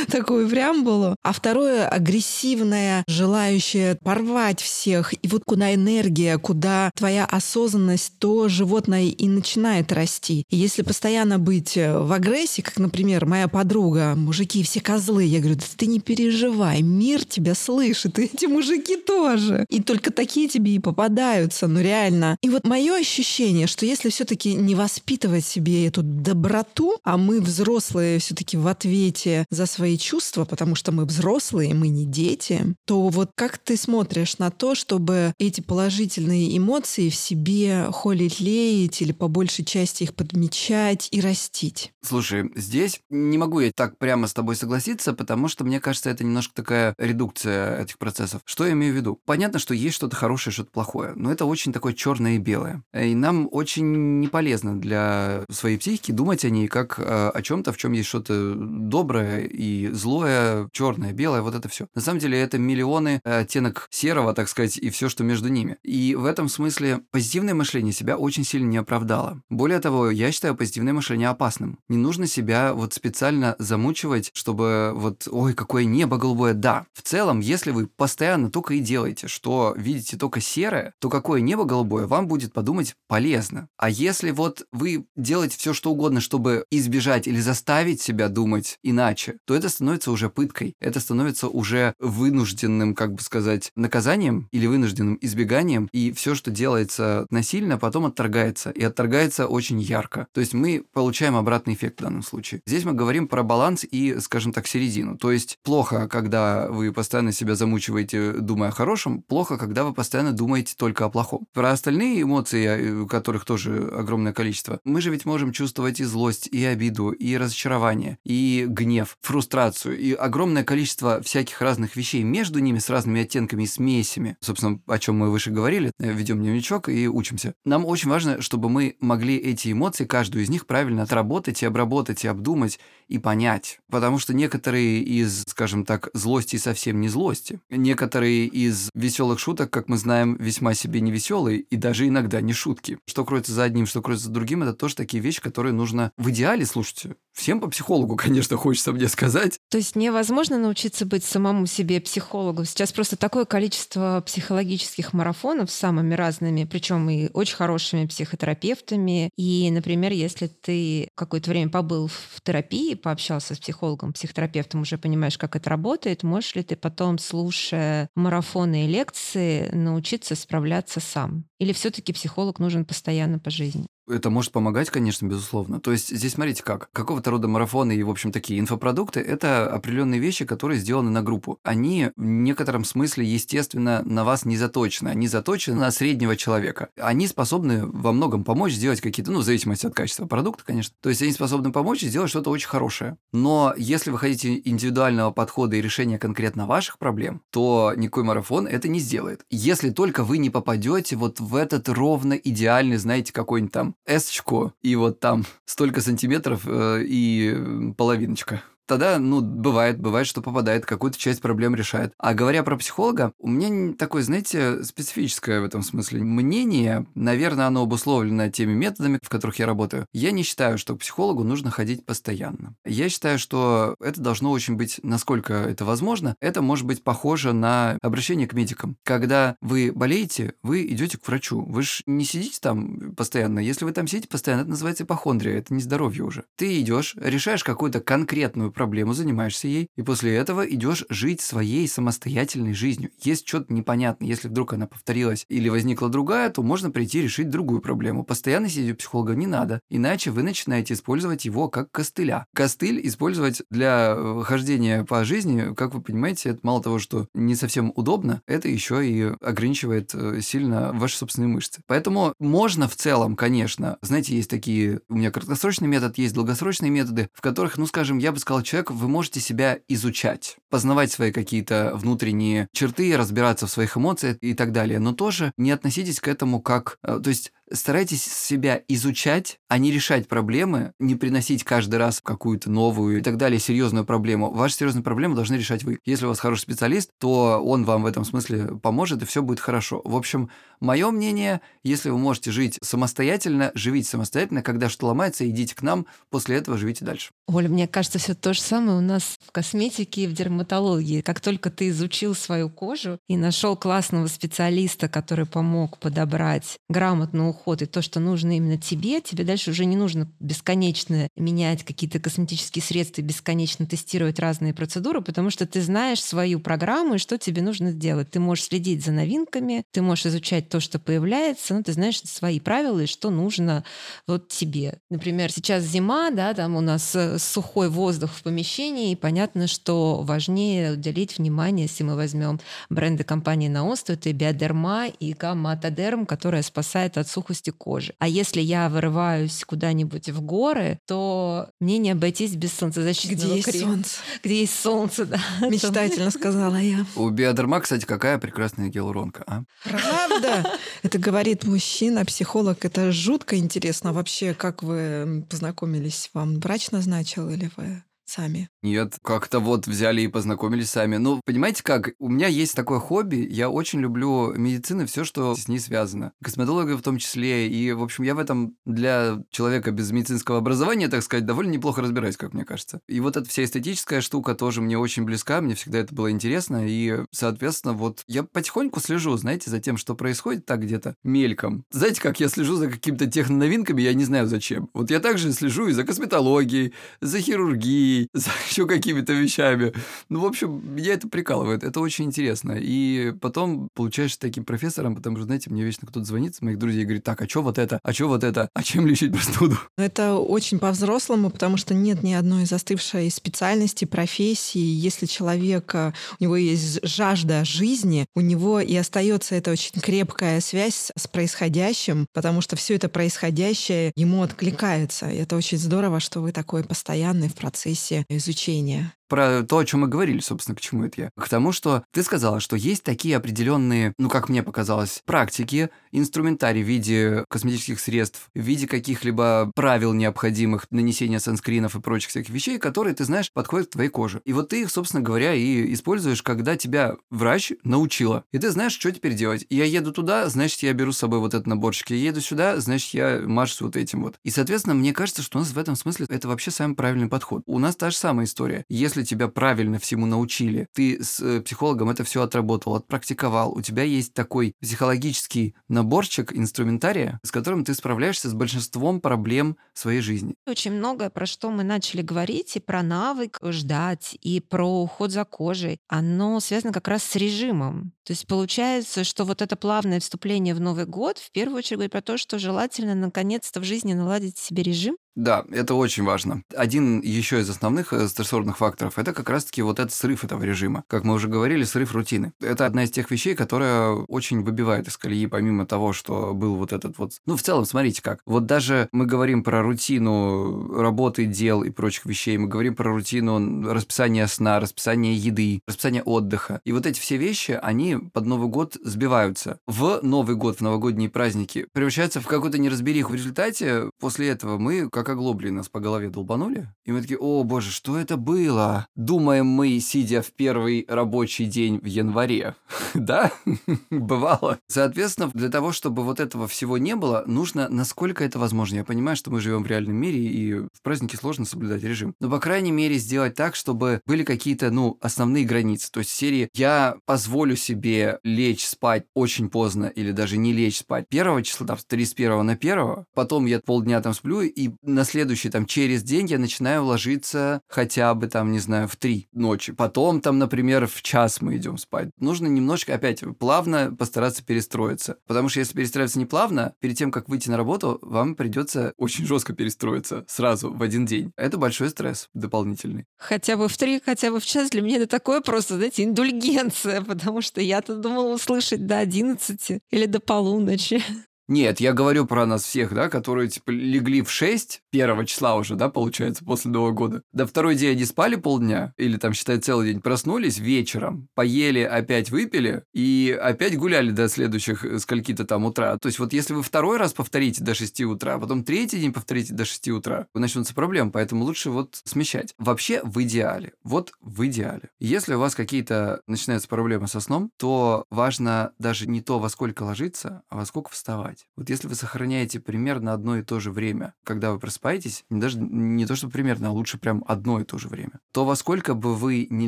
такую 0.09 0.49
преамбулу. 0.49 1.15
А 1.21 1.31
второе 1.31 1.87
агрессивное, 1.87 3.03
желающее 3.07 3.95
порвать 4.03 4.59
всех. 4.59 5.13
И 5.13 5.27
вот 5.27 5.43
куда 5.45 5.71
энергия, 5.75 6.39
куда 6.39 6.89
твоя 6.95 7.25
осознанность, 7.25 8.13
то 8.17 8.49
животное 8.49 9.03
и 9.03 9.27
начинает 9.27 9.66
начинает 9.67 9.91
расти. 9.91 10.45
И 10.49 10.55
если 10.55 10.81
постоянно 10.81 11.39
быть 11.39 11.75
э, 11.75 11.97
в 11.97 12.11
агрессии, 12.13 12.61
как, 12.61 12.77
например, 12.77 13.25
моя 13.25 13.47
подруга, 13.47 14.15
мужики 14.15 14.63
все 14.63 14.79
козлы, 14.79 15.25
я 15.25 15.39
говорю, 15.39 15.55
да 15.55 15.65
ты 15.75 15.87
не 15.87 15.99
переживай, 15.99 16.81
мир 16.81 17.25
тебя 17.25 17.53
слышит, 17.53 18.17
и 18.19 18.23
эти 18.23 18.45
мужики 18.45 18.95
тоже. 18.95 19.65
И 19.69 19.81
только 19.81 20.11
такие 20.11 20.47
тебе 20.47 20.75
и 20.75 20.79
попадаются, 20.79 21.67
ну 21.67 21.81
реально. 21.81 22.37
И 22.41 22.49
вот 22.49 22.65
мое 22.65 22.95
ощущение, 22.95 23.67
что 23.67 23.85
если 23.85 24.09
все-таки 24.09 24.53
не 24.53 24.75
воспитывать 24.75 25.45
себе 25.45 25.87
эту 25.87 26.01
доброту, 26.01 26.97
а 27.03 27.17
мы 27.17 27.41
взрослые 27.41 28.19
все-таки 28.19 28.57
в 28.57 28.67
ответе 28.67 29.45
за 29.49 29.65
свои 29.65 29.97
чувства, 29.97 30.45
потому 30.45 30.75
что 30.75 30.91
мы 30.91 31.05
взрослые, 31.05 31.73
мы 31.73 31.89
не 31.89 32.05
дети, 32.05 32.75
то 32.85 33.09
вот 33.09 33.31
как 33.35 33.57
ты 33.57 33.75
смотришь 33.75 34.37
на 34.37 34.49
то, 34.49 34.75
чтобы 34.75 35.33
эти 35.39 35.61
положительные 35.61 36.57
эмоции 36.57 37.09
в 37.09 37.15
себе 37.15 37.87
холить, 37.91 38.39
леять 38.39 39.01
или 39.01 39.11
побольше 39.11 39.56
большей 39.57 39.65
части 39.65 40.03
их 40.03 40.13
подмечать 40.13 41.07
и 41.11 41.19
растить. 41.19 41.91
Слушай, 42.03 42.51
здесь 42.55 43.01
не 43.09 43.37
могу 43.37 43.59
я 43.59 43.71
так 43.75 43.97
прямо 43.97 44.27
с 44.27 44.33
тобой 44.33 44.55
согласиться, 44.55 45.13
потому 45.13 45.47
что 45.47 45.63
мне 45.63 45.79
кажется, 45.79 46.09
это 46.09 46.23
немножко 46.23 46.53
такая 46.53 46.93
редукция 46.97 47.81
этих 47.81 47.97
процессов. 47.97 48.41
Что 48.45 48.65
я 48.65 48.73
имею 48.73 48.93
в 48.93 48.95
виду? 48.95 49.19
Понятно, 49.25 49.59
что 49.59 49.73
есть 49.73 49.95
что-то 49.95 50.15
хорошее, 50.15 50.53
что-то 50.53 50.71
плохое, 50.71 51.13
но 51.15 51.31
это 51.31 51.45
очень 51.45 51.73
такое 51.73 51.93
черное 51.93 52.35
и 52.35 52.37
белое. 52.37 52.83
И 52.93 53.15
нам 53.15 53.47
очень 53.51 54.19
не 54.19 54.27
полезно 54.27 54.79
для 54.79 55.43
своей 55.49 55.77
психики 55.77 56.11
думать 56.11 56.45
о 56.45 56.49
ней 56.49 56.67
как 56.67 56.99
э, 56.99 57.29
о 57.33 57.41
чем-то, 57.41 57.71
в 57.73 57.77
чем 57.77 57.93
есть 57.93 58.09
что-то 58.09 58.53
доброе 58.55 59.45
и 59.45 59.89
злое, 59.91 60.69
черное, 60.71 61.13
белое, 61.13 61.41
вот 61.41 61.55
это 61.55 61.67
все. 61.67 61.87
На 61.95 62.01
самом 62.01 62.19
деле 62.19 62.39
это 62.39 62.57
миллионы 62.57 63.21
оттенок 63.23 63.87
серого, 63.89 64.33
так 64.33 64.49
сказать, 64.49 64.77
и 64.77 64.89
все, 64.89 65.09
что 65.09 65.23
между 65.23 65.49
ними. 65.49 65.77
И 65.83 66.15
в 66.15 66.25
этом 66.25 66.47
смысле 66.47 67.01
позитивное 67.11 67.53
мышление 67.53 67.93
себя 67.93 68.17
очень 68.17 68.43
сильно 68.43 68.67
не 68.67 68.77
оправдало. 68.77 69.36
Более 69.49 69.79
того, 69.79 70.09
я 70.11 70.31
считаю 70.31 70.55
позитивное 70.55 70.93
мышление 70.93 71.29
опасным. 71.29 71.79
Не 71.89 71.97
нужно 71.97 72.27
себя 72.27 72.73
вот 72.73 72.93
специально 72.93 73.55
замучивать, 73.59 74.31
чтобы 74.33 74.91
вот, 74.95 75.27
ой, 75.29 75.53
какое 75.53 75.85
небо 75.85 76.17
голубое. 76.17 76.53
Да, 76.53 76.85
в 76.93 77.01
целом, 77.01 77.39
если 77.39 77.71
вы 77.71 77.87
постоянно 77.87 78.49
только 78.51 78.75
и 78.75 78.79
делаете, 78.79 79.27
что 79.27 79.73
видите 79.77 80.17
только 80.17 80.41
серое, 80.41 80.93
то 80.99 81.09
какое 81.09 81.41
небо 81.41 81.65
голубое 81.65 82.07
вам 82.07 82.27
будет 82.27 82.53
подумать 82.53 82.95
полезно. 83.07 83.67
А 83.77 83.89
если 83.89 84.31
вот 84.31 84.65
вы 84.71 85.05
делаете 85.15 85.57
все, 85.57 85.73
что 85.73 85.91
угодно, 85.91 86.21
чтобы 86.21 86.65
избежать 86.71 87.27
или 87.27 87.39
заставить 87.39 88.01
себя 88.01 88.29
думать 88.29 88.79
иначе, 88.83 89.37
то 89.45 89.55
это 89.55 89.69
становится 89.69 90.11
уже 90.11 90.29
пыткой. 90.29 90.75
Это 90.79 90.99
становится 90.99 91.47
уже 91.47 91.93
вынужденным, 91.99 92.95
как 92.95 93.13
бы 93.13 93.21
сказать, 93.21 93.71
наказанием 93.75 94.47
или 94.51 94.67
вынужденным 94.67 95.17
избеганием. 95.21 95.89
И 95.91 96.11
все, 96.11 96.35
что 96.35 96.51
делается 96.51 97.25
насильно, 97.29 97.77
потом 97.77 98.05
отторгается. 98.05 98.71
И 98.71 98.83
отторгается 98.83 99.26
проявляется 99.27 99.47
очень 99.47 99.79
ярко. 99.79 100.27
То 100.33 100.39
есть 100.39 100.53
мы 100.53 100.83
получаем 100.93 101.35
обратный 101.35 101.73
эффект 101.73 101.99
в 101.99 102.03
данном 102.03 102.23
случае. 102.23 102.61
Здесь 102.65 102.85
мы 102.85 102.93
говорим 102.93 103.27
про 103.27 103.43
баланс 103.43 103.85
и, 103.89 104.19
скажем 104.19 104.53
так, 104.53 104.67
середину. 104.67 105.17
То 105.17 105.31
есть 105.31 105.57
плохо, 105.63 106.07
когда 106.07 106.69
вы 106.69 106.91
постоянно 106.93 107.31
себя 107.31 107.55
замучиваете, 107.55 108.33
думая 108.33 108.69
о 108.69 108.71
хорошем, 108.71 109.21
плохо, 109.21 109.57
когда 109.57 109.83
вы 109.83 109.93
постоянно 109.93 110.31
думаете 110.31 110.75
только 110.77 111.05
о 111.05 111.09
плохом. 111.09 111.47
Про 111.53 111.71
остальные 111.71 112.21
эмоции, 112.21 113.03
э, 113.03 113.07
которых 113.07 113.45
тоже 113.45 113.91
огромное 113.93 114.33
количество, 114.33 114.79
мы 114.83 115.01
же 115.01 115.09
ведь 115.09 115.25
можем 115.25 115.51
чувствовать 115.51 115.99
и 115.99 116.03
злость, 116.03 116.47
и 116.47 116.63
обиду, 116.65 117.11
и 117.11 117.37
разочарование, 117.37 118.17
и 118.23 118.65
гнев, 118.67 119.17
фрустрацию, 119.21 119.97
и 119.97 120.13
огромное 120.13 120.63
количество 120.63 121.21
всяких 121.21 121.61
разных 121.61 121.95
вещей 121.95 122.23
между 122.23 122.59
ними 122.59 122.79
с 122.79 122.89
разными 122.89 123.21
оттенками 123.21 123.63
и 123.63 123.67
смесями. 123.67 124.37
Собственно, 124.41 124.79
о 124.87 124.99
чем 124.99 125.17
мы 125.17 125.31
выше 125.31 125.51
говорили, 125.51 125.91
э, 125.99 126.11
ведем 126.13 126.39
дневничок 126.39 126.89
и 126.89 127.07
учимся. 127.07 127.53
Нам 127.65 127.85
очень 127.85 128.09
важно, 128.09 128.41
чтобы 128.41 128.69
мы 128.69 128.95
могли 128.99 129.16
могли 129.17 129.35
эти 129.35 129.71
эмоции, 129.71 130.05
каждую 130.05 130.43
из 130.43 130.49
них 130.49 130.67
правильно 130.67 131.01
отработать 131.01 131.63
и 131.63 131.65
обработать, 131.65 132.23
и 132.23 132.27
обдумать, 132.27 132.79
и 133.07 133.17
понять. 133.17 133.79
Потому 133.89 134.19
что 134.19 134.31
некоторые 134.31 135.01
из, 135.01 135.41
скажем 135.47 135.85
так, 135.85 136.09
злости 136.13 136.57
совсем 136.57 137.01
не 137.01 137.09
злости. 137.09 137.59
Некоторые 137.71 138.45
из 138.45 138.91
веселых 138.93 139.39
шуток, 139.39 139.71
как 139.71 139.89
мы 139.89 139.97
знаем, 139.97 140.35
весьма 140.35 140.75
себе 140.75 141.01
не 141.01 141.11
веселые 141.11 141.61
и 141.61 141.75
даже 141.77 142.07
иногда 142.07 142.41
не 142.41 142.53
шутки. 142.53 142.99
Что 143.07 143.25
кроется 143.25 143.53
за 143.53 143.63
одним, 143.63 143.87
что 143.87 144.03
кроется 144.03 144.27
за 144.27 144.31
другим, 144.31 144.61
это 144.61 144.73
тоже 144.73 144.95
такие 144.95 145.23
вещи, 145.23 145.41
которые 145.41 145.73
нужно 145.73 146.11
в 146.15 146.29
идеале, 146.29 146.67
слушайте, 146.67 147.15
всем 147.37 147.61
по 147.61 147.69
психологу, 147.69 148.15
конечно, 148.15 148.57
хочется 148.57 148.91
мне 148.91 149.07
сказать. 149.07 149.59
То 149.69 149.77
есть 149.77 149.95
невозможно 149.95 150.57
научиться 150.57 151.05
быть 151.05 151.23
самому 151.23 151.67
себе 151.67 152.01
психологом. 152.01 152.65
Сейчас 152.65 152.91
просто 152.91 153.15
такое 153.15 153.45
количество 153.45 154.23
психологических 154.25 155.13
марафонов 155.13 155.71
с 155.71 155.75
самыми 155.75 156.15
разными, 156.15 156.65
причем 156.65 157.09
и 157.09 157.29
очень 157.33 157.55
хорошими 157.55 158.07
психотерапевтами, 158.07 159.29
и, 159.37 159.69
например, 159.71 160.11
если 160.11 160.47
ты 160.47 161.09
какое-то 161.15 161.51
время 161.51 161.69
побыл 161.69 162.07
в 162.07 162.41
терапии, 162.41 162.95
пообщался 162.95 163.53
с 163.53 163.59
психологом, 163.59 164.13
психотерапевтом, 164.13 164.81
уже 164.81 164.97
понимаешь, 164.97 165.37
как 165.37 165.55
это 165.55 165.69
работает, 165.69 166.23
можешь 166.23 166.55
ли 166.55 166.63
ты 166.63 166.75
потом, 166.75 167.19
слушая 167.19 168.09
марафоны 168.15 168.85
и 168.85 168.87
лекции, 168.87 169.69
научиться 169.73 170.35
справляться 170.35 170.99
сам? 170.99 171.45
Или 171.59 171.73
все-таки 171.73 172.13
психолог 172.13 172.59
нужен 172.59 172.83
постоянно 172.83 173.37
по 173.37 173.51
жизни? 173.51 173.87
Это 174.07 174.29
может 174.29 174.51
помогать, 174.51 174.89
конечно, 174.89 175.25
безусловно. 175.25 175.79
То 175.79 175.91
есть 175.91 176.15
здесь 176.15 176.33
смотрите 176.33 176.63
как. 176.63 176.89
Какого-то 176.93 177.31
рода 177.31 177.47
марафоны 177.47 177.95
и, 177.95 178.03
в 178.03 178.09
общем, 178.09 178.31
такие 178.31 178.59
инфопродукты– 178.59 179.19
это 179.21 179.69
определенные 179.69 180.19
вещи, 180.19 180.45
которые 180.45 180.79
сделаны 180.79 181.09
на 181.09 181.21
группу. 181.21 181.59
Они 181.63 182.11
в 182.15 182.23
некотором 182.23 182.85
смысле, 182.85 183.25
естественно, 183.25 184.01
на 184.05 184.23
вас 184.23 184.45
не 184.45 184.55
заточены. 184.55 185.09
Они 185.09 185.27
заточены 185.27 185.77
на 185.77 185.91
среднего 185.91 186.37
человека. 186.37 186.89
Они 186.97 187.27
способны 187.27 187.85
во 187.85 188.13
многом 188.13 188.43
помочь 188.45 188.73
сделать 188.73 189.01
какие-то, 189.01 189.31
ну, 189.31 189.39
в 189.39 189.43
зависимости 189.43 189.85
от 189.85 189.93
качества 189.93 190.25
продукта, 190.25 190.63
конечно. 190.65 190.95
То 191.01 191.09
есть 191.09 191.21
они 191.21 191.33
способны 191.33 191.71
помочь 191.71 192.01
сделать 192.01 192.29
что-то 192.29 192.49
очень 192.49 192.69
хорошее. 192.69 193.17
Но 193.33 193.73
если 193.77 194.09
вы 194.09 194.17
хотите 194.17 194.61
индивидуального 194.63 195.31
подхода 195.31 195.75
и 195.75 195.81
решения 195.81 196.17
конкретно 196.17 196.65
ваших 196.65 196.97
проблем, 196.97 197.41
то 197.51 197.93
никакой 197.95 198.23
марафон 198.23 198.67
это 198.67 198.87
не 198.87 198.99
сделает. 198.99 199.41
Если 199.49 199.89
только 199.89 200.23
вы 200.23 200.37
не 200.37 200.49
попадете 200.49 201.17
вот 201.17 201.41
в 201.41 201.55
этот 201.55 201.89
ровно 201.89 202.33
идеальный, 202.33 202.97
знаете, 202.97 203.33
какой-нибудь 203.33 203.73
там 203.73 203.95
эсочку, 204.07 204.73
и 204.81 204.95
вот 204.95 205.19
там 205.19 205.45
столько 205.65 206.01
сантиметров 206.01 206.61
э, 206.65 207.03
и 207.05 207.93
половиночка 207.97 208.63
тогда, 208.87 209.19
ну, 209.19 209.41
бывает, 209.41 209.99
бывает, 209.99 210.27
что 210.27 210.41
попадает, 210.41 210.85
какую-то 210.85 211.17
часть 211.17 211.41
проблем 211.41 211.75
решает. 211.75 212.13
А 212.17 212.33
говоря 212.33 212.63
про 212.63 212.77
психолога, 212.77 213.33
у 213.39 213.47
меня 213.47 213.93
такое, 213.93 214.23
знаете, 214.23 214.83
специфическое 214.83 215.61
в 215.61 215.65
этом 215.65 215.83
смысле 215.83 216.23
мнение, 216.23 217.05
наверное, 217.15 217.67
оно 217.67 217.83
обусловлено 217.83 218.49
теми 218.49 218.73
методами, 218.73 219.19
в 219.21 219.29
которых 219.29 219.59
я 219.59 219.65
работаю. 219.65 220.05
Я 220.13 220.31
не 220.31 220.43
считаю, 220.43 220.77
что 220.77 220.95
к 220.95 220.99
психологу 220.99 221.43
нужно 221.43 221.71
ходить 221.71 222.05
постоянно. 222.05 222.75
Я 222.85 223.09
считаю, 223.09 223.39
что 223.39 223.95
это 223.99 224.21
должно 224.21 224.51
очень 224.51 224.75
быть, 224.75 224.99
насколько 225.03 225.53
это 225.53 225.85
возможно, 225.85 226.35
это 226.39 226.61
может 226.61 226.85
быть 226.85 227.03
похоже 227.03 227.53
на 227.53 227.97
обращение 228.01 228.47
к 228.47 228.53
медикам. 228.53 228.97
Когда 229.03 229.57
вы 229.61 229.91
болеете, 229.93 230.53
вы 230.63 230.85
идете 230.87 231.17
к 231.17 231.27
врачу. 231.27 231.63
Вы 231.65 231.83
же 231.83 232.03
не 232.05 232.25
сидите 232.25 232.59
там 232.61 233.13
постоянно. 233.15 233.59
Если 233.59 233.85
вы 233.85 233.91
там 233.91 234.07
сидите 234.07 234.27
постоянно, 234.27 234.61
это 234.61 234.69
называется 234.69 235.03
ипохондрия, 235.03 235.57
это 235.57 235.73
не 235.73 235.81
здоровье 235.81 236.23
уже. 236.23 236.45
Ты 236.55 236.79
идешь, 236.79 237.15
решаешь 237.19 237.63
какую-то 237.63 237.99
конкретную 237.99 238.71
проблему, 238.77 239.13
занимаешься 239.13 239.67
ей, 239.67 239.89
и 239.95 240.03
после 240.03 240.35
этого 240.35 240.65
идешь 240.65 241.03
жить 241.09 241.41
своей 241.41 241.87
самостоятельной 241.87 242.73
жизнью. 242.73 243.09
Есть 243.19 243.47
что-то 243.47 243.73
непонятное, 243.73 244.27
если 244.27 244.47
вдруг 244.47 244.73
она 244.73 244.85
повторилась 244.85 245.45
или 245.49 245.67
возникла 245.67 246.09
другая, 246.09 246.49
то 246.51 246.61
можно 246.61 246.91
прийти 246.91 247.21
решить 247.21 247.49
другую 247.49 247.81
проблему. 247.81 248.23
Постоянно 248.23 248.69
сидеть 248.69 248.93
у 248.93 248.95
психолога 248.95 249.35
не 249.35 249.47
надо, 249.47 249.81
иначе 249.89 250.29
вы 250.29 250.43
начинаете 250.43 250.93
использовать 250.93 251.45
его 251.45 251.69
как 251.69 251.91
костыля. 251.91 252.45
Костыль 252.53 253.05
использовать 253.07 253.63
для 253.71 254.13
э, 254.15 254.41
хождения 254.43 255.03
по 255.03 255.25
жизни, 255.25 255.73
как 255.75 255.95
вы 255.95 256.01
понимаете, 256.01 256.49
это 256.49 256.59
мало 256.61 256.83
того, 256.83 256.99
что 256.99 257.27
не 257.33 257.55
совсем 257.55 257.91
удобно, 257.95 258.41
это 258.45 258.69
еще 258.69 259.05
и 259.05 259.33
ограничивает 259.41 260.13
э, 260.13 260.41
сильно 260.41 260.91
ваши 260.93 261.17
собственные 261.17 261.49
мышцы. 261.49 261.81
Поэтому 261.87 262.35
можно 262.39 262.87
в 262.87 262.95
целом, 262.95 263.35
конечно, 263.35 263.97
знаете, 264.01 264.35
есть 264.35 264.49
такие, 264.49 265.01
у 265.09 265.15
меня 265.15 265.31
краткосрочный 265.31 265.87
метод, 265.87 266.17
есть 266.17 266.35
долгосрочные 266.35 266.91
методы, 266.91 267.29
в 267.33 267.41
которых, 267.41 267.77
ну, 267.77 267.87
скажем, 267.87 268.19
я 268.19 268.31
бы 268.31 268.39
сказал, 268.39 268.61
человек, 268.67 268.91
вы 268.91 269.07
можете 269.07 269.39
себя 269.39 269.79
изучать, 269.87 270.57
познавать 270.69 271.11
свои 271.11 271.31
какие-то 271.31 271.93
внутренние 271.95 272.67
черты, 272.73 273.15
разбираться 273.17 273.65
в 273.65 273.71
своих 273.71 273.97
эмоциях 273.97 274.37
и 274.41 274.53
так 274.53 274.71
далее, 274.71 274.99
но 274.99 275.13
тоже 275.13 275.53
не 275.57 275.71
относитесь 275.71 276.19
к 276.19 276.27
этому 276.27 276.61
как, 276.61 276.99
э, 277.03 277.19
то 277.23 277.29
есть 277.29 277.53
старайтесь 277.71 278.23
себя 278.23 278.81
изучать, 278.87 279.59
а 279.67 279.77
не 279.77 279.91
решать 279.91 280.27
проблемы, 280.27 280.93
не 280.99 281.15
приносить 281.15 281.63
каждый 281.63 281.95
раз 281.95 282.21
какую-то 282.21 282.69
новую 282.69 283.19
и 283.19 283.21
так 283.21 283.37
далее 283.37 283.59
серьезную 283.59 284.05
проблему. 284.05 284.51
Вашу 284.51 284.75
серьезную 284.75 285.03
проблему 285.03 285.35
должны 285.35 285.55
решать 285.55 285.83
вы. 285.83 285.99
Если 286.05 286.25
у 286.25 286.29
вас 286.29 286.39
хороший 286.39 286.61
специалист, 286.61 287.11
то 287.19 287.61
он 287.63 287.85
вам 287.85 288.03
в 288.03 288.05
этом 288.05 288.25
смысле 288.25 288.77
поможет, 288.81 289.21
и 289.21 289.25
все 289.25 289.41
будет 289.41 289.59
хорошо. 289.59 290.01
В 290.03 290.15
общем, 290.15 290.49
мое 290.79 291.09
мнение, 291.11 291.61
если 291.83 292.09
вы 292.09 292.17
можете 292.17 292.51
жить 292.51 292.77
самостоятельно, 292.81 293.71
живите 293.73 294.09
самостоятельно, 294.09 294.61
когда 294.61 294.89
что 294.89 295.07
ломается, 295.07 295.49
идите 295.49 295.75
к 295.75 295.81
нам, 295.81 296.05
после 296.29 296.57
этого 296.57 296.77
живите 296.77 297.05
дальше. 297.05 297.31
Оля, 297.47 297.69
мне 297.69 297.87
кажется, 297.87 298.19
все 298.19 298.33
то 298.33 298.53
же 298.53 298.61
самое 298.61 298.97
у 298.97 299.01
нас 299.01 299.37
в 299.45 299.51
косметике 299.51 300.23
и 300.23 300.27
в 300.27 300.33
дерматологии. 300.33 301.21
Как 301.21 301.39
только 301.39 301.69
ты 301.69 301.89
изучил 301.89 302.35
свою 302.35 302.69
кожу 302.69 303.19
и 303.27 303.37
нашел 303.37 303.75
классного 303.75 304.27
специалиста, 304.27 305.07
который 305.07 305.45
помог 305.45 305.97
подобрать 305.97 306.77
грамотный 306.89 307.47
уход 307.57 307.81
и 307.81 307.85
то, 307.85 308.01
что 308.01 308.19
нужно 308.19 308.55
именно 308.55 308.77
тебе, 308.77 309.21
тебе 309.21 309.43
дальше 309.43 309.71
уже 309.71 309.85
не 309.85 309.95
нужно 309.95 310.31
бесконечно 310.39 311.27
менять 311.35 311.83
какие-то 311.83 312.19
косметические 312.19 312.83
средства 312.83 313.21
бесконечно 313.21 313.85
тестировать 313.85 314.39
разные 314.39 314.73
процедуры, 314.73 315.21
потому 315.21 315.49
что 315.49 315.65
ты 315.65 315.81
знаешь 315.81 316.21
свою 316.21 316.59
программу 316.59 317.15
и 317.15 317.17
что 317.17 317.37
тебе 317.37 317.61
нужно 317.61 317.91
сделать. 317.91 318.29
Ты 318.29 318.39
можешь 318.39 318.65
следить 318.65 319.03
за 319.03 319.11
новинками, 319.11 319.83
ты 319.91 320.01
можешь 320.01 320.27
изучать 320.27 320.69
то, 320.69 320.79
что 320.79 320.99
появляется, 320.99 321.73
но 321.73 321.83
ты 321.83 321.93
знаешь 321.93 322.21
свои 322.21 322.59
правила 322.59 322.99
и 322.99 323.05
что 323.07 323.29
нужно 323.29 323.83
вот 324.27 324.49
тебе. 324.49 324.99
Например, 325.09 325.51
сейчас 325.51 325.83
зима, 325.83 326.29
да, 326.31 326.53
там 326.53 326.75
у 326.75 326.81
нас 326.81 327.15
э, 327.15 327.39
сухой 327.39 327.89
воздух 327.89 328.31
в 328.31 328.43
помещении, 328.43 329.11
и 329.11 329.15
понятно, 329.15 329.67
что 329.67 330.21
важнее 330.21 330.93
уделить 330.93 331.37
внимание, 331.37 331.87
если 331.87 332.03
мы 332.03 332.15
возьмем 332.15 332.59
бренды 332.89 333.23
компании 333.23 333.67
Наос, 333.67 334.03
то 334.03 334.13
это 334.13 334.31
Биодерма 334.31 335.07
и 335.07 335.33
Гамматодерм, 335.33 336.25
которая 336.25 336.61
спасает 336.61 337.17
от 337.17 337.27
сухости 337.47 337.69
кожи. 337.69 338.13
А 338.19 338.27
если 338.27 338.61
я 338.61 338.89
вырываюсь 338.89 339.63
куда-нибудь 339.65 340.29
в 340.29 340.41
горы, 340.41 340.99
то 341.07 341.69
мне 341.79 341.97
не 341.97 342.11
обойтись 342.11 342.55
без 342.55 342.73
солнцезащитного 342.73 343.45
Где 343.45 343.55
есть 343.55 343.71
крема. 343.71 343.91
солнце? 343.91 344.17
Где 344.43 344.59
есть 344.61 344.79
солнце, 344.79 345.25
да. 345.25 345.39
Мечтательно 345.69 346.31
сказала 346.31 346.75
я. 346.75 347.05
У 347.15 347.29
биодерма, 347.29 347.79
кстати, 347.79 348.05
какая 348.05 348.37
прекрасная 348.37 348.89
гиалуронка, 348.89 349.43
а? 349.47 349.63
Правда? 349.83 350.71
Это 351.03 351.17
говорит 351.19 351.63
мужчина, 351.63 352.25
психолог. 352.25 352.83
Это 352.83 353.11
жутко 353.11 353.57
интересно. 353.57 354.11
Вообще, 354.13 354.53
как 354.53 354.83
вы 354.83 355.45
познакомились? 355.49 356.29
Вам 356.33 356.59
врач 356.59 356.91
назначил 356.91 357.49
или 357.49 357.69
вы 357.77 358.03
сами? 358.29 358.69
Нет, 358.81 359.17
как-то 359.21 359.59
вот 359.59 359.87
взяли 359.87 360.21
и 360.21 360.27
познакомились 360.27 360.89
сами. 360.89 361.17
Ну, 361.17 361.41
понимаете 361.45 361.83
как, 361.83 362.11
у 362.19 362.29
меня 362.29 362.47
есть 362.47 362.75
такое 362.75 362.99
хобби, 362.99 363.47
я 363.49 363.69
очень 363.69 363.99
люблю 363.99 364.53
медицину, 364.53 365.05
все, 365.05 365.23
что 365.23 365.55
с 365.55 365.67
ней 365.67 365.79
связано. 365.79 366.33
Косметологию 366.43 366.97
в 366.97 367.01
том 367.01 367.17
числе, 367.17 367.67
и, 367.67 367.91
в 367.91 368.03
общем, 368.03 368.23
я 368.23 368.35
в 368.35 368.39
этом 368.39 368.75
для 368.85 369.43
человека 369.49 369.91
без 369.91 370.11
медицинского 370.11 370.57
образования, 370.57 371.07
так 371.07 371.23
сказать, 371.23 371.45
довольно 371.45 371.71
неплохо 371.71 372.01
разбираюсь, 372.01 372.37
как 372.37 372.53
мне 372.53 372.65
кажется. 372.65 372.99
И 373.07 373.19
вот 373.19 373.37
эта 373.37 373.47
вся 373.49 373.63
эстетическая 373.63 374.21
штука 374.21 374.55
тоже 374.55 374.81
мне 374.81 374.97
очень 374.97 375.23
близка, 375.23 375.61
мне 375.61 375.75
всегда 375.75 375.99
это 375.99 376.13
было 376.13 376.31
интересно, 376.31 376.87
и, 376.87 377.23
соответственно, 377.31 377.93
вот 377.93 378.23
я 378.27 378.43
потихоньку 378.43 378.99
слежу, 378.99 379.35
знаете, 379.37 379.69
за 379.69 379.79
тем, 379.79 379.97
что 379.97 380.15
происходит 380.15 380.65
так 380.65 380.81
где-то 380.81 381.15
мельком. 381.23 381.85
Знаете, 381.91 382.21
как 382.21 382.39
я 382.39 382.49
слежу 382.49 382.75
за 382.75 382.89
какими-то 382.89 383.27
техноновинками, 383.27 384.01
я 384.01 384.13
не 384.13 384.25
знаю 384.25 384.47
зачем. 384.47 384.89
Вот 384.93 385.11
я 385.11 385.19
также 385.19 385.51
слежу 385.53 385.87
и 385.87 385.93
за 385.93 386.03
косметологией, 386.03 386.93
за 387.21 387.39
хирургией, 387.39 388.16
за 388.33 388.51
еще 388.69 388.87
какими-то 388.87 389.33
вещами. 389.33 389.93
Ну, 390.29 390.41
в 390.41 390.45
общем, 390.45 390.81
меня 390.95 391.13
это 391.13 391.27
прикалывает. 391.27 391.83
Это 391.83 391.99
очень 391.99 392.25
интересно. 392.25 392.75
И 392.77 393.33
потом 393.41 393.89
получаешься 393.93 394.39
таким 394.39 394.65
профессором, 394.65 395.15
потому 395.15 395.37
что, 395.37 395.45
знаете, 395.45 395.69
мне 395.69 395.83
вечно 395.83 396.07
кто-то 396.07 396.25
звонит 396.25 396.55
с 396.55 396.61
моих 396.61 396.77
друзей 396.77 397.03
и 397.03 397.05
говорит, 397.05 397.23
так, 397.23 397.41
а 397.41 397.47
что 397.47 397.61
вот 397.61 397.77
это? 397.77 397.99
А 398.03 398.13
что 398.13 398.27
вот 398.27 398.43
это? 398.43 398.69
А 398.73 398.83
чем 398.83 399.07
лечить 399.07 399.31
простуду? 399.31 399.77
Это 399.97 400.35
очень 400.35 400.79
по-взрослому, 400.79 401.49
потому 401.49 401.77
что 401.77 401.93
нет 401.93 402.23
ни 402.23 402.33
одной 402.33 402.65
застывшей 402.65 403.29
специальности, 403.29 404.05
профессии. 404.05 404.79
Если 404.79 405.25
человек, 405.25 405.93
э, 405.93 406.13
у 406.39 406.43
него 406.43 406.55
есть 406.55 407.05
жажда 407.05 407.65
жизни, 407.65 408.25
у 408.35 408.41
него 408.41 408.79
и 408.79 408.95
остается 408.95 409.55
эта 409.55 409.71
очень 409.71 409.99
крепкая 409.99 410.61
связь 410.61 411.11
с 411.15 411.27
происходящим, 411.27 412.27
потому 412.33 412.61
что 412.61 412.75
все 412.75 412.95
это 412.95 413.09
происходящее 413.09 414.11
ему 414.15 414.41
откликается. 414.43 415.29
И 415.29 415.37
это 415.37 415.55
очень 415.55 415.77
здорово, 415.77 416.19
что 416.19 416.41
вы 416.41 416.51
такой 416.51 416.83
постоянный 416.83 417.49
в 417.49 417.55
процессе 417.55 418.06
изучения. 418.29 419.13
Про 419.27 419.63
то, 419.63 419.79
о 419.79 419.85
чем 419.85 420.01
мы 420.01 420.07
говорили, 420.07 420.39
собственно, 420.39 420.75
к 420.75 420.81
чему 420.81 421.05
это 421.05 421.21
я. 421.21 421.29
К 421.35 421.49
тому, 421.49 421.71
что 421.71 422.03
ты 422.11 422.23
сказала, 422.23 422.59
что 422.59 422.75
есть 422.75 423.03
такие 423.03 423.37
определенные, 423.37 424.13
ну, 424.17 424.29
как 424.29 424.49
мне 424.49 424.63
показалось, 424.63 425.21
практики, 425.25 425.89
инструментарий 426.11 426.83
в 426.83 426.87
виде 426.87 427.45
косметических 427.49 427.99
средств, 427.99 428.49
в 428.53 428.59
виде 428.59 428.87
каких-либо 428.87 429.71
правил 429.75 430.13
необходимых 430.13 430.87
нанесения 430.91 431.39
санскринов 431.39 431.95
и 431.95 432.01
прочих 432.01 432.29
всяких 432.29 432.49
вещей, 432.49 432.77
которые, 432.77 433.13
ты 433.15 433.25
знаешь, 433.25 433.51
подходят 433.51 433.89
к 433.89 433.93
твоей 433.93 434.09
коже. 434.09 434.41
И 434.45 434.53
вот 434.53 434.69
ты 434.69 434.81
их, 434.81 434.91
собственно 434.91 435.21
говоря, 435.21 435.53
и 435.53 435.93
используешь, 435.93 436.41
когда 436.41 436.77
тебя 436.77 437.15
врач 437.29 437.73
научила. 437.83 438.43
И 438.51 438.59
ты 438.59 438.71
знаешь, 438.71 438.93
что 438.93 439.11
теперь 439.11 439.33
делать. 439.33 439.65
Я 439.69 439.85
еду 439.85 440.11
туда, 440.11 440.47
значит, 440.49 440.83
я 440.83 440.93
беру 440.93 441.11
с 441.11 441.17
собой 441.17 441.39
вот 441.39 441.53
этот 441.53 441.67
наборчик. 441.67 442.11
Я 442.11 442.17
еду 442.17 442.41
сюда, 442.41 442.79
значит, 442.79 443.13
я 443.13 443.41
мажусь 443.45 443.81
вот 443.81 443.95
этим 443.95 444.23
вот. 444.23 444.35
И, 444.43 444.49
соответственно, 444.49 444.95
мне 444.95 445.13
кажется, 445.13 445.41
что 445.41 445.57
у 445.57 445.61
нас 445.61 445.71
в 445.71 445.77
этом 445.77 445.95
смысле 445.95 446.27
это 446.29 446.47
вообще 446.47 446.71
самый 446.71 446.95
правильный 446.95 447.27
подход. 447.27 447.63
У 447.65 447.79
нас 447.79 447.95
та 447.95 448.09
же 448.09 448.17
самая 448.17 448.45
история. 448.45 448.85
Если 448.89 449.16
тебя 449.23 449.47
правильно 449.47 449.99
всему 449.99 450.25
научили, 450.25 450.87
ты 450.93 451.23
с 451.23 451.39
э, 451.39 451.61
психологом 451.61 452.09
это 452.09 452.23
все 452.23 452.41
отработал, 452.41 452.95
отпрактиковал, 452.95 453.73
у 453.73 453.81
тебя 453.81 454.03
есть 454.03 454.33
такой 454.33 454.73
психологический 454.81 455.75
наборчик 455.87 456.53
инструментария, 456.53 457.39
с 457.43 457.51
которым 457.51 457.83
ты 457.83 457.93
справляешься 457.93 458.49
с 458.49 458.53
большинством 458.53 459.21
проблем 459.21 459.77
своей 459.93 460.21
жизни. 460.21 460.55
Очень 460.65 460.93
многое, 460.93 461.29
про 461.29 461.45
что 461.45 461.69
мы 461.69 461.83
начали 461.83 462.21
говорить, 462.21 462.75
и 462.75 462.79
про 462.79 463.03
навык 463.03 463.59
ждать, 463.63 464.37
и 464.41 464.59
про 464.59 465.03
уход 465.03 465.31
за 465.31 465.45
кожей, 465.45 465.99
оно 466.07 466.59
связано 466.59 466.93
как 466.93 467.07
раз 467.07 467.23
с 467.23 467.35
режимом. 467.35 468.13
То 468.23 468.33
есть 468.33 468.45
получается, 468.45 469.23
что 469.23 469.45
вот 469.45 469.61
это 469.61 469.75
плавное 469.75 470.19
вступление 470.19 470.75
в 470.75 470.81
Новый 470.81 471.05
год 471.05 471.37
в 471.37 471.51
первую 471.51 471.77
очередь 471.77 471.95
говорит 471.97 472.11
про 472.11 472.21
то, 472.21 472.37
что 472.37 472.59
желательно 472.59 473.15
наконец-то 473.15 473.79
в 473.79 473.83
жизни 473.83 474.13
наладить 474.13 474.57
себе 474.57 474.83
режим, 474.83 475.17
Да, 475.37 475.63
это 475.71 475.93
очень 475.93 476.23
важно. 476.23 476.63
Один 476.75 477.21
еще 477.21 477.59
из 477.59 477.69
основных 477.69 478.11
э, 478.11 478.27
стрессорных 478.27 478.79
факторов– 478.79 479.13
это 479.19 479.33
как 479.33 479.51
раз-таки 479.51 479.83
вот 479.83 479.99
этот 479.99 480.11
срыв 480.11 480.43
этого 480.43 480.63
режима. 480.63 481.03
Как 481.07 481.23
мы 481.23 481.35
уже 481.35 481.47
говорили, 481.47 481.83
срыв 481.83 482.11
рутины. 482.13 482.53
Это 482.59 482.87
одна 482.87 483.03
из 483.03 483.11
тех 483.11 483.29
вещей, 483.29 483.53
которая 483.53 484.13
очень 484.13 484.63
выбивает 484.63 485.07
из 485.07 485.15
колеи, 485.15 485.45
помимо 485.45 485.85
того, 485.85 486.11
что 486.11 486.55
был 486.55 486.75
вот 486.75 486.91
этот 486.91 487.19
вот... 487.19 487.33
Ну, 487.45 487.55
в 487.55 487.61
целом, 487.61 487.85
смотрите 487.85 488.23
как. 488.23 488.39
Вот 488.47 488.65
даже 488.65 489.09
мы 489.11 489.27
говорим 489.27 489.63
про 489.63 489.83
рутину 489.83 490.99
работы, 490.99 491.45
дел 491.45 491.83
и 491.83 491.91
прочих 491.91 492.25
вещей, 492.25 492.57
мы 492.57 492.67
говорим 492.67 492.95
про 492.95 493.11
рутину 493.11 493.93
расписания 493.93 494.47
сна, 494.47 494.79
расписания 494.79 495.33
еды, 495.33 495.81
расписания 495.85 496.23
отдыха. 496.23 496.81
И 496.83 496.91
вот 496.91 497.05
эти 497.05 497.19
все 497.19 497.37
вещи, 497.37 497.79
они 497.79 498.17
под 498.17 498.47
Новый 498.47 498.69
год 498.69 498.97
сбиваются. 499.03 499.77
В 499.85 500.19
Новый 500.23 500.55
год, 500.55 500.77
в 500.77 500.81
новогодние 500.81 501.29
праздники 501.29 501.85
превращаются 501.93 502.41
в 502.41 502.47
какую-то 502.47 502.79
неразбериху. 502.79 503.33
В 503.33 503.35
результате 503.35 504.09
после 504.19 504.49
этого 504.49 504.79
мы, 504.79 505.07
как 505.11 505.26
оглобли, 505.29 505.69
нас 505.69 505.89
по 505.89 505.99
голове 505.99 506.29
долбанули. 506.29 506.87
И 507.05 507.11
мы 507.11 507.21
такие, 507.21 507.37
о 507.39 507.63
боже, 507.63 507.91
что 507.91 508.17
это 508.17 508.37
было? 508.37 509.07
Думаем 509.15 509.65
мы, 509.65 509.99
сидя 509.99 510.41
в 510.41 510.51
первый 510.51 511.05
рабочий 511.07 511.65
день 511.65 511.99
в 511.99 512.05
январе. 512.05 512.75
Да? 513.13 513.51
Бывало. 514.11 514.79
Соответственно, 514.87 515.49
для 515.53 515.69
того, 515.69 515.91
чтобы 515.91 516.23
вот 516.23 516.39
этого 516.39 516.67
всего 516.67 516.97
не 516.97 517.15
было, 517.15 517.43
нужно, 517.47 517.89
насколько 517.89 518.43
это 518.43 518.59
возможно. 518.59 518.97
Я 518.97 519.03
понимаю, 519.03 519.35
что 519.35 519.49
мы 519.49 519.59
живем 519.59 519.83
в 519.83 519.87
реальном 519.87 520.15
мире, 520.15 520.39
и 520.39 520.73
в 520.73 521.01
праздники 521.01 521.35
сложно 521.35 521.65
соблюдать 521.65 522.03
режим. 522.03 522.35
Но, 522.39 522.49
по 522.49 522.59
крайней 522.59 522.91
мере, 522.91 523.17
сделать 523.17 523.55
так, 523.55 523.75
чтобы 523.75 524.21
были 524.25 524.43
какие-то, 524.43 524.91
ну, 524.91 525.17
основные 525.21 525.65
границы. 525.65 526.11
То 526.11 526.19
есть 526.19 526.29
серии 526.29 526.69
«я 526.73 527.17
позволю 527.25 527.75
себе 527.75 528.39
лечь 528.43 528.85
спать 528.85 529.25
очень 529.33 529.69
поздно 529.69 530.05
или 530.05 530.31
даже 530.31 530.57
не 530.57 530.73
лечь 530.73 530.99
спать 530.99 531.25
1 531.29 531.63
числа, 531.63 531.87
там, 531.87 531.97
с 531.97 532.05
31 532.05 532.65
на 532.65 532.73
1, 532.73 533.25
потом 533.33 533.65
я 533.65 533.79
полдня 533.79 534.21
там 534.21 534.33
сплю, 534.33 534.61
и 534.61 534.91
на 535.07 535.23
следующий, 535.23 535.69
там, 535.69 535.85
через 535.85 536.23
день 536.23 536.47
я 536.47 536.59
начинаю 536.59 537.05
ложиться 537.05 537.81
хотя 537.87 538.33
бы, 538.33 538.47
там, 538.47 538.71
не 538.71 538.79
знаю, 538.79 539.07
в 539.07 539.15
три 539.15 539.47
ночи. 539.53 539.93
Потом, 539.93 540.41
там, 540.41 540.59
например, 540.59 541.07
в 541.07 541.21
час 541.21 541.61
мы 541.61 541.77
идем 541.77 541.97
спать. 541.97 542.29
Нужно 542.39 542.67
немножко, 542.67 543.15
опять, 543.15 543.43
плавно 543.57 544.15
постараться 544.17 544.63
перестроиться. 544.63 545.37
Потому 545.47 545.69
что 545.69 545.79
если 545.79 545.93
перестраиваться 545.93 546.39
не 546.39 546.45
плавно, 546.45 546.93
перед 546.99 547.17
тем, 547.17 547.31
как 547.31 547.49
выйти 547.49 547.69
на 547.69 547.77
работу, 547.77 548.19
вам 548.21 548.55
придется 548.55 549.13
очень 549.17 549.45
жестко 549.45 549.73
перестроиться 549.73 550.45
сразу 550.47 550.93
в 550.93 551.01
один 551.01 551.25
день. 551.25 551.51
Это 551.55 551.77
большой 551.77 552.09
стресс 552.09 552.49
дополнительный. 552.53 553.25
Хотя 553.37 553.77
бы 553.77 553.87
в 553.87 553.97
три, 553.97 554.21
хотя 554.23 554.51
бы 554.51 554.59
в 554.59 554.65
час 554.65 554.89
для 554.89 555.01
меня 555.01 555.17
это 555.17 555.27
такое 555.27 555.61
просто, 555.61 555.95
знаете, 555.95 556.23
индульгенция, 556.23 557.21
потому 557.27 557.61
что 557.61 557.81
я-то 557.81 558.15
думала 558.17 558.53
услышать 558.53 559.05
до 559.05 559.19
11 559.19 560.01
или 560.11 560.25
до 560.25 560.39
полуночи. 560.39 561.23
Нет, 561.67 561.99
я 561.99 562.13
говорю 562.13 562.45
про 562.45 562.65
нас 562.65 562.83
всех, 562.83 563.13
да, 563.13 563.27
которые, 563.27 563.67
типа, 563.67 563.91
легли 563.91 564.41
в 564.41 564.49
6 564.49 565.01
первого 565.11 565.45
числа 565.45 565.75
уже, 565.75 565.95
да, 565.95 566.07
получается, 566.07 566.63
после 566.63 566.91
Нового 566.91 567.11
года. 567.11 567.41
До 567.51 567.67
второй 567.67 567.95
день 567.95 568.11
они 568.11 568.23
спали 568.23 568.55
полдня, 568.55 569.13
или 569.17 569.35
там, 569.35 569.51
считай, 569.51 569.77
целый 569.79 570.11
день, 570.11 570.21
проснулись 570.21 570.77
вечером, 570.77 571.49
поели, 571.55 571.99
опять 571.99 572.51
выпили, 572.51 573.03
и 573.13 573.57
опять 573.61 573.97
гуляли 573.97 574.31
до 574.31 574.47
следующих 574.47 575.03
э, 575.03 575.19
скольки-то 575.19 575.65
там 575.65 575.83
утра. 575.83 576.17
То 576.17 576.27
есть 576.27 576.39
вот 576.39 576.53
если 576.53 576.73
вы 576.73 576.83
второй 576.83 577.17
раз 577.17 577.33
повторите 577.33 577.83
до 577.83 577.93
6 577.93 578.21
утра, 578.21 578.53
а 578.53 578.59
потом 578.59 578.85
третий 578.85 579.19
день 579.19 579.33
повторите 579.33 579.73
до 579.73 579.83
6 579.83 580.07
утра, 580.09 580.47
начнутся 580.53 580.93
проблемы, 580.95 581.31
поэтому 581.31 581.65
лучше 581.65 581.89
вот 581.89 582.21
смещать. 582.23 582.73
Вообще 582.77 583.19
в 583.23 583.41
идеале, 583.43 583.91
вот 584.03 584.31
в 584.39 584.65
идеале. 584.67 585.09
Если 585.19 585.53
у 585.53 585.59
вас 585.59 585.75
какие-то 585.75 586.41
начинаются 586.47 586.87
проблемы 586.87 587.27
со 587.27 587.41
сном, 587.41 587.71
то 587.77 588.25
важно 588.29 588.93
даже 588.99 589.27
не 589.27 589.41
то, 589.41 589.59
во 589.59 589.67
сколько 589.67 590.03
ложиться, 590.03 590.63
а 590.69 590.77
во 590.77 590.85
сколько 590.85 591.11
вставать 591.11 591.56
спать. 591.57 591.67
Вот 591.75 591.89
если 591.89 592.07
вы 592.07 592.15
сохраняете 592.15 592.79
примерно 592.79 593.33
одно 593.33 593.57
и 593.57 593.63
то 593.63 593.79
же 593.79 593.91
время, 593.91 594.33
когда 594.43 594.71
вы 594.71 594.79
просыпаетесь, 594.79 595.43
даже 595.49 595.79
не 595.79 596.25
то, 596.25 596.35
что 596.35 596.49
примерно, 596.49 596.89
а 596.89 596.91
лучше 596.91 597.17
прям 597.17 597.43
одно 597.47 597.79
и 597.79 597.83
то 597.83 597.97
же 597.97 598.07
время, 598.07 598.39
то 598.51 598.65
во 598.65 598.75
сколько 598.75 599.13
бы 599.13 599.35
вы 599.35 599.67
не 599.69 599.87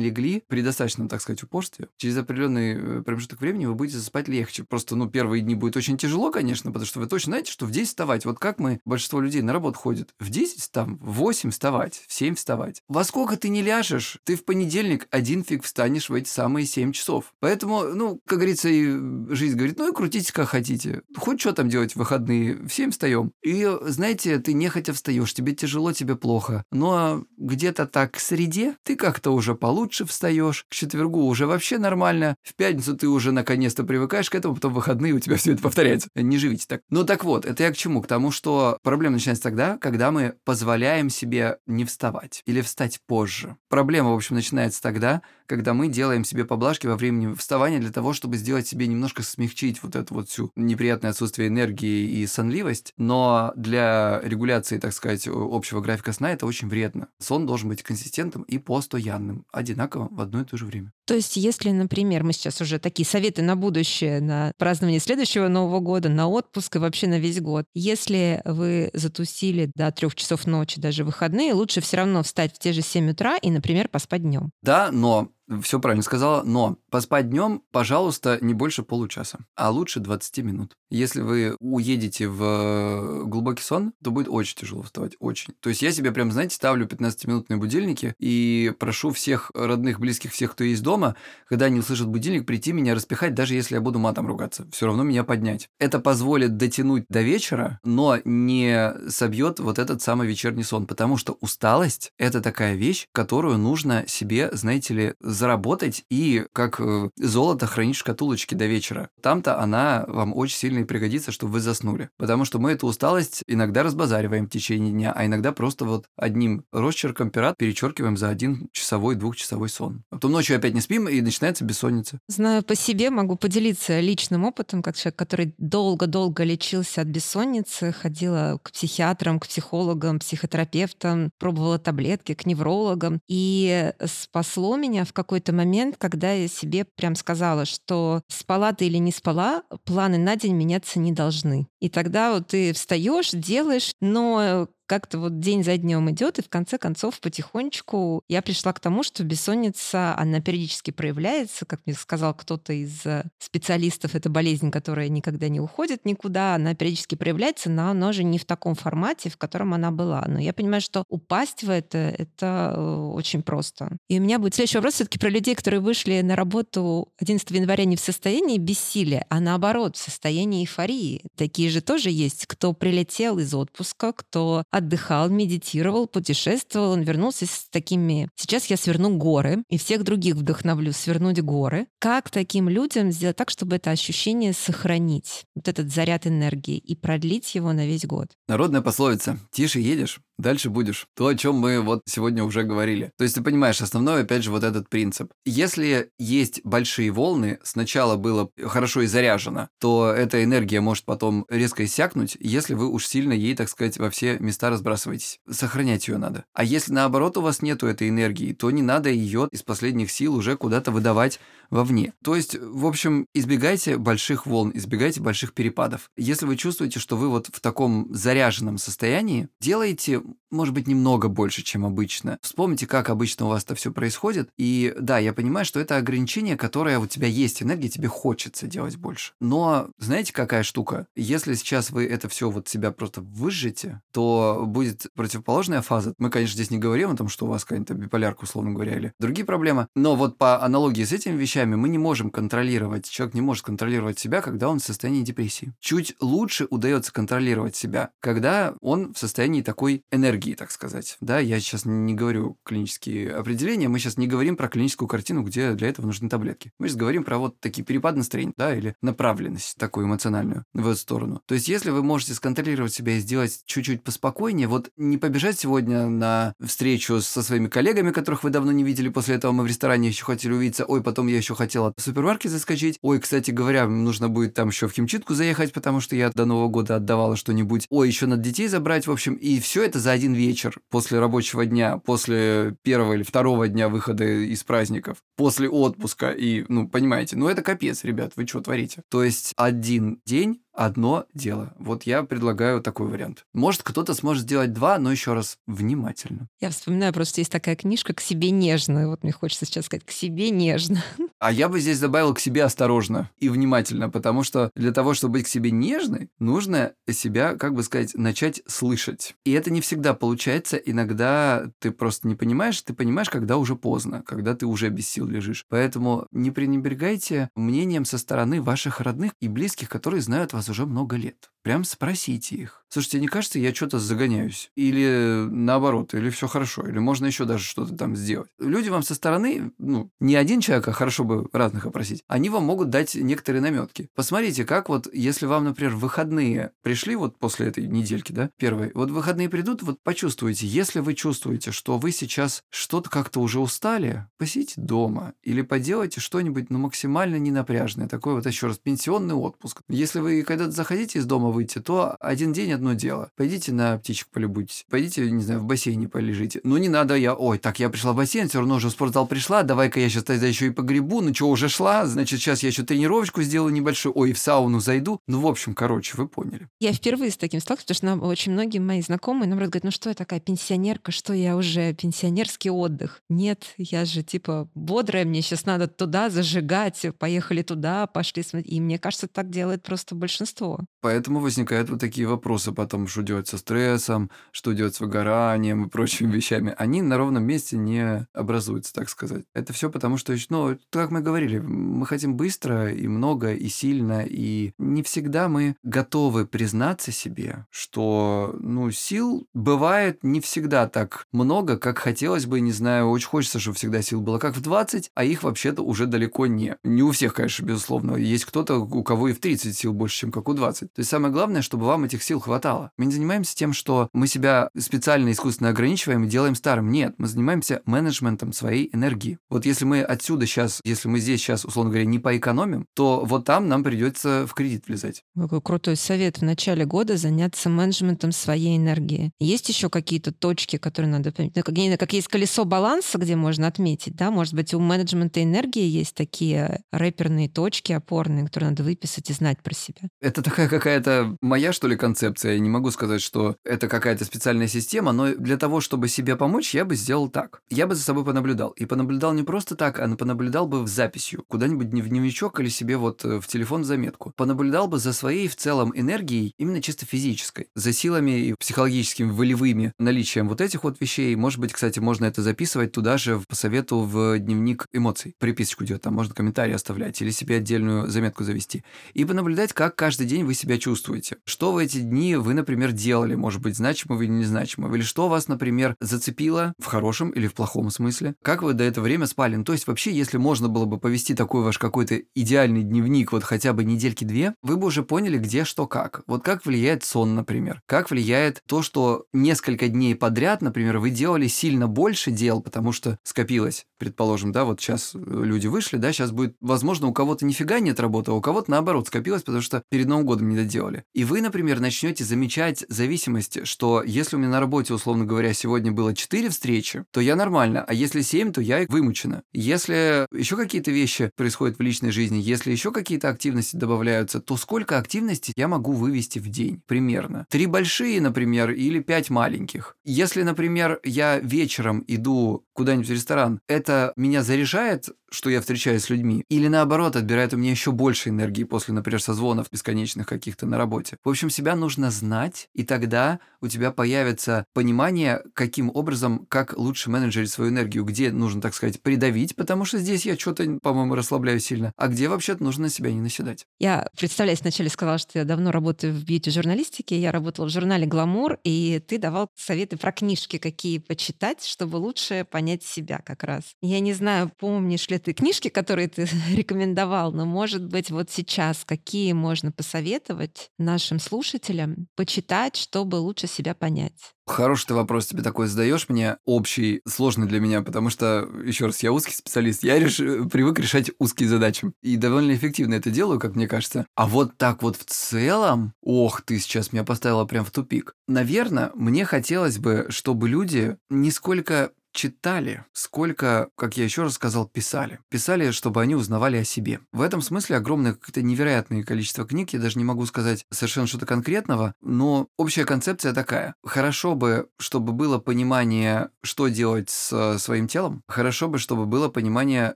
легли, 0.00 0.42
при 0.48 0.62
достаточном, 0.62 1.08
так 1.08 1.20
сказать, 1.20 1.42
упорстве, 1.42 1.88
через 1.96 2.16
определенный 2.16 2.74
э, 2.74 3.02
промежуток 3.02 3.40
времени 3.40 3.66
вы 3.66 3.74
будете 3.74 3.98
спать 3.98 4.28
легче. 4.28 4.64
Просто, 4.64 4.96
ну, 4.96 5.08
первые 5.08 5.42
дни 5.42 5.54
будет 5.54 5.76
очень 5.76 5.96
тяжело, 5.96 6.30
конечно, 6.30 6.70
потому 6.70 6.86
что 6.86 7.00
вы 7.00 7.06
точно 7.06 7.30
знаете, 7.30 7.52
что 7.52 7.66
в 7.66 7.70
10 7.70 7.88
вставать. 7.88 8.24
Вот 8.24 8.38
как 8.38 8.58
мы, 8.58 8.80
большинство 8.84 9.20
людей 9.20 9.42
на 9.42 9.52
работу 9.52 9.78
ходят, 9.78 10.14
в 10.18 10.30
10 10.30 10.70
там, 10.72 10.98
в 10.98 11.12
8 11.12 11.50
вставать, 11.50 12.04
в 12.06 12.12
7 12.12 12.34
вставать. 12.34 12.82
Во 12.88 13.04
сколько 13.04 13.36
ты 13.36 13.48
не 13.48 13.62
ляжешь, 13.62 14.18
ты 14.24 14.36
в 14.36 14.44
понедельник 14.44 15.06
один 15.10 15.44
фиг 15.44 15.64
встанешь 15.64 16.08
в 16.08 16.14
эти 16.14 16.28
самые 16.28 16.66
7 16.66 16.92
часов. 16.92 17.34
Поэтому, 17.40 17.84
ну, 17.84 18.20
как 18.26 18.38
говорится, 18.38 18.68
и 18.68 18.86
жизнь 19.34 19.56
говорит, 19.56 19.78
ну 19.78 19.90
и 19.90 19.94
крутите 19.94 20.32
как 20.32 20.48
хотите. 20.48 21.02
Хоть 21.16 21.40
что 21.40 21.52
там 21.60 21.68
делать 21.68 21.92
в 21.92 21.96
выходные? 21.96 22.54
В 22.54 22.70
7 22.70 22.90
встаем. 22.90 23.32
И, 23.42 23.68
знаете, 23.82 24.38
ты 24.38 24.54
нехотя 24.54 24.94
встаешь, 24.94 25.34
тебе 25.34 25.54
тяжело, 25.54 25.92
тебе 25.92 26.16
плохо. 26.16 26.64
Но 26.72 27.24
где-то 27.36 27.86
так 27.86 28.12
к 28.12 28.18
среде 28.18 28.76
ты 28.82 28.96
как-то 28.96 29.32
уже 29.32 29.54
получше 29.54 30.06
встаешь, 30.06 30.64
к 30.70 30.72
четвергу 30.72 31.26
уже 31.26 31.46
вообще 31.46 31.76
нормально, 31.76 32.36
в 32.42 32.54
пятницу 32.54 32.96
ты 32.96 33.08
уже 33.08 33.30
наконец-то 33.32 33.84
привыкаешь 33.84 34.30
к 34.30 34.34
этому, 34.34 34.54
потом 34.54 34.72
выходные 34.72 35.12
у 35.12 35.18
тебя 35.18 35.36
все 35.36 35.52
это 35.52 35.62
повторяется. 35.62 36.08
Не 36.14 36.38
живите 36.38 36.64
так. 36.66 36.80
Ну 36.88 37.04
так 37.04 37.24
вот, 37.24 37.44
это 37.44 37.62
я 37.62 37.70
к 37.72 37.76
чему? 37.76 38.00
К 38.00 38.06
тому, 38.06 38.30
что 38.30 38.78
проблема 38.82 39.14
начинается 39.14 39.42
тогда, 39.42 39.76
когда 39.76 40.10
мы 40.10 40.36
позволяем 40.44 41.10
себе 41.10 41.58
не 41.66 41.84
вставать 41.84 42.42
или 42.46 42.62
встать 42.62 43.00
позже. 43.06 43.56
Проблема, 43.68 44.12
в 44.12 44.14
общем, 44.14 44.36
начинается 44.36 44.80
тогда, 44.80 45.20
когда 45.50 45.74
мы 45.74 45.88
делаем 45.88 46.24
себе 46.24 46.44
поблажки 46.44 46.86
во 46.86 46.96
времени 46.96 47.34
вставания 47.34 47.80
для 47.80 47.90
того, 47.90 48.12
чтобы 48.12 48.36
сделать 48.36 48.68
себе 48.68 48.86
немножко 48.86 49.24
смягчить 49.24 49.82
вот 49.82 49.96
эту 49.96 50.14
вот 50.14 50.28
всю 50.28 50.52
неприятное 50.54 51.10
отсутствие 51.10 51.48
энергии 51.48 52.08
и 52.08 52.24
сонливость, 52.28 52.92
но 52.96 53.52
для 53.56 54.20
регуляции, 54.22 54.78
так 54.78 54.92
сказать, 54.92 55.26
общего 55.26 55.80
графика 55.80 56.12
сна 56.12 56.30
это 56.30 56.46
очень 56.46 56.68
вредно. 56.68 57.08
Сон 57.18 57.46
должен 57.46 57.68
быть 57.68 57.82
консистентным 57.82 58.44
и 58.44 58.58
постоянным, 58.58 59.44
одинаковым 59.52 60.14
в 60.14 60.20
одно 60.20 60.42
и 60.42 60.44
то 60.44 60.56
же 60.56 60.66
время. 60.66 60.92
То 61.04 61.16
есть, 61.16 61.36
если, 61.36 61.70
например, 61.72 62.22
мы 62.22 62.32
сейчас 62.32 62.60
уже 62.60 62.78
такие 62.78 63.04
советы 63.04 63.42
на 63.42 63.56
будущее, 63.56 64.20
на 64.20 64.52
празднование 64.56 65.00
следующего 65.00 65.48
Нового 65.48 65.80
года, 65.80 66.08
на 66.08 66.28
отпуск 66.28 66.76
и 66.76 66.78
вообще 66.78 67.08
на 67.08 67.18
весь 67.18 67.40
год, 67.40 67.64
если 67.74 68.40
вы 68.44 68.90
затусили 68.92 69.72
до 69.74 69.90
трех 69.90 70.14
часов 70.14 70.46
ночи, 70.46 70.80
даже 70.80 71.02
выходные, 71.02 71.54
лучше 71.54 71.80
все 71.80 71.96
равно 71.96 72.22
встать 72.22 72.54
в 72.54 72.60
те 72.60 72.72
же 72.72 72.82
7 72.82 73.10
утра 73.10 73.36
и, 73.36 73.50
например, 73.50 73.88
поспать 73.88 74.22
днем. 74.22 74.52
Да, 74.62 74.92
но 74.92 75.32
все 75.62 75.80
правильно 75.80 76.02
сказала, 76.02 76.42
но 76.42 76.78
поспать 76.90 77.28
днем, 77.28 77.62
пожалуйста, 77.72 78.38
не 78.40 78.54
больше 78.54 78.82
получаса, 78.82 79.40
а 79.56 79.70
лучше 79.70 80.00
20 80.00 80.38
минут. 80.38 80.76
Если 80.90 81.20
вы 81.20 81.56
уедете 81.60 82.28
в 82.28 82.42
э, 82.42 83.22
глубокий 83.24 83.62
сон, 83.62 83.92
то 84.02 84.10
будет 84.10 84.28
очень 84.28 84.56
тяжело 84.56 84.82
вставать, 84.82 85.16
очень. 85.18 85.54
То 85.60 85.68
есть 85.68 85.82
я 85.82 85.92
себе 85.92 86.12
прям, 86.12 86.32
знаете, 86.32 86.56
ставлю 86.56 86.86
15-минутные 86.86 87.56
будильники 87.56 88.14
и 88.18 88.72
прошу 88.78 89.10
всех 89.10 89.50
родных, 89.54 90.00
близких, 90.00 90.32
всех, 90.32 90.52
кто 90.52 90.64
есть 90.64 90.82
дома, 90.82 91.16
когда 91.48 91.66
они 91.66 91.80
услышат 91.80 92.08
будильник, 92.08 92.46
прийти 92.46 92.72
меня 92.72 92.94
распихать, 92.94 93.34
даже 93.34 93.54
если 93.54 93.74
я 93.74 93.80
буду 93.80 93.98
матом 93.98 94.26
ругаться. 94.26 94.66
Все 94.72 94.86
равно 94.86 95.02
меня 95.02 95.24
поднять. 95.24 95.68
Это 95.78 95.98
позволит 95.98 96.56
дотянуть 96.56 97.04
до 97.08 97.22
вечера, 97.22 97.78
но 97.84 98.18
не 98.24 98.92
собьет 99.08 99.60
вот 99.60 99.78
этот 99.78 100.02
самый 100.02 100.26
вечерний 100.28 100.64
сон, 100.64 100.86
потому 100.86 101.16
что 101.16 101.36
усталость– 101.40 102.12
это 102.18 102.40
такая 102.40 102.74
вещь, 102.74 103.06
которую 103.12 103.58
нужно 103.58 104.04
себе, 104.06 104.50
знаете 104.52 104.94
ли, 104.94 105.14
заработать 105.40 106.04
и 106.10 106.44
как 106.52 106.80
э, 106.80 107.08
золото 107.16 107.66
хранить 107.66 107.96
в 107.96 108.00
шкатулочке 108.00 108.54
до 108.54 108.66
вечера. 108.66 109.08
Там-то 109.22 109.58
она 109.58 110.04
вам 110.06 110.36
очень 110.36 110.56
сильно 110.56 110.80
и 110.80 110.84
пригодится, 110.84 111.32
чтобы 111.32 111.54
вы 111.54 111.60
заснули. 111.60 112.10
Потому 112.18 112.44
что 112.44 112.58
мы 112.58 112.72
эту 112.72 112.86
усталость 112.86 113.42
иногда 113.46 113.82
разбазариваем 113.82 114.46
в 114.46 114.50
течение 114.50 114.92
дня, 114.92 115.12
а 115.16 115.24
иногда 115.24 115.52
просто 115.52 115.84
вот 115.86 116.04
одним 116.16 116.64
росчерком 116.72 117.30
пера 117.30 117.54
перечеркиваем 117.56 118.16
за 118.16 118.28
один 118.28 118.68
часовой, 118.72 119.14
двухчасовой 119.14 119.70
сон. 119.70 120.02
А 120.10 120.16
потом 120.16 120.32
ночью 120.32 120.56
опять 120.56 120.74
не 120.74 120.82
спим, 120.82 121.08
и 121.08 121.20
начинается 121.22 121.64
бессонница. 121.64 122.18
Знаю 122.28 122.62
по 122.62 122.74
себе, 122.74 123.10
могу 123.10 123.36
поделиться 123.36 123.98
личным 124.00 124.44
опытом, 124.44 124.82
как 124.82 124.96
человек, 124.96 125.16
который 125.16 125.54
долго-долго 125.56 126.44
лечился 126.44 127.00
от 127.00 127.08
бессонницы, 127.08 127.92
ходила 127.92 128.58
к 128.62 128.72
психиатрам, 128.72 129.40
к 129.40 129.46
психологам, 129.46 130.18
психотерапевтам, 130.18 131.30
пробовала 131.38 131.78
таблетки, 131.78 132.34
к 132.34 132.44
неврологам. 132.44 133.20
И 133.26 133.92
спасло 134.04 134.76
меня 134.76 135.06
в 135.06 135.12
какой 135.12 135.29
какой-то 135.30 135.52
момент, 135.52 135.94
когда 135.96 136.32
я 136.32 136.48
себе 136.48 136.84
прям 136.84 137.14
сказала, 137.14 137.64
что 137.64 138.22
спала 138.26 138.72
ты 138.72 138.86
или 138.86 138.96
не 138.96 139.12
спала, 139.12 139.62
планы 139.84 140.18
на 140.18 140.34
день 140.34 140.56
меняться 140.56 140.98
не 140.98 141.12
должны. 141.12 141.68
И 141.78 141.88
тогда 141.88 142.32
вот 142.32 142.48
ты 142.48 142.72
встаешь, 142.72 143.30
делаешь, 143.30 143.92
но 144.00 144.66
как-то 144.90 145.20
вот 145.20 145.38
день 145.38 145.62
за 145.62 145.76
днем 145.76 146.10
идет, 146.10 146.40
и 146.40 146.42
в 146.42 146.48
конце 146.48 146.76
концов 146.76 147.20
потихонечку 147.20 148.24
я 148.28 148.42
пришла 148.42 148.72
к 148.72 148.80
тому, 148.80 149.04
что 149.04 149.22
бессонница, 149.22 150.18
она 150.18 150.40
периодически 150.40 150.90
проявляется, 150.90 151.64
как 151.64 151.80
мне 151.86 151.94
сказал 151.94 152.34
кто-то 152.34 152.72
из 152.72 153.06
э, 153.06 153.22
специалистов, 153.38 154.16
это 154.16 154.28
болезнь, 154.28 154.72
которая 154.72 155.08
никогда 155.08 155.48
не 155.48 155.60
уходит 155.60 156.04
никуда, 156.04 156.56
она 156.56 156.74
периодически 156.74 157.14
проявляется, 157.14 157.70
но 157.70 157.90
она 157.90 158.12
же 158.12 158.24
не 158.24 158.36
в 158.36 158.44
таком 158.44 158.74
формате, 158.74 159.30
в 159.30 159.36
котором 159.36 159.74
она 159.74 159.92
была. 159.92 160.24
Но 160.26 160.40
я 160.40 160.52
понимаю, 160.52 160.80
что 160.80 161.04
упасть 161.08 161.62
в 161.62 161.70
это, 161.70 161.98
это 161.98 162.74
э, 162.76 163.10
очень 163.14 163.44
просто. 163.44 163.96
И 164.08 164.18
у 164.18 164.22
меня 164.22 164.40
будет 164.40 164.56
следующий 164.56 164.78
вопрос 164.78 164.94
все-таки 164.94 165.20
про 165.20 165.28
людей, 165.28 165.54
которые 165.54 165.78
вышли 165.78 166.20
на 166.22 166.34
работу 166.34 167.12
11 167.20 167.48
января 167.52 167.84
не 167.84 167.94
в 167.94 168.00
состоянии 168.00 168.58
бессилия, 168.58 169.24
а 169.28 169.38
наоборот, 169.38 169.96
в 169.96 170.02
состоянии 170.02 170.62
эйфории. 170.62 171.22
Такие 171.36 171.70
же 171.70 171.80
тоже 171.80 172.10
есть, 172.10 172.46
кто 172.46 172.72
прилетел 172.72 173.38
из 173.38 173.54
отпуска, 173.54 174.12
кто 174.12 174.64
отдыхал, 174.80 175.30
медитировал, 175.30 176.06
путешествовал, 176.06 176.92
он 176.92 177.02
вернулся 177.02 177.46
с 177.46 177.68
такими 177.70 178.28
«сейчас 178.34 178.66
я 178.66 178.76
сверну 178.76 179.16
горы» 179.16 179.62
и 179.68 179.78
всех 179.78 180.02
других 180.02 180.34
вдохновлю 180.34 180.92
свернуть 180.92 181.40
горы. 181.40 181.86
Как 181.98 182.30
таким 182.30 182.68
людям 182.68 183.12
сделать 183.12 183.36
так, 183.36 183.50
чтобы 183.50 183.76
это 183.76 183.90
ощущение 183.90 184.52
сохранить, 184.52 185.44
вот 185.54 185.68
этот 185.68 185.90
заряд 185.92 186.26
энергии 186.26 186.76
и 186.76 186.96
продлить 186.96 187.54
его 187.54 187.72
на 187.72 187.86
весь 187.86 188.04
год? 188.04 188.28
Народная 188.48 188.80
пословица 188.80 189.38
«тише 189.52 189.80
едешь, 189.80 190.20
дальше 190.40 190.70
будешь». 190.70 191.06
То, 191.16 191.28
о 191.28 191.34
чем 191.34 191.56
мы 191.56 191.80
вот 191.80 192.02
сегодня 192.06 192.44
уже 192.44 192.62
говорили. 192.62 193.12
То 193.16 193.24
есть 193.24 193.34
ты 193.34 193.42
понимаешь, 193.42 193.80
основной, 193.80 194.22
опять 194.22 194.42
же, 194.42 194.50
вот 194.50 194.64
этот 194.64 194.88
принцип. 194.88 195.32
Если 195.44 196.10
есть 196.18 196.60
большие 196.64 197.10
волны, 197.10 197.58
сначала 197.62 198.16
было 198.16 198.50
хорошо 198.62 199.02
и 199.02 199.06
заряжено, 199.06 199.68
то 199.80 200.10
эта 200.10 200.42
энергия 200.44 200.80
может 200.80 201.04
потом 201.04 201.46
резко 201.48 201.84
иссякнуть, 201.84 202.36
если 202.40 202.74
вы 202.74 202.88
уж 202.88 203.06
сильно 203.06 203.32
ей, 203.32 203.54
так 203.54 203.68
сказать, 203.68 203.98
во 203.98 204.10
все 204.10 204.38
места 204.38 204.70
разбрасываетесь. 204.70 205.38
Сохранять 205.48 206.08
ее 206.08 206.18
надо. 206.18 206.44
А 206.54 206.64
если 206.64 206.92
наоборот 206.92 207.36
у 207.36 207.40
вас 207.40 207.62
нету 207.62 207.86
этой 207.86 208.08
энергии, 208.08 208.52
то 208.52 208.70
не 208.70 208.82
надо 208.82 209.10
ее 209.10 209.48
из 209.50 209.62
последних 209.62 210.10
сил 210.10 210.34
уже 210.34 210.56
куда-то 210.56 210.90
выдавать 210.90 211.40
вовне. 211.70 212.12
То 212.22 212.36
есть, 212.36 212.56
в 212.60 212.86
общем, 212.86 213.26
избегайте 213.34 213.96
больших 213.96 214.46
волн, 214.46 214.72
избегайте 214.74 215.20
больших 215.20 215.54
перепадов. 215.54 216.10
Если 216.16 216.46
вы 216.46 216.56
чувствуете, 216.56 216.98
что 216.98 217.16
вы 217.16 217.28
вот 217.28 217.48
в 217.52 217.60
таком 217.60 218.08
заряженном 218.10 218.78
состоянии, 218.78 219.48
делайте, 219.60 220.22
может 220.50 220.74
быть, 220.74 220.86
немного 220.86 221.28
больше, 221.28 221.62
чем 221.62 221.86
обычно. 221.86 222.38
Вспомните, 222.42 222.86
как 222.86 223.08
обычно 223.08 223.46
у 223.46 223.48
вас 223.48 223.64
это 223.64 223.74
все 223.74 223.92
происходит. 223.92 224.50
И 224.58 224.94
да, 224.98 225.18
я 225.18 225.32
понимаю, 225.32 225.64
что 225.64 225.80
это 225.80 225.96
ограничение, 225.96 226.56
которое 226.56 226.98
у 226.98 227.06
тебя 227.06 227.28
есть 227.28 227.62
энергия, 227.62 227.88
тебе 227.88 228.08
хочется 228.08 228.66
делать 228.66 228.96
больше. 228.96 229.32
Но 229.40 229.88
знаете, 229.98 230.32
какая 230.32 230.62
штука? 230.62 231.06
Если 231.14 231.54
сейчас 231.54 231.90
вы 231.90 232.06
это 232.06 232.28
все 232.28 232.50
вот 232.50 232.68
себя 232.68 232.90
просто 232.90 233.20
выжжете, 233.20 234.00
то 234.12 234.64
будет 234.66 235.06
противоположная 235.14 235.82
фаза. 235.82 236.14
Мы, 236.18 236.30
конечно, 236.30 236.54
здесь 236.54 236.70
не 236.70 236.78
говорим 236.78 237.12
о 237.12 237.16
том, 237.16 237.28
что 237.28 237.46
у 237.46 237.48
вас 237.48 237.64
какая-то 237.64 237.94
биполярка, 237.94 238.44
условно 238.44 238.72
говоря, 238.72 238.96
или 238.96 239.12
другие 239.18 239.44
проблемы. 239.44 239.86
Но 239.94 240.16
вот 240.16 240.38
по 240.38 240.62
аналогии 240.62 241.04
с 241.04 241.12
этими 241.12 241.36
вещами 241.36 241.59
мы 241.66 241.88
не 241.88 241.98
можем 241.98 242.30
контролировать, 242.30 243.08
человек 243.08 243.34
не 243.34 243.40
может 243.40 243.64
контролировать 243.64 244.18
себя, 244.18 244.40
когда 244.40 244.68
он 244.68 244.78
в 244.78 244.84
состоянии 244.84 245.22
депрессии. 245.22 245.72
Чуть 245.80 246.14
лучше 246.20 246.66
удается 246.70 247.12
контролировать 247.12 247.76
себя, 247.76 248.10
когда 248.20 248.74
он 248.80 249.14
в 249.14 249.18
состоянии 249.18 249.62
такой 249.62 250.04
энергии, 250.10 250.54
так 250.54 250.70
сказать. 250.70 251.16
Да, 251.20 251.38
я 251.38 251.60
сейчас 251.60 251.84
не 251.84 252.14
говорю 252.14 252.58
клинические 252.64 253.34
определения, 253.34 253.88
мы 253.88 253.98
сейчас 253.98 254.16
не 254.16 254.26
говорим 254.26 254.56
про 254.56 254.68
клиническую 254.68 255.08
картину, 255.08 255.42
где 255.42 255.72
для 255.72 255.88
этого 255.88 256.06
нужны 256.06 256.28
таблетки. 256.28 256.72
Мы 256.78 256.88
сейчас 256.88 256.96
говорим 256.96 257.24
про 257.24 257.38
вот 257.38 257.58
такие 257.60 257.84
перепады 257.84 258.18
настроения, 258.18 258.52
да, 258.56 258.74
или 258.74 258.94
направленность 259.02 259.76
такую 259.76 260.06
эмоциональную 260.06 260.64
в 260.72 260.88
эту 260.88 260.98
сторону. 260.98 261.42
То 261.46 261.54
есть, 261.54 261.68
если 261.68 261.90
вы 261.90 262.02
можете 262.02 262.34
сконтролировать 262.34 262.92
себя 262.92 263.16
и 263.16 263.20
сделать 263.20 263.62
чуть-чуть 263.66 264.02
поспокойнее, 264.02 264.68
вот 264.68 264.90
не 264.96 265.18
побежать 265.18 265.58
сегодня 265.58 266.06
на 266.06 266.54
встречу 266.64 267.20
со 267.20 267.42
своими 267.42 267.68
коллегами, 267.68 268.10
которых 268.10 268.44
вы 268.44 268.50
давно 268.50 268.72
не 268.72 268.84
видели, 268.84 269.08
после 269.08 269.36
этого 269.36 269.52
мы 269.52 269.64
в 269.64 269.66
ресторане 269.66 270.08
еще 270.08 270.24
хотели 270.24 270.52
увидеться, 270.52 270.84
ой, 270.84 271.02
потом 271.02 271.26
я 271.26 271.36
еще 271.36 271.49
хотела 271.54 271.92
в 271.96 272.00
супермаркет 272.00 272.50
заскочить, 272.50 272.98
ой, 273.02 273.20
кстати 273.20 273.50
говоря, 273.50 273.86
нужно 273.86 274.28
будет 274.28 274.54
там 274.54 274.68
еще 274.68 274.88
в 274.88 274.92
химчитку 274.92 275.34
заехать, 275.34 275.72
потому 275.72 276.00
что 276.00 276.16
я 276.16 276.30
до 276.30 276.44
Нового 276.44 276.68
года 276.68 276.96
отдавала 276.96 277.36
что-нибудь, 277.36 277.86
ой, 277.90 278.08
еще 278.08 278.26
надо 278.26 278.42
детей 278.42 278.68
забрать, 278.68 279.06
в 279.06 279.12
общем, 279.12 279.34
и 279.34 279.60
все 279.60 279.84
это 279.84 279.98
за 279.98 280.12
один 280.12 280.34
вечер. 280.34 280.78
После 280.90 281.18
рабочего 281.18 281.66
дня, 281.66 281.98
после 281.98 282.76
первого 282.82 283.14
или 283.14 283.22
второго 283.22 283.68
дня 283.68 283.88
выхода 283.88 284.24
из 284.24 284.62
праздников, 284.64 285.18
после 285.36 285.68
отпуска, 285.68 286.30
и, 286.30 286.64
ну, 286.68 286.88
понимаете, 286.88 287.36
ну 287.36 287.48
это 287.48 287.62
капец, 287.62 288.04
ребят, 288.04 288.32
вы 288.36 288.46
что 288.46 288.60
творите? 288.60 289.02
То 289.10 289.22
есть 289.22 289.52
один 289.56 290.20
день 290.24 290.60
одно 290.80 291.26
дело. 291.34 291.74
Вот 291.78 292.04
я 292.04 292.22
предлагаю 292.22 292.80
такой 292.80 293.06
вариант. 293.06 293.44
Может, 293.52 293.82
кто-то 293.82 294.14
сможет 294.14 294.44
сделать 294.44 294.72
два, 294.72 294.98
но 294.98 295.12
еще 295.12 295.34
раз 295.34 295.58
внимательно. 295.66 296.48
Я 296.58 296.70
вспоминаю, 296.70 297.12
просто 297.12 297.42
есть 297.42 297.52
такая 297.52 297.76
книжка 297.76 298.14
«К 298.14 298.20
себе 298.22 298.50
нежно». 298.50 299.08
Вот 299.08 299.22
мне 299.22 299.30
хочется 299.30 299.66
сейчас 299.66 299.84
сказать 299.84 300.06
«К 300.06 300.10
себе 300.10 300.50
нежно». 300.50 301.02
А 301.38 301.50
я 301.50 301.70
бы 301.70 301.80
здесь 301.80 301.98
добавил 301.98 302.34
к 302.34 302.38
себе 302.38 302.64
осторожно 302.64 303.30
и 303.38 303.48
внимательно, 303.48 304.10
потому 304.10 304.42
что 304.42 304.70
для 304.74 304.92
того, 304.92 305.14
чтобы 305.14 305.34
быть 305.34 305.44
к 305.44 305.48
себе 305.48 305.70
нежной, 305.70 306.28
нужно 306.38 306.92
себя, 307.10 307.54
как 307.54 307.74
бы 307.74 307.82
сказать, 307.82 308.14
начать 308.14 308.60
слышать. 308.66 309.34
И 309.46 309.52
это 309.52 309.70
не 309.70 309.80
всегда 309.80 310.12
получается. 310.12 310.76
Иногда 310.76 311.70
ты 311.78 311.92
просто 311.92 312.28
не 312.28 312.34
понимаешь, 312.34 312.82
ты 312.82 312.92
понимаешь, 312.92 313.30
когда 313.30 313.56
уже 313.56 313.74
поздно, 313.74 314.22
когда 314.26 314.54
ты 314.54 314.66
уже 314.66 314.90
без 314.90 315.08
сил 315.08 315.26
лежишь. 315.26 315.64
Поэтому 315.70 316.26
не 316.30 316.50
пренебрегайте 316.50 317.48
мнением 317.54 318.04
со 318.04 318.18
стороны 318.18 318.60
ваших 318.60 319.00
родных 319.00 319.32
и 319.40 319.48
близких, 319.48 319.88
которые 319.88 320.20
знают 320.20 320.52
вас 320.52 320.69
уже 320.70 320.86
много 320.86 321.16
лет. 321.16 321.50
Прям 321.62 321.84
спросите 321.84 322.56
их. 322.56 322.79
Слушайте, 322.92 323.20
не 323.20 323.28
кажется, 323.28 323.60
я 323.60 323.72
что-то 323.72 324.00
загоняюсь? 324.00 324.72
Или 324.74 325.46
наоборот, 325.48 326.12
или 326.12 326.28
все 326.28 326.48
хорошо, 326.48 326.84
или 326.88 326.98
можно 326.98 327.26
еще 327.26 327.44
даже 327.44 327.62
что-то 327.62 327.96
там 327.96 328.16
сделать. 328.16 328.48
Люди 328.58 328.88
вам 328.88 329.04
со 329.04 329.14
стороны, 329.14 329.70
ну, 329.78 330.10
не 330.18 330.34
один 330.34 330.60
человек, 330.60 330.88
а 330.88 330.92
хорошо 330.92 331.22
бы 331.22 331.48
разных 331.52 331.86
опросить, 331.86 332.24
они 332.26 332.50
вам 332.50 332.64
могут 332.64 332.90
дать 332.90 333.14
некоторые 333.14 333.62
наметки. 333.62 334.08
Посмотрите, 334.16 334.64
как 334.64 334.88
вот, 334.88 335.08
если 335.12 335.46
вам, 335.46 335.64
например, 335.66 335.94
выходные 335.94 336.72
пришли 336.82 337.14
вот 337.14 337.38
после 337.38 337.68
этой 337.68 337.86
недельки, 337.86 338.32
да, 338.32 338.50
первой, 338.56 338.90
вот 338.94 339.10
выходные 339.10 339.48
придут, 339.48 339.82
вот 339.82 340.02
почувствуйте, 340.02 340.66
если 340.66 340.98
вы 340.98 341.14
чувствуете, 341.14 341.70
что 341.70 341.96
вы 341.96 342.10
сейчас 342.10 342.64
что-то 342.70 343.08
как-то 343.08 343.38
уже 343.38 343.60
устали, 343.60 344.26
посидите 344.36 344.80
дома 344.80 345.34
или 345.44 345.62
поделайте 345.62 346.20
что-нибудь, 346.20 346.70
ну, 346.70 346.78
максимально 346.78 347.36
ненапряжное, 347.36 348.08
такой 348.08 348.34
вот 348.34 348.46
еще 348.46 348.66
раз 348.66 348.78
пенсионный 348.78 349.36
отпуск. 349.36 349.82
Если 349.88 350.18
вы 350.18 350.42
когда-то 350.42 350.72
заходите 350.72 351.20
из 351.20 351.26
дома 351.26 351.50
выйти, 351.50 351.78
то 351.78 352.16
один 352.18 352.52
день 352.52 352.79
одно 352.80 352.94
дело. 352.94 353.30
Пойдите 353.36 353.72
на 353.72 353.98
птичек 353.98 354.28
полюбуйтесь. 354.28 354.86
Пойдите, 354.88 355.30
не 355.30 355.42
знаю, 355.42 355.60
в 355.60 355.64
бассейне 355.64 356.08
полежите. 356.08 356.60
Ну, 356.64 356.78
не 356.78 356.88
надо 356.88 357.14
я, 357.14 357.34
ой, 357.34 357.58
так 357.58 357.78
я 357.78 357.90
пришла 357.90 358.12
в 358.12 358.16
бассейн, 358.16 358.48
все 358.48 358.58
равно 358.58 358.76
уже 358.76 358.88
в 358.88 358.92
спортзал 358.92 359.26
пришла, 359.26 359.62
давай-ка 359.62 360.00
я 360.00 360.08
сейчас 360.08 360.24
тогда 360.24 360.46
еще 360.46 360.68
и 360.68 360.70
погребу, 360.70 361.20
ну 361.20 361.34
что, 361.34 361.48
уже 361.48 361.68
шла, 361.68 362.06
значит, 362.06 362.40
сейчас 362.40 362.62
я 362.62 362.70
еще 362.70 362.82
тренировочку 362.82 363.42
сделаю 363.42 363.72
небольшую, 363.72 364.16
ой, 364.16 364.32
в 364.32 364.38
сауну 364.38 364.80
зайду. 364.80 365.20
Ну, 365.28 365.40
в 365.40 365.46
общем, 365.46 365.74
короче, 365.74 366.16
вы 366.16 366.26
поняли. 366.26 366.68
Я 366.80 366.92
впервые 366.92 367.30
с 367.30 367.36
таким 367.36 367.60
сталкиваюсь, 367.60 367.84
потому 367.84 367.96
что 367.96 368.06
нам, 368.06 368.22
очень 368.22 368.52
многие 368.52 368.78
мои 368.78 369.02
знакомые, 369.02 369.48
наоборот, 369.48 369.72
говорят, 369.72 369.84
ну 369.84 369.90
что 369.90 370.08
я 370.08 370.14
такая 370.14 370.40
пенсионерка, 370.40 371.12
что 371.12 371.34
я 371.34 371.56
уже 371.56 371.92
пенсионерский 371.92 372.70
отдых. 372.70 373.20
Нет, 373.28 373.74
я 373.76 374.04
же 374.06 374.22
типа 374.22 374.68
бодрая, 374.74 375.24
мне 375.24 375.42
сейчас 375.42 375.66
надо 375.66 375.86
туда 375.86 376.30
зажигать, 376.30 377.04
поехали 377.18 377.62
туда, 377.62 378.06
пошли 378.06 378.42
смотреть. 378.42 378.72
И 378.72 378.80
мне 378.80 378.98
кажется, 378.98 379.28
так 379.28 379.50
делает 379.50 379.82
просто 379.82 380.14
большинство. 380.14 380.80
Поэтому 381.02 381.40
возникают 381.40 381.90
вот 381.90 382.00
такие 382.00 382.26
вопросы 382.26 382.69
потом, 382.72 383.06
что 383.06 383.22
делать 383.22 383.48
со 383.48 383.58
стрессом, 383.58 384.30
что 384.52 384.72
делать 384.72 384.94
с 384.94 385.00
выгоранием 385.00 385.84
и 385.84 385.88
прочими 385.88 386.32
вещами. 386.32 386.74
Они 386.78 387.02
на 387.02 387.16
ровном 387.16 387.44
месте 387.44 387.76
не 387.76 388.26
образуются, 388.32 388.92
так 388.92 389.08
сказать. 389.08 389.44
Это 389.54 389.72
все 389.72 389.90
потому, 389.90 390.16
что, 390.16 390.34
ну, 390.48 390.78
как 390.90 391.10
мы 391.10 391.20
говорили, 391.20 391.58
мы 391.58 392.06
хотим 392.06 392.36
быстро 392.36 392.92
и 392.92 393.06
много, 393.08 393.52
и 393.52 393.68
сильно, 393.68 394.24
и 394.24 394.72
не 394.78 395.02
всегда 395.02 395.48
мы 395.48 395.76
готовы 395.82 396.46
признаться 396.46 397.12
себе, 397.12 397.66
что, 397.70 398.56
ну, 398.58 398.90
сил 398.90 399.46
бывает 399.54 400.18
не 400.22 400.40
всегда 400.40 400.88
так 400.88 401.26
много, 401.32 401.78
как 401.78 401.98
хотелось 401.98 402.46
бы, 402.46 402.60
не 402.60 402.72
знаю, 402.72 403.08
очень 403.10 403.28
хочется, 403.28 403.58
чтобы 403.58 403.76
всегда 403.76 404.02
сил 404.02 404.20
было 404.20 404.38
как 404.38 404.56
в 404.56 404.60
20, 404.60 405.10
а 405.14 405.24
их 405.24 405.42
вообще-то 405.42 405.82
уже 405.82 406.06
далеко 406.06 406.46
не. 406.46 406.76
Не 406.84 407.02
у 407.02 407.10
всех, 407.10 407.34
конечно, 407.34 407.64
безусловно. 407.64 408.16
Есть 408.16 408.44
кто-то, 408.44 408.78
у 408.78 409.02
кого 409.02 409.28
и 409.28 409.32
в 409.32 409.40
30 409.40 409.76
сил 409.76 409.92
больше, 409.92 410.18
чем 410.18 410.32
как 410.32 410.48
у 410.48 410.54
20. 410.54 410.92
То 410.92 411.00
есть 411.00 411.10
самое 411.10 411.32
главное, 411.32 411.62
чтобы 411.62 411.86
вам 411.86 412.04
этих 412.04 412.22
сил 412.22 412.40
хватало. 412.40 412.59
Мы 412.96 413.06
не 413.06 413.12
занимаемся 413.12 413.54
тем, 413.56 413.72
что 413.72 414.08
мы 414.12 414.26
себя 414.26 414.70
специально 414.78 415.30
искусственно 415.30 415.70
ограничиваем 415.70 416.24
и 416.24 416.28
делаем 416.28 416.54
старым. 416.54 416.90
Нет, 416.90 417.14
мы 417.18 417.26
занимаемся 417.26 417.82
менеджментом 417.86 418.52
своей 418.52 418.90
энергии. 418.92 419.38
Вот 419.48 419.66
если 419.66 419.84
мы 419.84 420.02
отсюда 420.02 420.46
сейчас, 420.46 420.80
если 420.84 421.08
мы 421.08 421.20
здесь 421.20 421.40
сейчас, 421.40 421.64
условно 421.64 421.90
говоря, 421.90 422.06
не 422.06 422.18
поэкономим, 422.18 422.86
то 422.94 423.24
вот 423.24 423.44
там 423.44 423.68
нам 423.68 423.84
придется 423.84 424.46
в 424.46 424.54
кредит 424.54 424.86
влезать. 424.86 425.22
Какой 425.36 425.60
крутой 425.60 425.96
совет 425.96 426.38
в 426.38 426.42
начале 426.42 426.84
года 426.84 427.16
заняться 427.16 427.68
менеджментом 427.68 428.32
своей 428.32 428.76
энергии. 428.76 429.32
Есть 429.38 429.68
еще 429.68 429.88
какие-то 429.88 430.32
точки, 430.32 430.76
которые 430.76 431.10
надо 431.10 431.32
поменять? 431.32 431.56
Ну, 431.56 431.96
как 431.98 432.12
есть 432.12 432.28
колесо 432.28 432.64
баланса, 432.64 433.18
где 433.18 433.36
можно 433.36 433.66
отметить, 433.66 434.16
да? 434.16 434.30
Может 434.30 434.54
быть, 434.54 434.74
у 434.74 434.80
менеджмента 434.80 435.42
энергии 435.42 435.84
есть 435.84 436.14
такие 436.14 436.80
рэперные 436.92 437.48
точки 437.48 437.92
опорные, 437.92 438.44
которые 438.46 438.70
надо 438.70 438.82
выписать 438.82 439.30
и 439.30 439.32
знать 439.32 439.62
про 439.62 439.74
себя. 439.74 440.08
Это 440.20 440.42
такая 440.42 440.68
какая-то 440.68 441.36
моя, 441.40 441.72
что 441.72 441.88
ли, 441.88 441.96
концепция. 441.96 442.49
Я 442.52 442.58
не 442.58 442.68
могу 442.68 442.90
сказать, 442.90 443.22
что 443.22 443.56
это 443.64 443.88
какая-то 443.88 444.24
специальная 444.24 444.68
система, 444.68 445.12
но 445.12 445.34
для 445.34 445.56
того, 445.56 445.80
чтобы 445.80 446.08
себе 446.08 446.36
помочь, 446.36 446.74
я 446.74 446.84
бы 446.84 446.96
сделал 446.96 447.28
так. 447.28 447.62
Я 447.70 447.86
бы 447.86 447.94
за 447.94 448.02
собой 448.02 448.24
понаблюдал. 448.24 448.70
И 448.70 448.84
понаблюдал 448.86 449.32
не 449.32 449.42
просто 449.42 449.76
так, 449.76 449.98
а 449.98 450.08
понаблюдал 450.16 450.66
бы 450.66 450.82
в 450.82 450.88
записью. 450.88 451.44
Куда-нибудь 451.48 451.88
в 451.88 452.08
дневничок 452.08 452.60
или 452.60 452.68
себе 452.68 452.96
вот 452.96 453.24
э, 453.24 453.40
в 453.40 453.46
телефон 453.46 453.84
заметку. 453.84 454.32
Понаблюдал 454.36 454.88
бы 454.88 454.98
за 454.98 455.12
своей 455.12 455.48
в 455.48 455.56
целом 455.56 455.92
энергией, 455.94 456.54
именно 456.58 456.82
чисто 456.82 457.06
физической. 457.06 457.68
За 457.74 457.92
силами 457.92 458.40
и 458.40 458.54
психологическими, 458.54 459.30
волевыми 459.30 459.92
наличием 459.98 460.48
вот 460.48 460.60
этих 460.60 460.84
вот 460.84 461.00
вещей. 461.00 461.34
Может 461.36 461.60
быть, 461.60 461.72
кстати, 461.72 461.98
можно 461.98 462.24
это 462.26 462.42
записывать 462.42 462.92
туда 462.92 463.18
же 463.18 463.40
по 463.48 463.54
совету 463.54 464.00
в 464.00 464.38
дневник 464.38 464.86
эмоций. 464.92 465.34
Приписочку 465.38 465.84
делать, 465.84 466.02
там 466.02 466.14
можно 466.14 466.34
комментарии 466.34 466.74
оставлять 466.74 467.20
или 467.22 467.30
себе 467.30 467.56
отдельную 467.56 468.08
заметку 468.08 468.44
завести. 468.44 468.84
И 469.14 469.24
понаблюдать, 469.24 469.72
как 469.72 469.96
каждый 469.96 470.26
день 470.26 470.44
вы 470.44 470.54
себя 470.54 470.78
чувствуете. 470.78 471.36
Что 471.44 471.72
в 471.72 471.78
эти 471.78 471.98
дни 471.98 472.36
вы, 472.40 472.54
например, 472.54 472.92
делали, 472.92 473.34
может 473.34 473.60
быть, 473.60 473.76
значимо 473.76 474.16
вы 474.16 474.24
или 474.24 474.32
незначимо, 474.32 474.94
или 474.94 475.02
что 475.02 475.28
вас, 475.28 475.48
например, 475.48 475.96
зацепило 476.00 476.74
в 476.78 476.86
хорошем 476.86 477.30
или 477.30 477.46
в 477.46 477.54
плохом 477.54 477.90
смысле, 477.90 478.34
как 478.42 478.62
вы 478.62 478.74
до 478.74 478.84
этого 478.84 479.04
время 479.04 479.26
спали. 479.26 479.56
Ну, 479.56 479.64
то 479.64 479.72
есть 479.72 479.86
вообще, 479.86 480.12
если 480.12 480.38
можно 480.38 480.68
было 480.68 480.84
бы 480.84 480.98
повести 480.98 481.34
такой 481.34 481.62
ваш 481.62 481.78
какой-то 481.78 482.20
идеальный 482.34 482.82
дневник, 482.82 483.32
вот 483.32 483.44
хотя 483.44 483.72
бы 483.72 483.84
недельки-две, 483.84 484.54
вы 484.62 484.76
бы 484.76 484.86
уже 484.86 485.02
поняли, 485.02 485.38
где 485.38 485.64
что 485.64 485.86
как. 485.86 486.22
Вот 486.26 486.42
как 486.42 486.64
влияет 486.66 487.04
сон, 487.04 487.34
например. 487.34 487.80
Как 487.86 488.10
влияет 488.10 488.62
то, 488.66 488.82
что 488.82 489.24
несколько 489.32 489.88
дней 489.88 490.14
подряд, 490.14 490.62
например, 490.62 490.98
вы 490.98 491.10
делали 491.10 491.46
сильно 491.46 491.88
больше 491.88 492.30
дел, 492.30 492.60
потому 492.60 492.92
что 492.92 493.18
скопилось, 493.22 493.86
предположим, 493.98 494.52
да, 494.52 494.64
вот 494.64 494.80
сейчас 494.80 495.12
люди 495.14 495.66
вышли, 495.66 495.96
да, 495.96 496.12
сейчас 496.12 496.32
будет, 496.32 496.56
возможно, 496.60 497.06
у 497.06 497.12
кого-то 497.12 497.44
нифига 497.44 497.80
нет 497.80 498.00
работы, 498.00 498.30
а 498.30 498.34
у 498.34 498.40
кого-то 498.40 498.70
наоборот 498.70 499.06
скопилось, 499.06 499.42
потому 499.42 499.62
что 499.62 499.82
перед 499.90 500.06
Новым 500.06 500.26
годом 500.26 500.48
не 500.48 500.56
доделали. 500.56 501.04
И 501.14 501.24
вы, 501.24 501.40
например, 501.40 501.80
начнете 501.80 502.24
замечать 502.30 502.84
зависимости, 502.88 503.64
что 503.64 504.02
если 504.04 504.36
у 504.36 504.38
меня 504.38 504.50
на 504.50 504.60
работе, 504.60 504.94
условно 504.94 505.24
говоря, 505.24 505.52
сегодня 505.52 505.90
было 505.90 506.14
4 506.14 506.48
встречи, 506.48 507.04
то 507.10 507.20
я 507.20 507.34
нормально, 507.36 507.84
а 507.86 507.92
если 507.92 508.22
7, 508.22 508.52
то 508.52 508.60
я 508.60 508.86
вымучена. 508.88 509.42
Если 509.52 510.26
еще 510.32 510.56
какие-то 510.56 510.92
вещи 510.92 511.30
происходят 511.36 511.78
в 511.78 511.82
личной 511.82 512.12
жизни, 512.12 512.38
если 512.38 512.70
еще 512.70 512.92
какие-то 512.92 513.28
активности 513.28 513.76
добавляются, 513.76 514.40
то 514.40 514.56
сколько 514.56 514.96
активностей 514.96 515.52
я 515.56 515.66
могу 515.66 515.92
вывести 515.92 516.38
в 516.38 516.48
день 516.48 516.80
примерно? 516.86 517.46
Три 517.50 517.66
большие, 517.66 518.20
например, 518.20 518.70
или 518.70 519.00
пять 519.00 519.28
маленьких. 519.28 519.96
Если, 520.04 520.42
например, 520.42 521.00
я 521.04 521.40
вечером 521.40 522.04
иду 522.06 522.64
куда-нибудь 522.72 523.08
в 523.08 523.12
ресторан, 523.12 523.60
это 523.66 524.12
меня 524.16 524.42
заряжает, 524.44 525.08
что 525.30 525.50
я 525.50 525.60
встречаюсь 525.60 526.04
с 526.04 526.10
людьми, 526.10 526.44
или 526.48 526.68
наоборот, 526.68 527.16
отбирает 527.16 527.54
у 527.54 527.56
меня 527.56 527.70
еще 527.70 527.92
больше 527.92 528.28
энергии 528.30 528.64
после, 528.64 528.94
например, 528.94 529.22
созвонов 529.22 529.70
бесконечных 529.70 530.26
каких-то 530.26 530.66
на 530.66 530.78
работе. 530.78 531.16
В 531.24 531.28
общем, 531.28 531.50
себя 531.50 531.76
нужно 531.76 532.10
знать, 532.10 532.68
и 532.74 532.84
тогда 532.84 533.40
у 533.60 533.68
тебя 533.68 533.90
появится 533.90 534.64
понимание, 534.74 535.42
каким 535.54 535.90
образом, 535.94 536.46
как 536.48 536.76
лучше 536.76 537.10
менеджерить 537.10 537.50
свою 537.50 537.70
энергию, 537.70 538.04
где 538.04 538.32
нужно, 538.32 538.60
так 538.60 538.74
сказать, 538.74 539.00
придавить, 539.02 539.56
потому 539.56 539.84
что 539.84 539.98
здесь 539.98 540.26
я 540.26 540.36
что-то, 540.36 540.78
по-моему, 540.82 541.14
расслабляю 541.14 541.60
сильно, 541.60 541.92
а 541.96 542.08
где 542.08 542.28
вообще-то 542.28 542.62
нужно 542.62 542.88
себя 542.88 543.12
не 543.12 543.20
наседать. 543.20 543.66
Я, 543.78 544.08
представляюсь, 544.18 544.60
вначале 544.60 544.88
сказала, 544.90 545.18
что 545.18 545.38
я 545.38 545.44
давно 545.44 545.70
работаю 545.70 546.12
в 546.12 546.24
бьюти-журналистике, 546.24 547.18
я 547.18 547.32
работала 547.32 547.66
в 547.66 547.70
журнале 547.70 548.06
«Гламур», 548.06 548.58
и 548.64 549.00
ты 549.06 549.18
давал 549.18 549.48
советы 549.56 549.96
про 549.96 550.12
книжки, 550.12 550.58
какие 550.58 550.98
почитать, 550.98 551.64
чтобы 551.64 551.96
лучше 551.96 552.46
понять 552.50 552.82
себя 552.82 553.20
как 553.24 553.44
раз. 553.44 553.74
Я 553.80 554.00
не 554.00 554.12
знаю, 554.12 554.50
помнишь 554.58 555.08
ли 555.08 555.19
ты 555.20 555.32
книжки, 555.32 555.68
которые 555.68 556.08
ты 556.08 556.28
рекомендовал, 556.50 557.32
но, 557.32 557.44
может 557.44 557.86
быть, 557.86 558.10
вот 558.10 558.30
сейчас 558.30 558.84
какие 558.84 559.32
можно 559.32 559.72
посоветовать 559.72 560.70
нашим 560.78 561.20
слушателям 561.20 562.06
почитать, 562.16 562.76
чтобы 562.76 563.16
лучше 563.16 563.46
себя 563.46 563.74
понять? 563.74 564.34
Хороший 564.46 564.88
ты 564.88 564.94
вопрос 564.94 565.26
тебе 565.26 565.44
такой 565.44 565.68
задаешь 565.68 566.08
мне, 566.08 566.36
общий, 566.44 567.02
сложный 567.06 567.46
для 567.46 567.60
меня, 567.60 567.82
потому 567.82 568.10
что, 568.10 568.48
еще 568.64 568.86
раз, 568.86 569.00
я 569.00 569.12
узкий 569.12 569.34
специалист, 569.34 569.84
я 569.84 569.96
реш... 569.98 570.16
привык 570.16 570.80
решать 570.80 571.12
узкие 571.20 571.48
задачи. 571.48 571.92
И 572.02 572.16
довольно 572.16 572.52
эффективно 572.52 572.94
это 572.94 573.10
делаю, 573.10 573.38
как 573.38 573.54
мне 573.54 573.68
кажется. 573.68 574.06
А 574.16 574.26
вот 574.26 574.56
так 574.56 574.82
вот 574.82 574.96
в 574.96 575.04
целом, 575.04 575.92
ох, 576.02 576.42
ты 576.42 576.58
сейчас 576.58 576.92
меня 576.92 577.04
поставила 577.04 577.44
прям 577.44 577.64
в 577.64 577.70
тупик. 577.70 578.14
Наверное, 578.26 578.90
мне 578.94 579.24
хотелось 579.24 579.78
бы, 579.78 580.06
чтобы 580.08 580.48
люди 580.48 580.96
не 581.08 581.30
сколько 581.30 581.92
читали, 582.12 582.84
сколько, 582.92 583.68
как 583.76 583.96
я 583.96 584.04
еще 584.04 584.22
раз 584.22 584.34
сказал, 584.34 584.66
писали. 584.66 585.20
Писали, 585.28 585.70
чтобы 585.70 586.02
они 586.02 586.14
узнавали 586.14 586.56
о 586.58 586.64
себе. 586.64 587.00
В 587.12 587.22
этом 587.22 587.42
смысле 587.42 587.76
огромное 587.76 588.14
какое-то 588.14 588.42
невероятное 588.42 589.02
количество 589.02 589.46
книг, 589.46 589.72
я 589.72 589.80
даже 589.80 589.98
не 589.98 590.04
могу 590.04 590.26
сказать 590.26 590.64
совершенно 590.70 591.06
что-то 591.06 591.26
конкретного, 591.26 591.94
но 592.00 592.48
общая 592.56 592.84
концепция 592.84 593.32
такая. 593.32 593.74
Хорошо 593.84 594.34
бы, 594.34 594.68
чтобы 594.78 595.12
было 595.12 595.38
понимание, 595.38 596.30
что 596.42 596.68
делать 596.68 597.10
с 597.10 597.58
своим 597.58 597.88
телом, 597.88 598.22
хорошо 598.28 598.68
бы, 598.68 598.78
чтобы 598.78 599.06
было 599.06 599.28
понимание, 599.28 599.94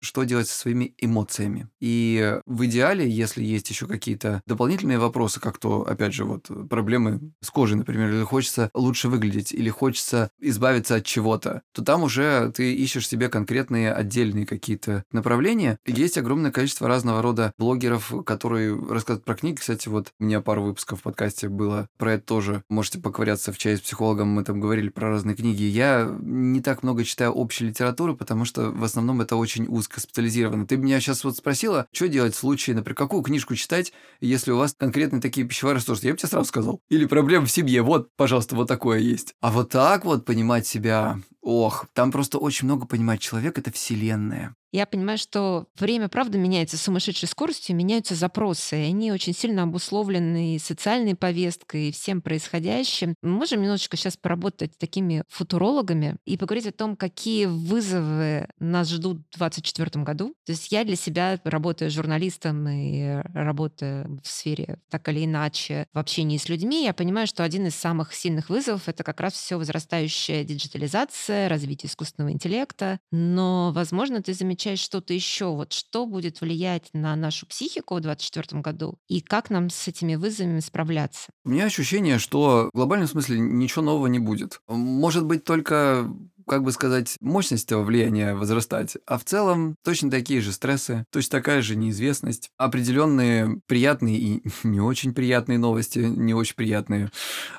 что 0.00 0.24
делать 0.24 0.48
со 0.48 0.58
своими 0.58 0.94
эмоциями. 0.98 1.68
И 1.80 2.38
в 2.46 2.64
идеале, 2.66 3.08
если 3.08 3.42
есть 3.42 3.70
еще 3.70 3.86
какие-то 3.86 4.42
дополнительные 4.46 4.98
вопросы, 4.98 5.40
как 5.40 5.58
то, 5.58 5.82
опять 5.82 6.14
же, 6.14 6.24
вот 6.24 6.48
проблемы 6.68 7.32
с 7.40 7.50
кожей, 7.50 7.76
например, 7.76 8.10
или 8.10 8.24
хочется 8.24 8.70
лучше 8.74 9.08
выглядеть, 9.08 9.52
или 9.52 9.70
хочется 9.70 10.30
избавиться 10.40 10.96
от 10.96 11.04
чего-то, 11.04 11.62
то 11.72 11.82
там 11.82 12.01
уже 12.02 12.52
ты 12.54 12.74
ищешь 12.74 13.08
себе 13.08 13.28
конкретные 13.28 13.92
отдельные 13.92 14.46
какие-то 14.46 15.04
направления. 15.12 15.78
Есть 15.86 16.18
огромное 16.18 16.50
количество 16.50 16.88
разного 16.88 17.22
рода 17.22 17.52
блогеров, 17.58 18.12
которые 18.24 18.74
рассказывают 18.74 19.24
про 19.24 19.34
книги. 19.34 19.56
Кстати, 19.56 19.88
вот 19.88 20.12
у 20.18 20.24
меня 20.24 20.40
пару 20.40 20.62
выпусков 20.62 21.00
в 21.00 21.02
подкасте 21.02 21.48
было 21.48 21.88
про 21.98 22.14
это 22.14 22.24
тоже. 22.24 22.62
Можете 22.68 22.98
поковыряться 22.98 23.52
в 23.52 23.58
чае 23.58 23.76
с 23.76 23.80
психологом, 23.80 24.28
мы 24.28 24.44
там 24.44 24.60
говорили 24.60 24.88
про 24.88 25.08
разные 25.08 25.36
книги. 25.36 25.62
Я 25.62 26.08
не 26.20 26.60
так 26.60 26.82
много 26.82 27.04
читаю 27.04 27.32
общей 27.32 27.66
литературы, 27.66 28.14
потому 28.14 28.44
что 28.44 28.70
в 28.70 28.84
основном 28.84 29.20
это 29.20 29.36
очень 29.36 29.66
узко 29.68 30.00
специализировано. 30.00 30.66
Ты 30.66 30.76
меня 30.76 31.00
сейчас 31.00 31.24
вот 31.24 31.36
спросила, 31.36 31.86
что 31.92 32.08
делать 32.08 32.34
в 32.34 32.38
случае, 32.38 32.76
например, 32.76 32.96
какую 32.96 33.22
книжку 33.22 33.54
читать, 33.54 33.92
если 34.20 34.50
у 34.50 34.56
вас 34.56 34.74
конкретно 34.76 35.20
такие 35.20 35.46
пищевые 35.46 35.74
расстройства. 35.74 36.06
Я 36.06 36.12
бы 36.14 36.18
тебе 36.18 36.28
сразу 36.28 36.46
сказал. 36.46 36.80
Или 36.88 37.06
проблемы 37.06 37.46
в 37.46 37.50
семье. 37.50 37.82
Вот, 37.82 38.08
пожалуйста, 38.16 38.56
вот 38.56 38.68
такое 38.68 38.98
есть. 38.98 39.34
А 39.40 39.50
вот 39.50 39.70
так 39.70 40.04
вот 40.04 40.24
понимать 40.24 40.66
себя, 40.66 41.18
ох, 41.40 41.86
там 41.94 42.10
просто 42.10 42.38
очень 42.38 42.66
много 42.66 42.86
понимать. 42.86 43.20
Человек— 43.20 43.58
это 43.60 43.70
вселенная. 43.70 44.54
Я 44.72 44.86
понимаю, 44.86 45.18
что 45.18 45.66
время, 45.78 46.08
правда, 46.08 46.38
меняется 46.38 46.78
с 46.78 46.82
сумасшедшей 46.82 47.28
скоростью, 47.28 47.76
меняются 47.76 48.14
запросы, 48.14 48.80
и 48.80 48.88
они 48.88 49.12
очень 49.12 49.34
сильно 49.34 49.64
обусловлены 49.64 50.58
социальной 50.58 51.14
повесткой, 51.14 51.90
и 51.90 51.92
всем 51.92 52.22
происходящим. 52.22 53.14
Мы 53.20 53.28
можем 53.28 53.60
немножечко 53.60 53.98
сейчас 53.98 54.16
поработать 54.16 54.72
с 54.72 54.76
такими 54.78 55.24
футурологами 55.28 56.16
и 56.24 56.38
поговорить 56.38 56.66
о 56.68 56.72
том, 56.72 56.96
какие 56.96 57.44
вызовы 57.44 58.48
нас 58.58 58.88
ждут 58.88 59.18
в 59.32 59.38
2024 59.38 60.04
году. 60.04 60.34
То 60.46 60.52
есть 60.52 60.72
я 60.72 60.84
для 60.84 60.96
себя, 60.96 61.38
работаю 61.44 61.90
журналистом 61.90 62.66
и 62.66 63.20
работаю 63.34 64.20
в 64.24 64.26
сфере 64.26 64.78
так 64.88 65.06
или 65.10 65.26
иначе 65.26 65.86
в 65.92 65.98
общении 65.98 66.38
с 66.38 66.48
людьми, 66.48 66.84
я 66.84 66.94
понимаю, 66.94 67.26
что 67.26 67.44
один 67.44 67.66
из 67.66 67.74
самых 67.74 68.14
сильных 68.14 68.48
вызовов— 68.48 68.84
это 68.88 69.04
как 69.04 69.20
раз 69.20 69.34
все 69.34 69.58
возрастающая 69.58 70.44
диджитализация, 70.44 71.50
развитие 71.50 71.90
искусственного 71.90 72.32
интеллекта. 72.32 72.98
Но, 73.10 73.70
возможно, 73.74 74.22
ты 74.22 74.32
замечаешь 74.32 74.61
замечаешь 74.62 74.80
что-то 74.80 75.12
еще, 75.12 75.46
вот 75.46 75.72
что 75.72 76.06
будет 76.06 76.40
влиять 76.40 76.88
на 76.92 77.16
нашу 77.16 77.46
психику 77.46 77.96
в 77.96 78.00
2024 78.00 78.62
году 78.62 78.98
и 79.08 79.20
как 79.20 79.50
нам 79.50 79.70
с 79.70 79.88
этими 79.88 80.14
вызовами 80.14 80.60
справляться? 80.60 81.32
У 81.44 81.50
меня 81.50 81.64
ощущение, 81.64 82.18
что 82.18 82.70
в 82.72 82.76
глобальном 82.76 83.08
смысле 83.08 83.40
ничего 83.40 83.82
нового 83.82 84.06
не 84.06 84.18
будет. 84.18 84.60
Может 84.68 85.24
быть, 85.24 85.44
только 85.44 86.08
как 86.46 86.62
бы 86.62 86.72
сказать, 86.72 87.16
мощность 87.20 87.66
этого 87.66 87.82
влияния 87.82 88.34
возрастать. 88.34 88.96
А 89.06 89.18
в 89.18 89.24
целом 89.24 89.76
точно 89.84 90.10
такие 90.10 90.40
же 90.40 90.52
стрессы, 90.52 91.04
точно 91.10 91.38
такая 91.38 91.62
же 91.62 91.76
неизвестность, 91.76 92.50
определенные 92.56 93.60
приятные 93.66 94.18
и 94.18 94.42
не 94.62 94.80
очень 94.80 95.14
приятные 95.14 95.58
новости, 95.58 95.98
не 95.98 96.34
очень 96.34 96.56
приятные, 96.56 97.10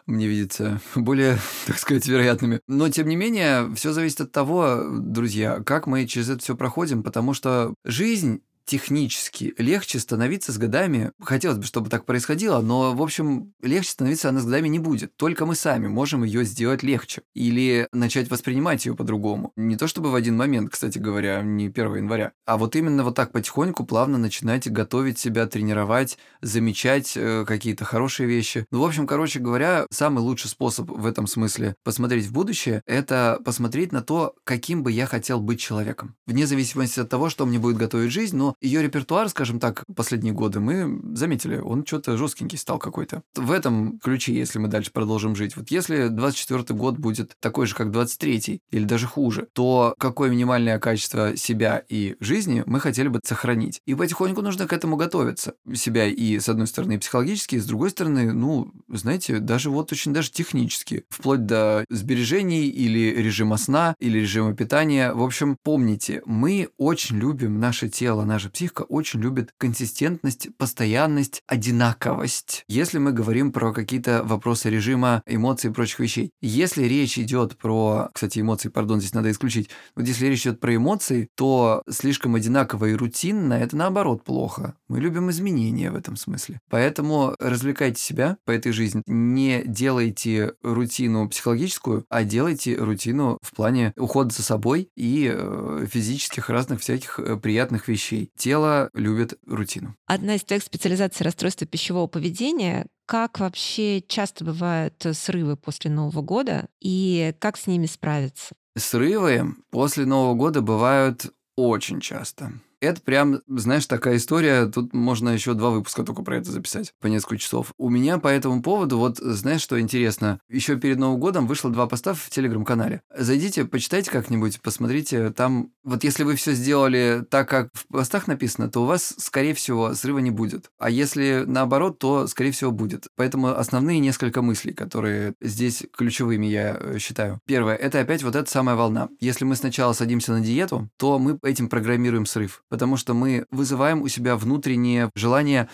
мне 0.05 0.27
видится, 0.27 0.81
более, 0.95 1.37
так 1.65 1.79
сказать, 1.79 2.07
вероятными. 2.07 2.59
Но, 2.67 2.89
тем 2.89 3.07
не 3.07 3.15
менее, 3.15 3.73
все 3.75 3.91
зависит 3.91 4.21
от 4.21 4.31
того, 4.31 4.83
друзья, 4.89 5.61
как 5.65 5.87
мы 5.87 6.05
через 6.05 6.29
это 6.29 6.39
все 6.39 6.55
проходим, 6.55 7.03
потому 7.03 7.33
что 7.33 7.73
жизнь 7.83 8.41
технически 8.65 9.53
легче 9.57 9.99
становиться 9.99 10.51
с 10.51 10.57
годами. 10.57 11.11
Хотелось 11.21 11.57
бы, 11.57 11.63
чтобы 11.63 11.89
так 11.89 12.05
происходило, 12.05 12.61
но, 12.61 12.93
в 12.93 13.01
общем, 13.01 13.53
легче 13.61 13.91
становиться 13.91 14.29
она 14.29 14.39
с 14.39 14.45
годами 14.45 14.67
не 14.67 14.79
будет. 14.79 15.15
Только 15.15 15.45
мы 15.45 15.55
сами 15.55 15.87
можем 15.87 16.23
ее 16.23 16.43
сделать 16.45 16.83
легче. 16.83 17.21
Или 17.33 17.87
начать 17.91 18.29
воспринимать 18.29 18.85
ее 18.85 18.95
по-другому. 18.95 19.51
Не 19.55 19.75
то 19.75 19.87
чтобы 19.87 20.11
в 20.11 20.15
один 20.15 20.37
момент, 20.37 20.69
кстати 20.71 20.97
говоря, 20.97 21.41
не 21.41 21.67
1 21.67 21.95
января, 21.95 22.31
а 22.45 22.57
вот 22.57 22.75
именно 22.75 23.03
вот 23.03 23.15
так 23.15 23.31
потихоньку, 23.31 23.85
плавно 23.85 24.17
начинать 24.17 24.71
готовить 24.71 25.19
себя, 25.19 25.45
тренировать, 25.47 26.17
замечать 26.41 27.13
э, 27.15 27.45
какие-то 27.45 27.85
хорошие 27.85 28.27
вещи. 28.27 28.65
Ну, 28.71 28.81
в 28.81 28.85
общем, 28.85 29.07
короче 29.07 29.39
говоря, 29.39 29.85
самый 29.91 30.19
лучший 30.19 30.49
способ 30.49 30.89
в 30.89 31.05
этом 31.05 31.27
смысле 31.27 31.75
посмотреть 31.83 32.25
в 32.25 32.33
будущее, 32.33 32.81
это 32.85 33.39
посмотреть 33.43 33.91
на 33.91 34.01
то, 34.01 34.35
каким 34.43 34.83
бы 34.83 34.91
я 34.91 35.05
хотел 35.05 35.39
быть 35.39 35.59
человеком. 35.59 36.15
Вне 36.25 36.47
зависимости 36.47 36.99
от 36.99 37.09
того, 37.09 37.29
что 37.29 37.45
мне 37.45 37.59
будет 37.59 37.77
готовить 37.77 38.11
жизнь, 38.11 38.37
но 38.37 38.52
ее 38.61 38.81
репертуар, 38.81 39.29
скажем 39.29 39.59
так, 39.59 39.83
последние 39.95 40.33
годы 40.33 40.59
мы 40.59 41.01
заметили, 41.15 41.57
он 41.57 41.85
что-то 41.85 42.17
жесткенький 42.17 42.57
стал 42.57 42.79
какой-то. 42.79 43.23
В 43.35 43.51
этом 43.51 43.99
ключе, 43.99 44.33
если 44.33 44.59
мы 44.59 44.67
дальше 44.67 44.91
продолжим 44.91 45.35
жить. 45.35 45.55
Вот 45.55 45.71
если 45.71 46.07
24 46.07 46.77
год 46.77 46.97
будет 46.97 47.35
такой 47.39 47.67
же, 47.67 47.75
как 47.75 47.91
23 47.91 48.61
или 48.71 48.83
даже 48.85 49.07
хуже, 49.07 49.47
то 49.53 49.95
какое 49.97 50.29
минимальное 50.29 50.79
качество 50.79 51.35
себя 51.37 51.83
и 51.87 52.15
жизни 52.19 52.63
мы 52.65 52.79
хотели 52.79 53.07
бы 53.07 53.19
сохранить. 53.23 53.81
И 53.85 53.95
потихоньку 53.95 54.41
нужно 54.41 54.67
к 54.67 54.73
этому 54.73 54.95
готовиться. 54.95 55.53
Себя 55.73 56.07
и, 56.07 56.39
с 56.39 56.49
одной 56.49 56.67
стороны, 56.67 56.99
психологически, 56.99 57.55
и 57.55 57.59
с 57.59 57.65
другой 57.65 57.89
стороны, 57.89 58.33
ну, 58.33 58.71
знаете, 58.87 59.39
даже 59.39 59.69
вот 59.69 59.91
очень 59.91 60.13
даже 60.13 60.31
технически. 60.31 61.05
Вплоть 61.09 61.45
до 61.45 61.85
сбережений 61.89 62.67
или 62.67 63.13
режима 63.15 63.57
сна, 63.57 63.95
или 63.99 64.19
режима 64.19 64.55
питания. 64.55 65.13
В 65.13 65.23
общем, 65.23 65.57
помните, 65.63 66.21
мы 66.25 66.69
очень 66.77 67.17
любим 67.17 67.59
наше 67.59 67.89
тело, 67.89 68.23
наш 68.23 68.42
наша 68.43 68.51
психика 68.51 68.81
очень 68.81 69.21
любит 69.21 69.53
консистентность, 69.57 70.49
постоянность, 70.57 71.41
одинаковость. 71.47 72.65
Если 72.67 72.97
мы 72.97 73.13
говорим 73.13 73.53
про 73.53 73.71
какие-то 73.71 74.21
вопросы 74.23 74.69
режима, 74.69 75.23
эмоций 75.25 75.69
и 75.69 75.73
прочих 75.73 75.99
вещей. 75.99 76.31
Если 76.41 76.83
речь 76.83 77.17
идет 77.17 77.57
про... 77.57 78.09
Кстати, 78.13 78.39
эмоции, 78.39 78.67
пардон, 78.67 78.99
здесь 78.99 79.13
надо 79.13 79.31
исключить. 79.31 79.69
Вот 79.95 80.05
если 80.07 80.27
речь 80.27 80.41
идет 80.41 80.59
про 80.59 80.75
эмоции, 80.75 81.29
то 81.35 81.83
слишком 81.89 82.35
одинаково 82.35 82.87
и 82.87 82.93
рутинно– 82.95 83.53
это 83.63 83.77
наоборот 83.77 84.25
плохо. 84.25 84.75
Мы 84.89 84.99
любим 84.99 85.29
изменения 85.29 85.89
в 85.89 85.95
этом 85.95 86.17
смысле. 86.17 86.59
Поэтому 86.69 87.35
развлекайте 87.39 88.01
себя 88.01 88.37
по 88.45 88.51
этой 88.51 88.73
жизни. 88.73 89.03
Не 89.07 89.63
делайте 89.65 90.53
рутину 90.61 91.29
психологическую, 91.29 92.05
а 92.09 92.23
делайте 92.23 92.75
рутину 92.75 93.37
в 93.41 93.55
плане 93.55 93.93
ухода 93.95 94.33
за 94.33 94.43
собой 94.43 94.89
и 94.97 95.31
э, 95.33 95.85
физических 95.89 96.49
разных 96.49 96.81
всяких 96.81 97.19
э, 97.19 97.37
приятных 97.37 97.87
вещей. 97.87 98.31
Тело 98.37 98.89
любит 98.93 99.39
рутину. 99.45 99.95
Одна 100.05 100.35
из 100.35 100.43
твоих 100.43 100.63
специализаций 100.63 101.23
расстройства 101.23 101.67
пищевого 101.67 102.07
поведения 102.07 102.87
как 103.05 103.39
вообще 103.39 104.01
часто 104.01 104.45
бывают 104.45 105.05
срывы 105.13 105.57
после 105.57 105.91
Нового 105.91 106.21
года 106.21 106.67
и 106.79 107.33
как 107.39 107.57
с 107.57 107.67
ними 107.67 107.85
справиться? 107.85 108.55
Срывы 108.77 109.55
после 109.69 110.05
Нового 110.05 110.35
года 110.35 110.61
бывают 110.61 111.33
очень 111.55 111.99
часто. 111.99 112.53
Это 112.83 112.99
прям, 112.99 113.39
знаешь, 113.47 113.85
такая 113.85 114.17
история, 114.17 114.65
тут 114.65 114.93
можно 114.93 115.29
еще 115.29 115.53
два 115.53 115.69
выпуска 115.69 116.03
только 116.03 116.21
про 116.21 116.35
это 116.35 116.51
записать, 116.51 116.93
по 116.99 117.07
несколько 117.07 117.37
часов. 117.37 117.71
У 117.77 117.89
меня 117.89 118.17
по 118.17 118.27
этому 118.27 118.61
поводу, 118.61 118.97
вот, 118.97 119.19
знаешь, 119.19 119.61
что 119.61 119.79
интересно, 119.79 120.41
еще 120.49 120.75
перед 120.75 120.97
Новым 120.97 121.17
годом 121.17 121.47
вышло 121.47 121.71
два 121.71 121.87
поста 121.87 122.13
в 122.13 122.29
Телеграм-канале. 122.29 123.01
Зайдите, 123.15 123.63
почитайте 123.63 124.11
как-нибудь, 124.11 124.59
посмотрите, 124.61 125.29
там, 125.29 125.71
вот 125.85 126.03
если 126.03 126.23
вы 126.23 126.35
все 126.35 126.51
сделали 126.51 127.23
так, 127.29 127.47
как 127.47 127.69
в 127.71 127.87
постах 127.87 128.27
написано, 128.27 128.69
то 128.69 128.81
у 128.81 128.85
вас, 128.85 129.15
скорее 129.17 129.53
всего, 129.53 129.93
срыва 129.93 130.19
не 130.19 130.31
будет. 130.31 130.69
А 130.77 130.89
если 130.89 131.45
наоборот, 131.47 131.99
то, 131.99 132.27
скорее 132.27 132.51
всего, 132.51 132.71
будет. 132.71 133.07
Поэтому 133.15 133.57
основные 133.57 133.99
несколько 133.99 134.41
мыслей, 134.41 134.73
которые 134.73 135.35
здесь 135.39 135.85
ключевыми 135.95 136.47
я 136.47 136.75
э, 136.77 136.97
считаю. 136.99 137.39
Первое, 137.47 137.75
это 137.75 138.01
опять 138.01 138.23
вот 138.23 138.35
эта 138.35 138.51
самая 138.51 138.75
волна. 138.75 139.07
Если 139.21 139.45
мы 139.45 139.55
сначала 139.55 139.93
садимся 139.93 140.33
на 140.33 140.41
диету, 140.41 140.89
то 140.97 141.17
мы 141.17 141.39
этим 141.43 141.69
программируем 141.69 142.25
срыв 142.25 142.61
потому 142.73 142.97
что 142.97 143.13
мы 143.13 143.45
вызываем 143.51 144.01
у 144.01 144.07
себя 144.07 144.35
внутреннее 144.35 145.11
желание 145.13 145.69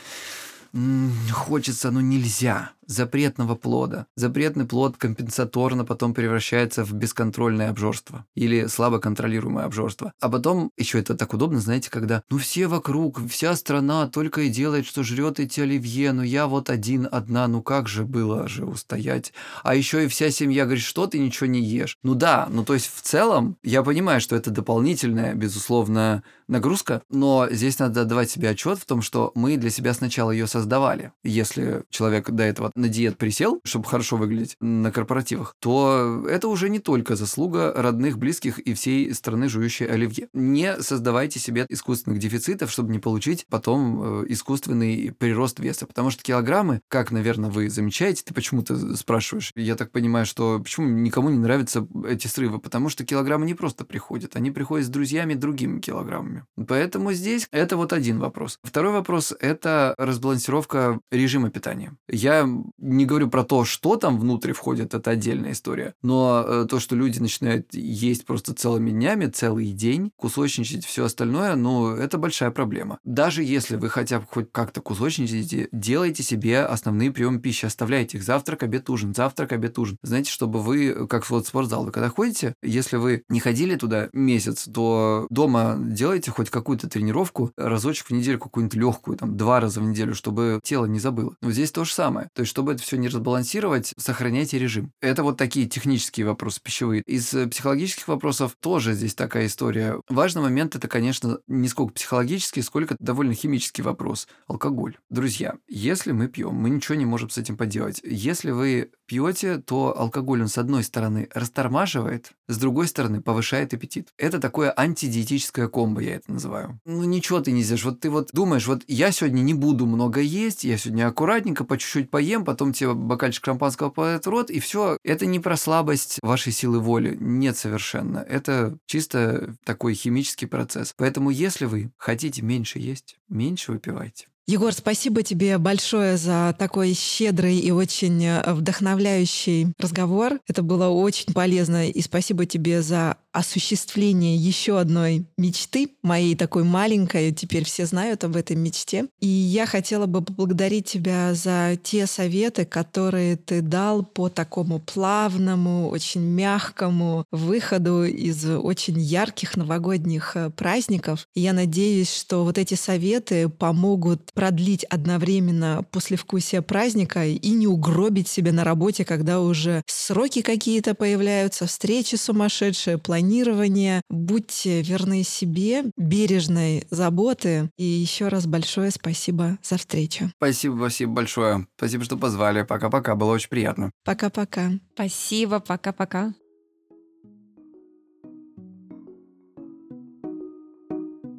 хочется, 1.31 1.91
но 1.91 2.01
нельзя 2.01 2.71
запретного 2.89 3.55
плода. 3.55 4.07
Запретный 4.15 4.65
плод 4.65 4.97
компенсаторно 4.97 5.85
потом 5.85 6.13
превращается 6.13 6.83
в 6.83 6.91
бесконтрольное 6.91 7.69
обжорство 7.69 8.25
или 8.35 8.65
слабо 8.65 8.99
контролируемое 8.99 9.65
обжорство. 9.65 10.11
А 10.19 10.27
потом 10.27 10.71
еще 10.75 10.99
это 10.99 11.15
так 11.15 11.33
удобно, 11.33 11.59
знаете, 11.59 11.91
когда 11.91 12.23
ну 12.29 12.39
все 12.39 12.67
вокруг, 12.67 13.21
вся 13.29 13.55
страна 13.55 14.07
только 14.07 14.41
и 14.41 14.49
делает, 14.49 14.87
что 14.87 15.03
жрет 15.03 15.39
эти 15.39 15.61
оливье, 15.61 16.11
но 16.13 16.23
я 16.23 16.47
вот 16.47 16.71
один, 16.71 17.07
одна, 17.09 17.47
ну 17.47 17.61
как 17.61 17.87
же 17.87 18.05
было 18.05 18.47
же 18.47 18.65
устоять. 18.65 19.33
А 19.63 19.75
еще 19.75 20.05
и 20.05 20.07
вся 20.07 20.31
семья 20.31 20.65
говорит, 20.65 20.83
что 20.83 21.05
ты 21.05 21.19
ничего 21.19 21.45
не 21.45 21.61
ешь. 21.61 21.95
Ну 22.01 22.15
да, 22.15 22.47
ну 22.51 22.65
то 22.65 22.73
есть 22.73 22.91
в 22.93 23.01
целом 23.01 23.57
я 23.63 23.83
понимаю, 23.83 24.19
что 24.19 24.35
это 24.35 24.49
дополнительная, 24.49 25.35
безусловно, 25.35 26.23
нагрузка, 26.47 27.03
но 27.09 27.47
здесь 27.51 27.77
надо 27.77 28.03
давать 28.03 28.31
себе 28.31 28.49
отчет 28.49 28.79
в 28.79 28.85
том, 28.85 29.03
что 29.03 29.31
мы 29.35 29.57
для 29.57 29.69
себя 29.69 29.93
сначала 29.93 30.31
ее 30.31 30.47
создавали. 30.47 31.11
Если 31.23 31.83
человек 31.91 32.31
до 32.31 32.43
этого 32.43 32.71
на 32.79 32.89
диет 32.89 33.17
присел, 33.17 33.59
чтобы 33.63 33.85
хорошо 33.85 34.17
выглядеть 34.17 34.55
на 34.59 34.91
корпоративах, 34.91 35.55
то 35.59 36.25
это 36.27 36.47
уже 36.47 36.69
не 36.69 36.79
только 36.79 37.15
заслуга 37.15 37.73
родных, 37.75 38.17
близких 38.17 38.59
и 38.59 38.73
всей 38.73 39.13
страны 39.13 39.49
жующей 39.49 39.85
оливье. 39.85 40.29
Не 40.33 40.81
создавайте 40.81 41.39
себе 41.39 41.65
искусственных 41.69 42.19
дефицитов, 42.19 42.71
чтобы 42.71 42.91
не 42.91 42.99
получить 42.99 43.45
потом 43.49 44.23
э, 44.23 44.25
искусственный 44.29 45.13
прирост 45.17 45.59
веса. 45.59 45.85
Потому 45.85 46.09
что 46.09 46.23
килограммы, 46.23 46.81
как, 46.87 47.11
наверное, 47.11 47.49
вы 47.49 47.69
замечаете, 47.69 48.23
ты 48.25 48.33
почему-то 48.33 48.95
спрашиваешь, 48.95 49.51
я 49.55 49.75
так 49.75 49.91
понимаю, 49.91 50.25
что 50.25 50.59
почему 50.59 50.87
никому 50.87 51.29
не 51.29 51.37
нравятся 51.37 51.87
эти 52.07 52.27
срывы? 52.27 52.59
Потому 52.59 52.89
что 52.89 53.05
килограммы 53.05 53.45
не 53.45 53.53
просто 53.53 53.85
приходят, 53.85 54.35
они 54.35 54.51
приходят 54.51 54.87
с 54.87 54.89
друзьями 54.89 55.33
другими 55.33 55.79
килограммами. 55.79 56.45
Поэтому 56.67 57.13
здесь 57.13 57.47
это 57.51 57.77
вот 57.77 57.93
один 57.93 58.19
вопрос. 58.19 58.59
Второй 58.63 58.93
вопрос– 58.93 59.33
это 59.39 59.95
разбалансировка 59.97 60.99
режима 61.11 61.49
питания. 61.49 61.95
Я 62.07 62.47
не 62.77 63.05
говорю 63.05 63.29
про 63.29 63.43
то, 63.43 63.65
что 63.65 63.95
там 63.95 64.19
внутрь 64.19 64.53
входит, 64.53 64.93
это 64.93 65.11
отдельная 65.11 65.51
история. 65.51 65.93
Но 66.01 66.43
э, 66.45 66.65
то, 66.69 66.79
что 66.79 66.95
люди 66.95 67.19
начинают 67.19 67.73
есть 67.73 68.25
просто 68.25 68.53
целыми 68.53 68.91
днями, 68.91 69.27
целый 69.27 69.71
день, 69.71 70.11
кусочничать 70.15 70.85
все 70.85 71.05
остальное, 71.05 71.55
ну, 71.55 71.89
это 71.89 72.17
большая 72.17 72.51
проблема. 72.51 72.99
Даже 73.03 73.43
если 73.43 73.75
вы 73.75 73.89
хотя 73.89 74.19
бы 74.19 74.25
хоть 74.29 74.51
как-то 74.51 74.81
кусочничаете, 74.81 75.69
делайте 75.71 76.23
себе 76.23 76.61
основные 76.61 77.11
приемы 77.11 77.39
пищи, 77.39 77.65
оставляйте 77.65 78.17
их 78.17 78.23
завтрак, 78.23 78.63
обед, 78.63 78.89
ужин, 78.89 79.13
завтрак, 79.13 79.51
обед, 79.51 79.77
ужин. 79.79 79.97
Знаете, 80.03 80.31
чтобы 80.31 80.61
вы, 80.61 81.07
как 81.07 81.29
вот 81.29 81.47
спортзал, 81.47 81.85
вы 81.85 81.91
когда 81.91 82.09
ходите, 82.09 82.55
если 82.61 82.97
вы 82.97 83.23
не 83.29 83.39
ходили 83.39 83.75
туда 83.75 84.09
месяц, 84.13 84.67
то 84.73 85.27
дома 85.29 85.77
делайте 85.79 86.31
хоть 86.31 86.49
какую-то 86.49 86.89
тренировку, 86.89 87.51
разочек 87.57 88.07
в 88.07 88.11
неделю 88.11 88.39
какую-нибудь 88.39 88.75
легкую, 88.75 89.17
там, 89.17 89.37
два 89.37 89.59
раза 89.59 89.79
в 89.79 89.83
неделю, 89.83 90.15
чтобы 90.15 90.59
тело 90.63 90.85
не 90.85 90.99
забыло. 90.99 91.35
Но 91.41 91.51
здесь 91.51 91.71
то 91.71 91.83
же 91.83 91.93
самое. 91.93 92.29
То 92.33 92.41
есть, 92.41 92.49
чтобы 92.59 92.73
это 92.73 92.83
все 92.83 92.97
не 92.97 93.07
разбалансировать, 93.07 93.93
сохраняйте 93.95 94.59
режим. 94.59 94.91
Это 94.99 95.23
вот 95.23 95.37
такие 95.37 95.65
технические 95.65 96.25
вопросы 96.25 96.59
пищевые. 96.61 97.03
Из 97.03 97.33
э, 97.33 97.47
психологических 97.47 98.09
вопросов 98.09 98.57
тоже 98.59 98.95
здесь 98.95 99.15
такая 99.15 99.45
история. 99.45 100.01
Важный 100.09 100.41
момент 100.41 100.75
это, 100.75 100.89
конечно, 100.89 101.39
не 101.47 101.69
сколько 101.69 101.93
психологический, 101.93 102.61
сколько 102.61 102.97
довольно 102.99 103.33
химический 103.33 103.81
вопрос. 103.81 104.27
Алкоголь. 104.47 104.97
Друзья, 105.09 105.55
если 105.69 106.11
мы 106.11 106.27
пьем, 106.27 106.53
мы 106.53 106.69
ничего 106.69 106.95
не 106.95 107.05
можем 107.05 107.29
с 107.29 107.37
этим 107.37 107.55
поделать. 107.55 108.01
Если 108.03 108.51
вы 108.51 108.91
пьете, 109.09 109.57
то 109.57 109.97
алкоголь, 109.97 110.41
он 110.41 110.49
с 110.49 110.57
одной 110.57 110.83
стороны 110.83 111.29
растормаживает, 111.33 112.31
с 112.47 112.57
другой 112.57 112.87
стороны 112.87 113.21
повышает 113.21 113.73
аппетит. 113.73 114.09
Это 114.17 114.39
такое 114.39 114.71
антидиетическое 114.75 115.67
комбо, 115.67 116.01
я 116.01 116.15
это 116.15 116.31
называю. 116.31 116.79
Ну 116.85 117.05
ничего 117.05 117.39
ты 117.39 117.51
не 117.51 117.63
сделаешь. 117.63 117.85
Вот 117.85 118.01
ты 118.01 118.09
вот 118.09 118.29
думаешь, 118.33 118.67
вот 118.67 118.83
я 118.87 119.11
сегодня 119.11 119.41
не 119.41 119.53
буду 119.53 119.85
много 119.85 120.19
есть, 120.19 120.65
я 120.65 120.77
сегодня 120.77 121.07
аккуратненько 121.07 121.63
по 121.63 121.77
чуть-чуть 121.77 122.11
поем, 122.11 122.38
потом 122.45 122.73
тебе 122.73 122.93
бокальчик 122.93 123.45
шампанского 123.45 123.89
поет 123.89 124.27
рот, 124.27 124.49
и 124.49 124.59
все. 124.59 124.97
Это 125.03 125.25
не 125.25 125.39
про 125.39 125.57
слабость 125.57 126.19
вашей 126.21 126.51
силы 126.51 126.79
воли. 126.79 127.17
Нет 127.19 127.57
совершенно. 127.57 128.19
Это 128.19 128.77
чисто 128.85 129.55
такой 129.63 129.93
химический 129.93 130.47
процесс. 130.47 130.93
Поэтому 130.97 131.29
если 131.29 131.65
вы 131.65 131.91
хотите 131.97 132.41
меньше 132.41 132.79
есть, 132.79 133.17
меньше 133.29 133.71
выпивайте. 133.71 134.27
Егор, 134.49 134.73
спасибо 134.73 135.21
тебе 135.21 135.59
большое 135.59 136.17
за 136.17 136.55
такой 136.57 136.95
щедрый 136.95 137.59
и 137.59 137.69
очень 137.69 138.25
э, 138.25 138.51
вдохновляющий 138.51 139.75
разговор. 139.77 140.39
Это 140.47 140.63
было 140.63 140.87
очень 140.87 141.31
полезно. 141.35 141.87
И 141.87 142.01
спасибо 142.01 142.47
тебе 142.47 142.81
за 142.81 143.15
осуществление 143.31 144.35
еще 144.35 144.79
одной 144.79 145.27
мечты, 145.37 145.91
моей 146.01 146.35
такой 146.35 146.63
маленькой, 146.63 147.31
теперь 147.31 147.63
все 147.63 147.85
знают 147.85 148.23
об 148.23 148.35
этой 148.35 148.55
мечте. 148.55 149.05
И 149.19 149.27
я 149.27 149.67
хотела 149.67 150.07
бы 150.07 150.23
поблагодарить 150.23 150.87
тебя 150.87 151.35
за 151.35 151.77
те 151.83 152.07
советы, 152.07 152.65
которые 152.65 153.35
ты 153.37 153.61
дал 153.61 154.03
по 154.03 154.29
такому 154.29 154.79
плавному, 154.79 155.89
очень 155.89 156.21
мягкому 156.21 157.25
выходу 157.31 158.03
из 158.03 158.45
очень 158.45 158.99
ярких 158.99 159.55
новогодних 159.55 160.35
э, 160.35 160.49
праздников. 160.49 161.27
И 161.35 161.41
я 161.41 161.53
надеюсь, 161.53 162.11
что 162.11 162.43
вот 162.43 162.57
эти 162.57 162.73
советы 162.73 163.47
помогут 163.47 164.31
продлить 164.39 164.85
одновременно 164.85 165.83
послевкусие 165.91 166.61
праздника 166.61 167.25
и 167.25 167.49
не 167.49 167.67
угробить 167.67 168.29
себя 168.29 168.53
на 168.53 168.63
работе, 168.63 169.03
когда 169.03 169.41
уже 169.41 169.83
сроки 169.85 170.41
какие-то 170.41 170.95
появляются, 170.95 171.65
встречи 171.67 172.15
сумасшедшие, 172.15 172.97
планирование. 172.97 174.01
Будьте 174.09 174.81
верны 174.81 175.23
себе, 175.23 175.83
бережной 175.97 176.87
заботы. 176.89 177.69
И 177.77 177.83
еще 177.83 178.29
раз 178.29 178.47
большое 178.47 178.91
спасибо 178.91 179.57
за 179.61 179.75
встречу. 179.75 180.31
Спасибо, 180.37 180.77
спасибо 180.77 181.11
большое. 181.11 181.67
Спасибо, 181.75 182.05
что 182.05 182.15
позвали. 182.15 182.61
Пока-пока. 182.63 183.15
Было 183.15 183.33
очень 183.33 183.49
приятно. 183.49 183.91
Пока-пока. 184.05 184.71
Спасибо. 184.93 185.59
Пока-пока. 185.59 186.33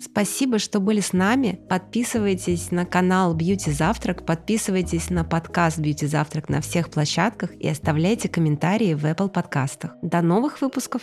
Спасибо, 0.03 0.59
что 0.59 0.81
были 0.81 1.01
с 1.01 1.13
нами. 1.13 1.61
Подписывайтесь 1.69 2.71
на 2.71 2.87
канал 2.87 3.37
Beauty 3.37 3.71
Завтрак, 3.71 4.25
подписывайтесь 4.25 5.11
на 5.11 5.25
подкаст 5.25 5.79
Beauty 5.79 6.07
Завтрак 6.07 6.49
на 6.49 6.63
всех 6.63 6.91
площадках 6.91 7.55
и 7.55 7.69
оставляйте 7.69 8.29
комментарии 8.29 8.95
в 8.95 9.05
Apple 9.05 9.29
подкастах. 9.29 9.93
До 10.03 10.23
новых 10.23 10.63
выпусков! 10.63 11.03